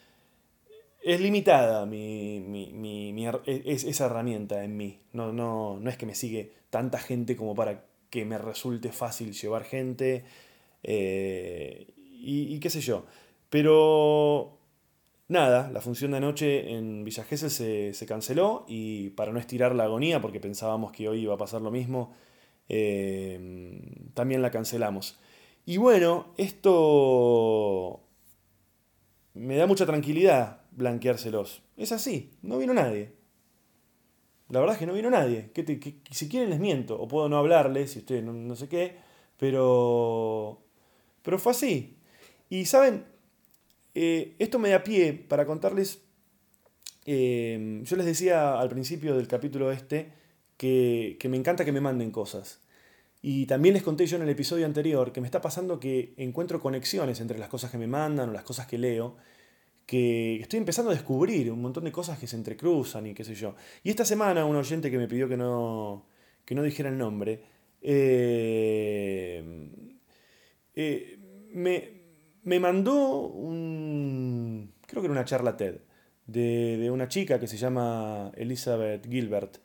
es 1.01 1.19
limitada 1.19 1.85
mi, 1.85 2.39
mi- 2.39 2.71
mi- 2.73 3.11
mi 3.13 3.25
her- 3.27 3.41
es- 3.45 3.83
esa 3.83 4.05
herramienta 4.05 4.63
en 4.63 4.77
mí. 4.77 5.01
No, 5.11 5.33
no, 5.33 5.79
no 5.79 5.89
es 5.89 5.97
que 5.97 6.05
me 6.05 6.15
sigue 6.15 6.53
tanta 6.69 6.99
gente 6.99 7.35
como 7.35 7.55
para 7.55 7.85
que 8.09 8.25
me 8.25 8.37
resulte 8.37 8.91
fácil 8.91 9.33
llevar 9.33 9.63
gente 9.65 10.23
eh, 10.83 11.87
y 11.97 12.59
qué 12.59 12.69
sé 12.69 12.81
yo. 12.81 13.05
Pero 13.49 14.57
nada, 15.27 15.71
la 15.71 15.81
función 15.81 16.11
de 16.11 16.17
anoche 16.17 16.73
en 16.75 17.03
Villa 17.03 17.23
se, 17.25 17.93
se 17.93 18.05
canceló 18.05 18.65
y 18.67 19.09
para 19.11 19.31
no 19.31 19.39
estirar 19.39 19.75
la 19.75 19.85
agonía, 19.85 20.21
porque 20.21 20.39
pensábamos 20.39 20.91
que 20.91 21.07
hoy 21.09 21.21
iba 21.21 21.33
a 21.35 21.37
pasar 21.37 21.61
lo 21.61 21.71
mismo, 21.71 22.13
eh, 22.69 23.81
también 24.13 24.41
la 24.41 24.51
cancelamos. 24.51 25.17
Y 25.65 25.77
bueno, 25.77 26.33
esto 26.37 28.01
me 29.33 29.55
da 29.57 29.65
mucha 29.67 29.85
tranquilidad 29.85 30.61
blanqueárselos. 30.71 31.61
Es 31.77 31.91
así, 31.91 32.31
no 32.41 32.57
vino 32.57 32.73
nadie. 32.73 33.13
la 34.49 34.59
verdad 34.59 34.75
es 34.75 34.79
que 34.79 34.85
no 34.85 34.93
vino 34.93 35.09
nadie. 35.09 35.51
¿Qué 35.53 35.63
te- 35.63 35.79
qué- 35.79 35.95
si 36.11 36.29
quieren 36.29 36.49
les 36.49 36.59
miento, 36.59 36.99
o 36.99 37.07
puedo 37.07 37.29
no 37.29 37.37
hablarles, 37.37 37.91
si 37.91 37.99
ustedes 37.99 38.23
no, 38.23 38.33
no 38.33 38.55
sé 38.55 38.67
qué, 38.69 38.97
pero, 39.37 40.61
pero 41.23 41.39
fue 41.39 41.51
así. 41.53 41.97
Y 42.49 42.65
saben, 42.65 43.05
Eh, 43.95 44.35
esto 44.39 44.59
me 44.59 44.69
da 44.69 44.83
pie 44.83 45.13
para 45.13 45.45
contarles, 45.45 46.01
eh, 47.05 47.81
yo 47.83 47.95
les 47.95 48.05
decía 48.05 48.59
al 48.59 48.69
principio 48.69 49.15
del 49.15 49.27
capítulo 49.27 49.71
este 49.71 50.11
que, 50.57 51.17
que 51.19 51.29
me 51.29 51.37
encanta 51.37 51.65
que 51.65 51.71
me 51.71 51.81
manden 51.81 52.11
cosas. 52.11 52.61
Y 53.21 53.45
también 53.45 53.73
les 53.73 53.83
conté 53.83 54.05
yo 54.05 54.17
en 54.17 54.23
el 54.23 54.29
episodio 54.29 54.65
anterior 54.65 55.13
que 55.13 55.21
me 55.21 55.27
está 55.27 55.41
pasando 55.41 55.79
que 55.79 56.13
encuentro 56.17 56.59
conexiones 56.59 57.21
entre 57.21 57.39
las 57.39 57.49
cosas 57.49 57.71
que 57.71 57.77
me 57.77 57.87
mandan 57.87 58.29
o 58.29 58.33
las 58.33 58.43
cosas 58.43 58.67
que 58.67 58.77
leo, 58.77 59.15
que 59.85 60.37
estoy 60.41 60.59
empezando 60.59 60.91
a 60.91 60.93
descubrir 60.93 61.51
un 61.51 61.61
montón 61.61 61.85
de 61.85 61.91
cosas 61.91 62.19
que 62.19 62.27
se 62.27 62.35
entrecruzan 62.35 63.07
y 63.07 63.13
qué 63.13 63.23
sé 63.23 63.35
yo. 63.35 63.55
Y 63.83 63.89
esta 63.89 64.05
semana 64.05 64.45
un 64.45 64.55
oyente 64.55 64.91
que 64.91 64.97
me 64.97 65.07
pidió 65.07 65.29
que 65.29 65.37
no, 65.37 66.05
que 66.45 66.55
no 66.55 66.63
dijera 66.63 66.89
el 66.89 66.97
nombre, 66.97 67.41
eh, 67.81 69.43
me, 71.53 72.02
me 72.43 72.59
mandó 72.59 73.27
un, 73.27 74.73
creo 74.85 75.01
que 75.01 75.07
era 75.07 75.11
una 75.13 75.25
charla 75.25 75.57
TED, 75.57 75.81
de, 76.27 76.77
de 76.77 76.91
una 76.91 77.07
chica 77.07 77.39
que 77.39 77.47
se 77.47 77.57
llama 77.57 78.31
Elizabeth 78.35 79.07
Gilbert, 79.09 79.57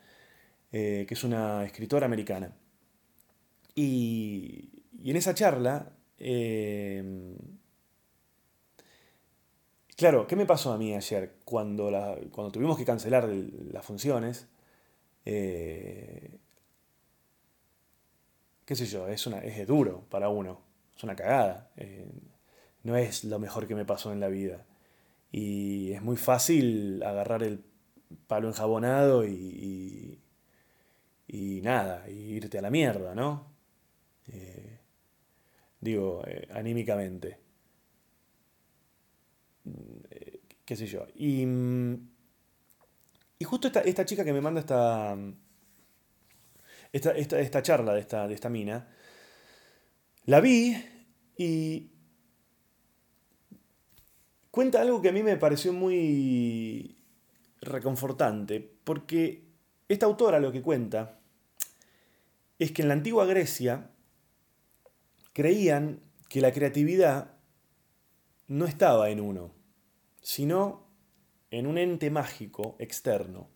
eh, 0.73 1.05
que 1.09 1.15
es 1.15 1.25
una 1.25 1.65
escritora 1.65 2.07
americana. 2.07 2.53
Y, 3.75 4.71
y 5.03 5.11
en 5.11 5.17
esa 5.17 5.35
charla, 5.35 5.93
eh, 6.19 7.03
claro, 9.97 10.27
¿qué 10.27 10.37
me 10.37 10.47
pasó 10.47 10.73
a 10.73 10.79
mí 10.79 10.95
ayer 10.95 11.37
cuando, 11.45 11.91
la- 11.91 12.17
cuando 12.31 12.51
tuvimos 12.53 12.79
que 12.79 12.85
cancelar 12.85 13.25
el- 13.25 13.71
las 13.73 13.85
funciones? 13.85 14.49
Eh, 15.27 16.39
qué 18.65 18.77
sé 18.77 18.87
yo, 18.87 19.09
es, 19.09 19.27
una, 19.27 19.39
es 19.39 19.67
duro 19.67 20.05
para 20.11 20.29
uno, 20.29 20.61
es 20.97 21.03
una 21.05 21.17
cagada. 21.17 21.71
eh, 21.77 22.07
no 22.83 22.97
es 22.97 23.25
lo 23.25 23.39
mejor 23.39 23.67
que 23.67 23.75
me 23.75 23.85
pasó 23.85 24.13
en 24.13 24.21
la 24.21 24.29
vida. 24.29 24.65
Y 25.31 25.93
es 25.93 26.03
muy 26.03 26.17
fácil 26.17 27.03
agarrar 27.03 27.43
el 27.43 27.63
palo 28.27 28.49
enjabonado 28.49 29.27
y, 29.27 30.19
y, 31.29 31.61
nada, 31.63 32.09
y 32.09 32.13
irte 32.13 32.59
a 32.59 32.63
la 32.63 32.71
mierda, 32.71 33.15
¿no? 33.15 33.47
Eh, 34.29 34.79
digo, 35.81 36.23
eh, 36.27 36.49
anímicamente. 36.53 37.39
Mm, 39.65 39.71
eh, 40.11 40.41
qué 40.65 40.77
sé 40.77 40.87
yo. 40.87 41.07
Y, 41.15 41.45
mm, 41.45 42.09
y 43.39 43.45
justo 43.45 43.69
esta, 43.69 43.81
esta 43.81 44.05
chica 44.05 44.25
que 44.25 44.33
me 44.33 44.41
manda 44.41 44.61
esta, 44.61 45.17
esta, 46.93 47.13
esta, 47.13 47.41
esta 47.41 47.63
charla 47.63 47.95
de 47.95 48.01
esta, 48.01 48.27
de 48.27 48.35
esta 48.35 48.49
mina, 48.49 48.89
la 50.25 50.41
vi 50.41 50.77
y 51.37 51.91
cuenta 54.59 54.81
algo 54.81 55.01
que 55.01 55.11
a 55.11 55.13
mí 55.13 55.23
me 55.23 55.37
pareció 55.37 55.73
muy 55.73 56.97
reconfortante, 57.61 58.61
porque 58.83 59.45
esta 59.89 60.07
autora 60.07 60.41
lo 60.41 60.51
que 60.51 60.63
cuenta 60.63 61.21
es 62.59 62.73
que 62.73 62.83
en 62.83 62.89
la 62.89 62.95
antigua 62.95 63.25
Grecia 63.25 63.93
creían 65.33 66.01
que 66.29 66.41
la 66.41 66.51
creatividad 66.51 67.37
no 68.49 68.65
estaba 68.65 69.11
en 69.11 69.21
uno, 69.21 69.55
sino 70.23 70.89
en 71.53 71.69
un 71.69 71.79
ente 71.79 72.11
mágico 72.11 72.75
externo, 72.81 73.49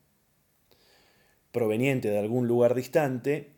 proveniente 1.51 2.11
de 2.11 2.21
algún 2.21 2.47
lugar 2.47 2.77
distante, 2.77 3.57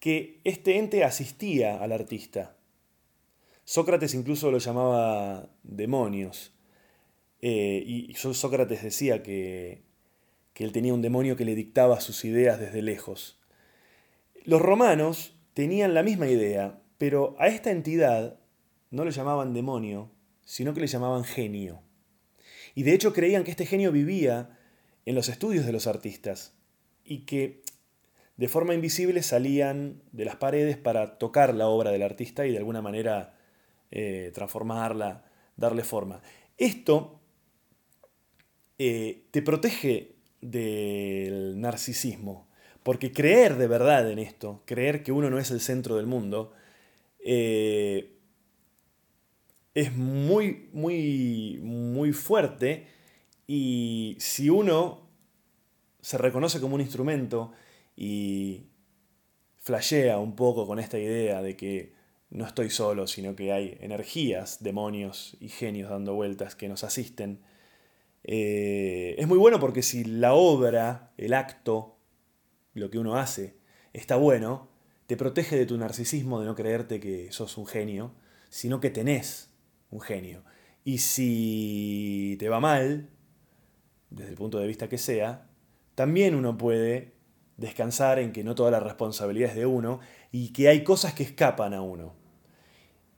que 0.00 0.40
este 0.42 0.76
ente 0.76 1.04
asistía 1.04 1.80
al 1.80 1.92
artista. 1.92 2.56
Sócrates 3.64 4.14
incluso 4.14 4.50
lo 4.50 4.58
llamaba 4.58 5.48
demonios. 5.62 6.52
Eh, 7.40 7.82
y 7.86 8.14
Só- 8.14 8.34
Sócrates 8.34 8.82
decía 8.82 9.22
que, 9.22 9.82
que 10.52 10.64
él 10.64 10.72
tenía 10.72 10.94
un 10.94 11.02
demonio 11.02 11.36
que 11.36 11.44
le 11.44 11.54
dictaba 11.54 12.00
sus 12.00 12.24
ideas 12.24 12.58
desde 12.60 12.82
lejos. 12.82 13.40
Los 14.44 14.60
romanos 14.60 15.36
tenían 15.54 15.94
la 15.94 16.02
misma 16.02 16.28
idea, 16.28 16.80
pero 16.98 17.36
a 17.38 17.48
esta 17.48 17.70
entidad 17.70 18.38
no 18.90 19.04
le 19.04 19.10
llamaban 19.10 19.54
demonio, 19.54 20.10
sino 20.44 20.74
que 20.74 20.80
le 20.80 20.86
llamaban 20.86 21.24
genio. 21.24 21.82
Y 22.74 22.82
de 22.82 22.92
hecho 22.92 23.12
creían 23.12 23.44
que 23.44 23.50
este 23.50 23.66
genio 23.66 23.92
vivía 23.92 24.58
en 25.06 25.14
los 25.14 25.28
estudios 25.28 25.64
de 25.66 25.72
los 25.72 25.86
artistas 25.86 26.54
y 27.04 27.20
que 27.20 27.62
de 28.36 28.48
forma 28.48 28.74
invisible 28.74 29.22
salían 29.22 30.02
de 30.12 30.24
las 30.24 30.36
paredes 30.36 30.76
para 30.76 31.18
tocar 31.18 31.54
la 31.54 31.68
obra 31.68 31.90
del 31.92 32.02
artista 32.02 32.46
y 32.46 32.52
de 32.52 32.58
alguna 32.58 32.82
manera 32.82 33.38
eh, 33.96 34.32
transformarla, 34.34 35.24
darle 35.56 35.84
forma. 35.84 36.20
Esto 36.58 37.20
eh, 38.76 39.28
te 39.30 39.40
protege 39.40 40.16
del 40.40 41.60
narcisismo, 41.60 42.48
porque 42.82 43.12
creer 43.12 43.56
de 43.56 43.68
verdad 43.68 44.10
en 44.10 44.18
esto, 44.18 44.64
creer 44.66 45.04
que 45.04 45.12
uno 45.12 45.30
no 45.30 45.38
es 45.38 45.52
el 45.52 45.60
centro 45.60 45.94
del 45.94 46.06
mundo, 46.06 46.52
eh, 47.24 48.18
es 49.74 49.94
muy, 49.96 50.68
muy, 50.72 51.60
muy 51.62 52.12
fuerte 52.12 52.88
y 53.46 54.16
si 54.18 54.50
uno 54.50 55.08
se 56.00 56.18
reconoce 56.18 56.60
como 56.60 56.74
un 56.74 56.80
instrumento 56.80 57.52
y 57.94 58.66
flashea 59.60 60.18
un 60.18 60.34
poco 60.34 60.66
con 60.66 60.80
esta 60.80 60.98
idea 60.98 61.42
de 61.42 61.56
que 61.56 61.94
no 62.30 62.46
estoy 62.46 62.70
solo, 62.70 63.06
sino 63.06 63.36
que 63.36 63.52
hay 63.52 63.76
energías, 63.80 64.62
demonios 64.62 65.36
y 65.40 65.48
genios 65.48 65.90
dando 65.90 66.14
vueltas 66.14 66.54
que 66.54 66.68
nos 66.68 66.84
asisten, 66.84 67.40
eh, 68.24 69.14
es 69.18 69.28
muy 69.28 69.38
bueno 69.38 69.60
porque 69.60 69.82
si 69.82 70.04
la 70.04 70.34
obra, 70.34 71.12
el 71.18 71.34
acto, 71.34 71.98
lo 72.72 72.90
que 72.90 72.98
uno 72.98 73.16
hace, 73.16 73.56
está 73.92 74.16
bueno, 74.16 74.68
te 75.06 75.16
protege 75.16 75.56
de 75.56 75.66
tu 75.66 75.76
narcisismo 75.76 76.40
de 76.40 76.46
no 76.46 76.54
creerte 76.54 77.00
que 77.00 77.30
sos 77.30 77.58
un 77.58 77.66
genio, 77.66 78.14
sino 78.48 78.80
que 78.80 78.90
tenés 78.90 79.50
un 79.90 80.00
genio. 80.00 80.42
Y 80.84 80.98
si 80.98 82.36
te 82.38 82.48
va 82.48 82.60
mal, 82.60 83.10
desde 84.10 84.30
el 84.30 84.36
punto 84.36 84.58
de 84.58 84.66
vista 84.66 84.88
que 84.88 84.98
sea, 84.98 85.46
también 85.94 86.34
uno 86.34 86.56
puede 86.56 87.14
descansar 87.56 88.18
en 88.18 88.32
que 88.32 88.42
no 88.42 88.54
toda 88.54 88.70
la 88.70 88.80
responsabilidad 88.80 89.50
es 89.50 89.56
de 89.56 89.66
uno 89.66 90.00
y 90.36 90.48
que 90.48 90.66
hay 90.66 90.82
cosas 90.82 91.14
que 91.14 91.22
escapan 91.22 91.74
a 91.74 91.80
uno. 91.80 92.12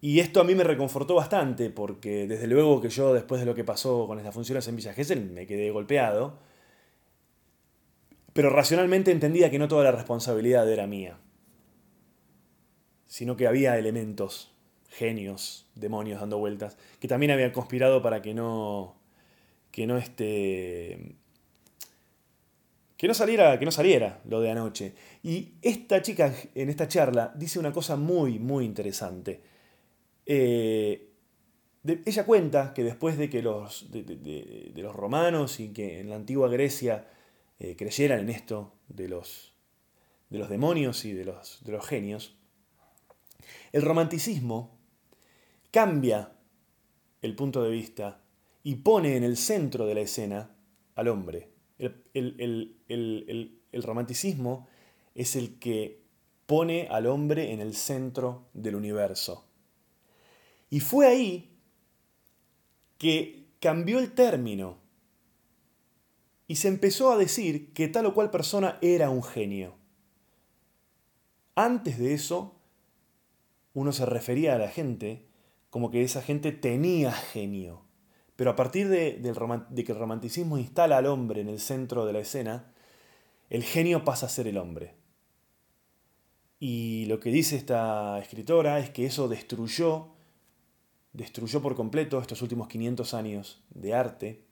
Y 0.02 0.20
esto 0.20 0.38
a 0.38 0.44
mí 0.44 0.54
me 0.54 0.64
reconfortó 0.64 1.14
bastante 1.14 1.70
porque 1.70 2.28
desde 2.28 2.46
luego 2.46 2.82
que 2.82 2.90
yo 2.90 3.14
después 3.14 3.40
de 3.40 3.46
lo 3.46 3.54
que 3.54 3.64
pasó 3.64 4.06
con 4.06 4.18
estas 4.18 4.34
funciones 4.34 4.68
en 4.68 4.76
Villa 4.76 4.92
Gesell 4.92 5.30
me 5.30 5.46
quedé 5.46 5.70
golpeado, 5.70 6.38
pero 8.34 8.50
racionalmente 8.50 9.12
entendía 9.12 9.50
que 9.50 9.58
no 9.58 9.66
toda 9.66 9.84
la 9.84 9.92
responsabilidad 9.92 10.70
era 10.70 10.86
mía, 10.86 11.18
sino 13.06 13.34
que 13.34 13.46
había 13.46 13.78
elementos, 13.78 14.52
genios, 14.90 15.70
demonios 15.74 16.20
dando 16.20 16.36
vueltas, 16.36 16.76
que 17.00 17.08
también 17.08 17.32
habían 17.32 17.52
conspirado 17.52 18.02
para 18.02 18.20
que 18.20 18.34
no 18.34 18.94
que 19.70 19.86
no 19.86 19.96
este 19.96 21.16
que 22.96 23.08
no 23.08 23.14
saliera, 23.14 23.58
que 23.58 23.64
no 23.64 23.70
saliera 23.70 24.22
lo 24.24 24.40
de 24.40 24.50
anoche. 24.50 24.94
Y 25.22 25.54
esta 25.62 26.00
chica 26.02 26.32
en 26.54 26.70
esta 26.70 26.88
charla 26.88 27.32
dice 27.36 27.58
una 27.58 27.72
cosa 27.72 27.96
muy, 27.96 28.38
muy 28.38 28.64
interesante. 28.64 29.42
Eh, 30.24 31.12
de- 31.82 32.02
ella 32.04 32.24
cuenta 32.24 32.72
que 32.74 32.82
después 32.82 33.16
de 33.18 33.28
que 33.30 33.42
los, 33.42 33.90
de, 33.90 34.02
de- 34.02 34.16
de- 34.74 34.82
los 34.82 34.94
romanos 34.96 35.60
y 35.60 35.68
que 35.72 36.00
en 36.00 36.10
la 36.10 36.16
antigua 36.16 36.48
Grecia 36.48 37.06
eh, 37.58 37.76
creyeran 37.76 38.20
en 38.20 38.30
esto 38.30 38.72
de 38.88 39.08
los, 39.08 39.54
de 40.30 40.38
los 40.38 40.48
demonios 40.48 41.04
y 41.04 41.12
de 41.12 41.24
los, 41.24 41.62
de 41.64 41.72
los 41.72 41.86
genios, 41.86 42.36
el 43.72 43.82
romanticismo 43.82 44.78
cambia 45.70 46.32
el 47.22 47.36
punto 47.36 47.62
de 47.62 47.70
vista 47.70 48.20
y 48.62 48.76
pone 48.76 49.16
en 49.16 49.22
el 49.24 49.36
centro 49.36 49.86
de 49.86 49.94
la 49.94 50.00
escena 50.00 50.50
al 50.94 51.08
hombre. 51.08 51.50
El, 51.78 52.04
el- 52.14 52.76
el- 52.88 53.60
el- 53.72 53.82
romanticismo 53.82 54.66
es 55.14 55.36
el 55.36 55.58
que 55.58 56.02
pone 56.46 56.88
al 56.90 57.06
hombre 57.06 57.52
en 57.52 57.60
el 57.60 57.74
centro 57.74 58.48
del 58.54 58.74
universo. 58.76 59.44
Y 60.70 60.80
fue 60.80 61.06
ahí 61.06 61.58
que 62.98 63.48
cambió 63.60 63.98
el 63.98 64.12
término 64.12 64.78
y 66.48 66.56
se 66.56 66.68
empezó 66.68 67.12
a 67.12 67.18
decir 67.18 67.72
que 67.74 67.88
tal 67.88 68.06
o 68.06 68.14
cual 68.14 68.30
persona 68.30 68.78
era 68.80 69.10
un 69.10 69.22
genio. 69.22 69.74
Antes 71.54 71.98
de 71.98 72.14
eso, 72.14 72.54
uno 73.74 73.92
se 73.92 74.06
refería 74.06 74.54
a 74.54 74.58
la 74.58 74.68
gente 74.68 75.26
como 75.70 75.90
que 75.90 76.02
esa 76.02 76.22
gente 76.22 76.52
tenía 76.52 77.12
genio. 77.12 77.85
Pero 78.36 78.50
a 78.50 78.56
partir 78.56 78.88
de, 78.88 79.20
que 79.20 79.92
el 79.92 79.98
romanticismo 79.98 80.58
instala 80.58 80.98
al 80.98 81.06
hombre 81.06 81.40
en 81.40 81.48
el 81.48 81.58
centro 81.58 82.04
de 82.04 82.12
la 82.12 82.20
escena, 82.20 82.72
el 83.48 83.64
genio 83.64 84.04
pasa 84.04 84.26
a 84.26 84.28
ser 84.28 84.46
el 84.46 84.58
hombre. 84.58 84.94
Y 86.60 87.06
lo 87.06 87.18
que 87.18 87.30
dice 87.30 87.56
esta 87.56 88.18
escritora 88.18 88.78
es 88.78 88.90
que 88.90 89.06
eso 89.06 89.28
destruyó, 89.28 90.08
destruyó 91.12 91.62
por 91.62 91.74
completo 91.74 92.20
estos 92.20 92.42
últimos 92.42 92.68
500 92.68 93.14
años 93.14 93.62
de 93.70 93.94
arte 93.94 94.46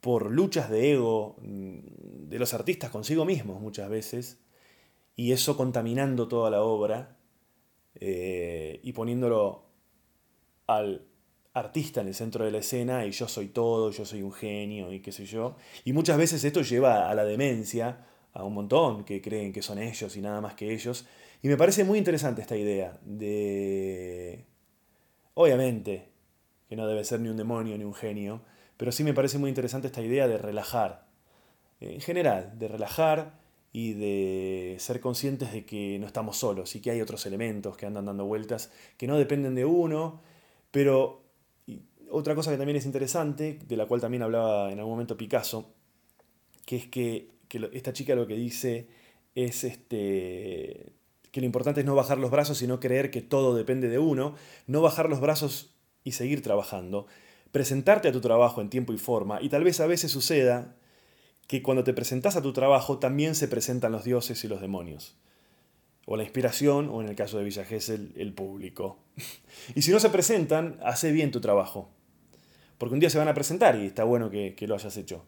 por 0.00 0.30
luchas 0.30 0.70
de 0.70 0.92
ego 0.92 1.36
mm, 1.40 2.28
de 2.28 2.38
los 2.38 2.54
artistas 2.54 2.90
consigo 2.90 3.24
mismos 3.24 3.60
muchas 3.60 3.88
veces, 3.88 4.38
y 5.16 5.32
eso 5.32 5.56
contaminando 5.56 6.28
toda 6.28 6.50
la 6.50 6.62
obra 6.62 7.18
eh, 7.96 8.80
y 8.82 8.92
poniéndolo 8.92 9.64
al 10.66 11.06
artista 11.56 12.02
en 12.02 12.08
el 12.08 12.14
centro 12.14 12.44
de 12.44 12.50
la 12.50 12.58
escena 12.58 13.06
y 13.06 13.12
yo 13.12 13.26
soy 13.26 13.48
todo, 13.48 13.90
yo 13.90 14.04
soy 14.04 14.22
un 14.22 14.32
genio 14.32 14.92
y 14.92 15.00
qué 15.00 15.10
sé 15.10 15.24
yo. 15.24 15.56
Y 15.84 15.94
muchas 15.94 16.18
veces 16.18 16.44
esto 16.44 16.60
lleva 16.60 17.08
a 17.08 17.14
la 17.14 17.24
demencia, 17.24 18.04
a 18.34 18.44
un 18.44 18.52
montón 18.52 19.04
que 19.04 19.22
creen 19.22 19.54
que 19.54 19.62
son 19.62 19.78
ellos 19.78 20.14
y 20.16 20.20
nada 20.20 20.42
más 20.42 20.54
que 20.54 20.72
ellos. 20.74 21.06
Y 21.42 21.48
me 21.48 21.56
parece 21.56 21.82
muy 21.82 21.98
interesante 21.98 22.42
esta 22.42 22.56
idea 22.56 22.98
de... 23.02 24.44
Obviamente 25.32 26.10
que 26.68 26.76
no 26.76 26.86
debe 26.86 27.04
ser 27.04 27.20
ni 27.20 27.28
un 27.28 27.36
demonio 27.36 27.78
ni 27.78 27.84
un 27.84 27.94
genio, 27.94 28.42
pero 28.76 28.92
sí 28.92 29.02
me 29.02 29.14
parece 29.14 29.38
muy 29.38 29.48
interesante 29.48 29.86
esta 29.86 30.02
idea 30.02 30.28
de 30.28 30.36
relajar. 30.36 31.06
En 31.80 32.00
general, 32.00 32.58
de 32.58 32.68
relajar 32.68 33.38
y 33.72 33.94
de 33.94 34.76
ser 34.78 35.00
conscientes 35.00 35.52
de 35.52 35.64
que 35.64 35.98
no 36.00 36.06
estamos 36.06 36.36
solos 36.36 36.74
y 36.76 36.80
que 36.80 36.90
hay 36.90 37.00
otros 37.00 37.24
elementos 37.24 37.76
que 37.76 37.86
andan 37.86 38.06
dando 38.06 38.26
vueltas 38.26 38.70
que 38.98 39.06
no 39.06 39.16
dependen 39.16 39.54
de 39.54 39.64
uno, 39.64 40.20
pero 40.70 41.25
otra 42.10 42.34
cosa 42.34 42.50
que 42.50 42.56
también 42.56 42.76
es 42.76 42.86
interesante, 42.86 43.58
de 43.66 43.76
la 43.76 43.86
cual 43.86 44.00
también 44.00 44.22
hablaba 44.22 44.70
en 44.72 44.78
algún 44.78 44.94
momento 44.94 45.16
Picasso, 45.16 45.72
que 46.64 46.76
es 46.76 46.86
que, 46.86 47.34
esta 47.72 47.92
chica 47.92 48.14
lo 48.14 48.26
que 48.26 48.34
dice 48.34 48.88
es 49.34 49.64
este, 49.64 50.92
que 51.30 51.40
lo 51.40 51.46
importante 51.46 51.80
es 51.80 51.86
no 51.86 51.94
bajar 51.94 52.18
los 52.18 52.30
brazos 52.30 52.60
y 52.62 52.66
no 52.66 52.80
creer 52.80 53.10
que 53.10 53.22
todo 53.22 53.54
depende 53.54 53.88
de 53.88 53.98
uno, 53.98 54.34
no 54.66 54.82
bajar 54.82 55.08
los 55.08 55.20
brazos 55.20 55.74
y 56.04 56.12
seguir 56.12 56.42
trabajando, 56.42 57.06
presentarte 57.52 58.08
a 58.08 58.12
tu 58.12 58.20
trabajo 58.20 58.60
en 58.60 58.68
tiempo 58.68 58.92
y 58.92 58.98
forma, 58.98 59.40
y 59.40 59.48
tal 59.48 59.64
vez 59.64 59.80
a 59.80 59.86
veces 59.86 60.10
suceda 60.10 60.76
que 61.46 61.62
cuando 61.62 61.84
te 61.84 61.94
presentas 61.94 62.36
a 62.36 62.42
tu 62.42 62.52
trabajo 62.52 62.98
también 62.98 63.34
se 63.34 63.48
presentan 63.48 63.92
los 63.92 64.04
dioses 64.04 64.42
y 64.44 64.48
los 64.48 64.60
demonios 64.60 65.16
o 66.06 66.16
la 66.16 66.22
inspiración, 66.22 66.88
o 66.88 67.02
en 67.02 67.08
el 67.08 67.16
caso 67.16 67.36
de 67.36 67.44
Villa 67.44 67.66
el 68.16 68.32
público. 68.32 68.98
Y 69.74 69.82
si 69.82 69.90
no 69.90 69.98
se 69.98 70.08
presentan, 70.08 70.78
hace 70.82 71.10
bien 71.10 71.32
tu 71.32 71.40
trabajo. 71.40 71.90
Porque 72.78 72.94
un 72.94 73.00
día 73.00 73.10
se 73.10 73.18
van 73.18 73.28
a 73.28 73.34
presentar 73.34 73.76
y 73.76 73.86
está 73.86 74.04
bueno 74.04 74.30
que, 74.30 74.54
lo 74.66 74.74
hayas 74.74 74.96
hecho. 74.96 75.24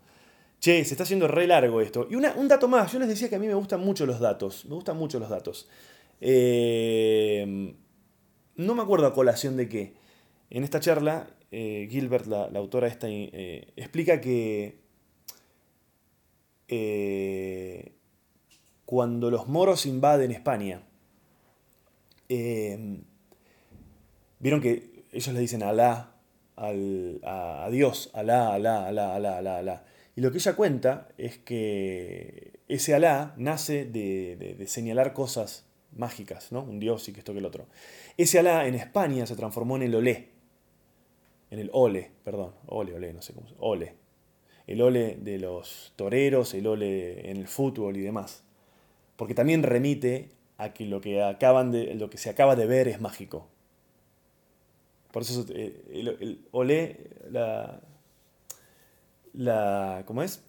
Che, 0.61 0.85
se 0.85 0.95
está 0.95 1.05
haciendo 1.05 1.29
re 1.29 1.47
largo 1.47 1.81
esto. 1.81 2.07
Y 2.11 2.17
un 2.17 2.49
dato 2.49 2.69
más, 2.69 2.93
yo 2.93 2.99
les 2.99 3.09
decía 3.09 3.29
que 3.29 3.37
a 3.37 3.39
mí 3.39 3.47
me 3.47 3.55
gustan 3.55 3.81
mucho 3.81 4.07
los 4.07 4.21
datos. 4.21 4.65
Me 4.67 4.75
gustan 4.75 4.97
mucho 4.97 5.19
los 5.19 5.31
datos. 5.31 5.69
Eh, 6.21 7.75
no 8.57 8.75
me 8.75 8.83
acuerdo 8.83 9.07
a 9.07 9.15
colación 9.15 9.57
de 9.57 9.69
qué. 9.69 9.95
En 10.51 10.65
esta 10.65 10.81
charla, 10.81 11.31
eh, 11.51 11.89
Gilbert, 11.91 12.27
la, 12.27 12.47
autora 12.59 12.89
esta, 12.89 13.07
eh, 13.09 13.73
explica 13.77 14.21
que 14.21 14.87
cuando 18.85 19.31
los 19.31 19.49
moros 19.49 19.87
invaden 19.87 20.33
España, 20.33 20.83
vieron 22.29 23.07
que 24.61 25.05
ellos 25.13 25.35
le 25.35 25.41
dicen 25.41 25.63
Alá, 25.63 26.18
al, 26.59 27.21
a, 27.25 27.69
Dios, 27.71 28.11
Alá, 28.15 28.53
Alá, 28.53 28.87
Alá, 28.87 29.15
Alá, 29.15 29.39
Alá, 29.39 29.59
Alá. 29.59 29.85
Y 30.17 30.21
lo 30.21 30.31
que 30.33 30.39
ella 30.39 30.57
cuenta 30.57 31.09
es 31.17 31.39
que 31.39 32.61
ese 32.69 32.95
Alá 32.95 33.35
nace 33.37 33.85
de, 33.85 34.65
señalar 34.67 35.13
cosas 35.13 35.65
mágicas, 35.97 36.53
¿no? 36.53 36.63
Un 36.63 36.81
Dios 36.81 37.09
y 37.09 37.13
que 37.13 37.21
esto 37.21 37.33
que 37.33 37.39
el 37.39 37.47
otro. 37.47 37.67
Ese 38.17 38.39
Alá 38.39 38.67
en 38.67 38.75
España 38.75 39.27
se 39.27 39.37
transformó 39.37 39.77
en 39.77 39.83
el 39.83 39.95
Olé. 39.95 40.31
En 41.51 41.59
el 41.59 41.71
Ole, 41.73 42.11
perdón. 42.25 42.53
Ole, 42.67 42.95
Ole, 42.95 43.13
no 43.13 43.23
sé 43.23 43.33
cómo 43.33 43.49
se 43.49 43.55
Ole. 43.59 43.95
El 44.67 44.83
Ole 44.83 45.17
de 45.21 45.39
los 45.39 45.93
toreros, 45.97 46.53
el 46.55 46.67
Ole 46.67 47.31
en 47.31 47.39
el 47.39 47.49
fútbol 47.49 47.97
y 47.97 48.01
demás 48.01 48.45
porque 49.19 49.35
también 49.35 49.65
remite 49.65 50.31
a 50.59 50.73
que 50.73 50.87
lo 50.87 51.01
que, 51.01 51.21
acaban 51.23 51.73
de, 51.73 51.93
lo 51.97 52.09
que 52.09 52.19
se 52.19 52.31
acaba 52.31 52.55
de 52.55 52.67
ver 52.67 52.87
es 52.87 53.01
mágico. 53.01 53.49
Por 55.13 55.23
eso 55.23 55.45
eh, 55.55 55.83
el, 55.91 56.45
olé, 56.51 57.11
la, 57.31 57.81
la, 59.33 60.03
¿cómo 60.07 60.23
es? 60.23 60.43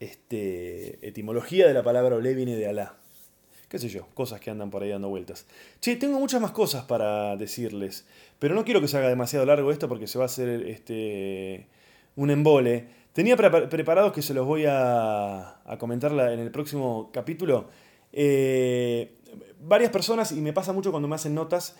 Este, 0.00 1.06
etimología 1.06 1.66
de 1.66 1.74
la 1.74 1.82
palabra 1.82 2.16
olé 2.16 2.34
viene 2.34 2.56
de 2.56 2.66
Alá. 2.66 2.96
Qué 3.68 3.78
sé 3.78 3.88
yo, 3.88 4.06
cosas 4.14 4.40
que 4.40 4.50
andan 4.50 4.70
por 4.70 4.82
ahí 4.82 4.90
dando 4.90 5.08
vueltas. 5.08 5.46
Che, 5.80 5.96
tengo 5.96 6.20
muchas 6.20 6.40
más 6.40 6.52
cosas 6.52 6.84
para 6.84 7.36
decirles, 7.36 8.06
pero 8.38 8.54
no 8.54 8.64
quiero 8.64 8.80
que 8.80 8.88
se 8.88 8.96
haga 8.98 9.08
demasiado 9.08 9.46
largo 9.46 9.72
esto 9.72 9.88
porque 9.88 10.06
se 10.06 10.18
va 10.18 10.24
a 10.24 10.26
hacer 10.26 10.48
este, 10.68 11.66
un 12.16 12.30
embole. 12.30 12.86
Tenía 13.12 13.36
preparados 13.36 14.12
que 14.12 14.22
se 14.22 14.34
los 14.34 14.46
voy 14.46 14.64
a, 14.68 15.60
comentar 15.78 16.12
en 16.12 16.40
el 16.40 16.50
próximo 16.50 17.10
capítulo. 17.12 17.68
Eh, 18.12 19.16
varias 19.60 19.90
personas, 19.90 20.32
y 20.32 20.40
me 20.40 20.52
pasa 20.52 20.72
mucho 20.72 20.90
cuando 20.90 21.08
me 21.08 21.14
hacen 21.14 21.34
notas, 21.34 21.76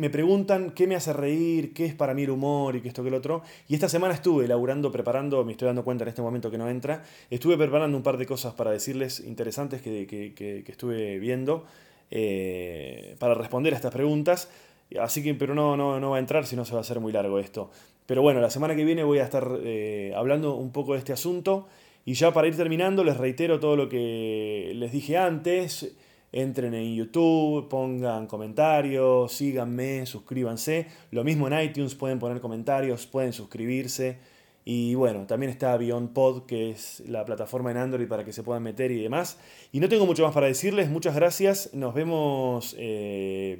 me 0.00 0.08
preguntan 0.08 0.70
qué 0.70 0.86
me 0.86 0.96
hace 0.96 1.12
reír, 1.12 1.74
qué 1.74 1.84
es 1.84 1.94
para 1.94 2.14
mí 2.14 2.22
el 2.22 2.30
humor 2.30 2.74
y 2.74 2.80
qué 2.80 2.88
esto 2.88 3.02
que 3.02 3.10
el 3.10 3.14
otro. 3.14 3.42
Y 3.68 3.74
esta 3.74 3.86
semana 3.86 4.14
estuve 4.14 4.46
elaborando, 4.46 4.90
preparando, 4.90 5.44
me 5.44 5.52
estoy 5.52 5.66
dando 5.66 5.84
cuenta 5.84 6.04
en 6.04 6.08
este 6.08 6.22
momento 6.22 6.50
que 6.50 6.56
no 6.56 6.70
entra, 6.70 7.02
estuve 7.28 7.58
preparando 7.58 7.98
un 7.98 8.02
par 8.02 8.16
de 8.16 8.24
cosas 8.24 8.54
para 8.54 8.70
decirles 8.70 9.20
interesantes 9.20 9.82
que, 9.82 10.64
estuve 10.66 11.18
viendo 11.18 11.66
eh, 12.10 13.14
para 13.18 13.34
responder 13.34 13.74
a 13.74 13.76
estas 13.76 13.92
preguntas. 13.92 14.50
Así 14.98 15.22
que, 15.22 15.34
pero 15.34 15.54
no, 15.54 15.76
no, 15.76 16.00
no 16.00 16.10
va 16.12 16.16
a 16.16 16.20
entrar, 16.20 16.46
si 16.46 16.56
no 16.56 16.64
se 16.64 16.72
va 16.72 16.78
a 16.78 16.80
hacer 16.80 16.98
muy 16.98 17.12
largo 17.12 17.38
esto. 17.38 17.70
Pero 18.06 18.22
bueno, 18.22 18.40
la 18.40 18.48
semana 18.48 18.74
que 18.74 18.86
viene 18.86 19.04
voy 19.04 19.18
a 19.18 19.24
estar 19.24 19.46
eh, 19.62 20.14
hablando 20.16 20.54
un 20.54 20.72
poco 20.72 20.94
de 20.94 21.00
este 21.00 21.12
asunto. 21.12 21.68
Y 22.06 22.14
ya 22.14 22.32
para 22.32 22.48
ir 22.48 22.56
terminando, 22.56 23.04
les 23.04 23.18
reitero 23.18 23.60
todo 23.60 23.76
lo 23.76 23.90
que 23.90 24.72
les 24.74 24.92
dije 24.92 25.18
antes. 25.18 25.94
Entren 26.32 26.74
en 26.74 26.94
YouTube, 26.94 27.68
pongan 27.68 28.26
comentarios, 28.26 29.32
síganme, 29.32 30.06
suscríbanse. 30.06 30.86
Lo 31.10 31.24
mismo 31.24 31.48
en 31.48 31.60
iTunes, 31.60 31.94
pueden 31.94 32.18
poner 32.18 32.40
comentarios, 32.40 33.06
pueden 33.06 33.32
suscribirse. 33.32 34.18
Y 34.64 34.94
bueno, 34.94 35.26
también 35.26 35.50
está 35.50 35.76
Beyond 35.76 36.12
Pod, 36.12 36.46
que 36.46 36.70
es 36.70 37.02
la 37.08 37.24
plataforma 37.24 37.70
en 37.70 37.78
Android 37.78 38.06
para 38.06 38.24
que 38.24 38.32
se 38.32 38.42
puedan 38.42 38.62
meter 38.62 38.90
y 38.90 39.02
demás. 39.02 39.38
Y 39.72 39.80
no 39.80 39.88
tengo 39.88 40.06
mucho 40.06 40.22
más 40.22 40.32
para 40.32 40.46
decirles. 40.46 40.88
Muchas 40.90 41.14
gracias. 41.16 41.70
Nos 41.72 41.94
vemos 41.94 42.76
eh, 42.78 43.58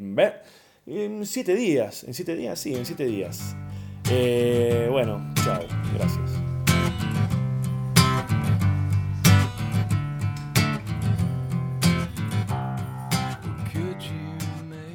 en 0.87 1.27
siete 1.27 1.55
días. 1.55 2.05
En 2.05 2.15
siete 2.15 2.37
días, 2.37 2.61
sí, 2.61 2.75
en 2.75 2.87
siete 2.87 3.07
días. 3.07 3.57
Eh, 4.11 4.89
bueno, 4.91 5.33
chao. 5.43 5.63
Gracias. 5.95 6.50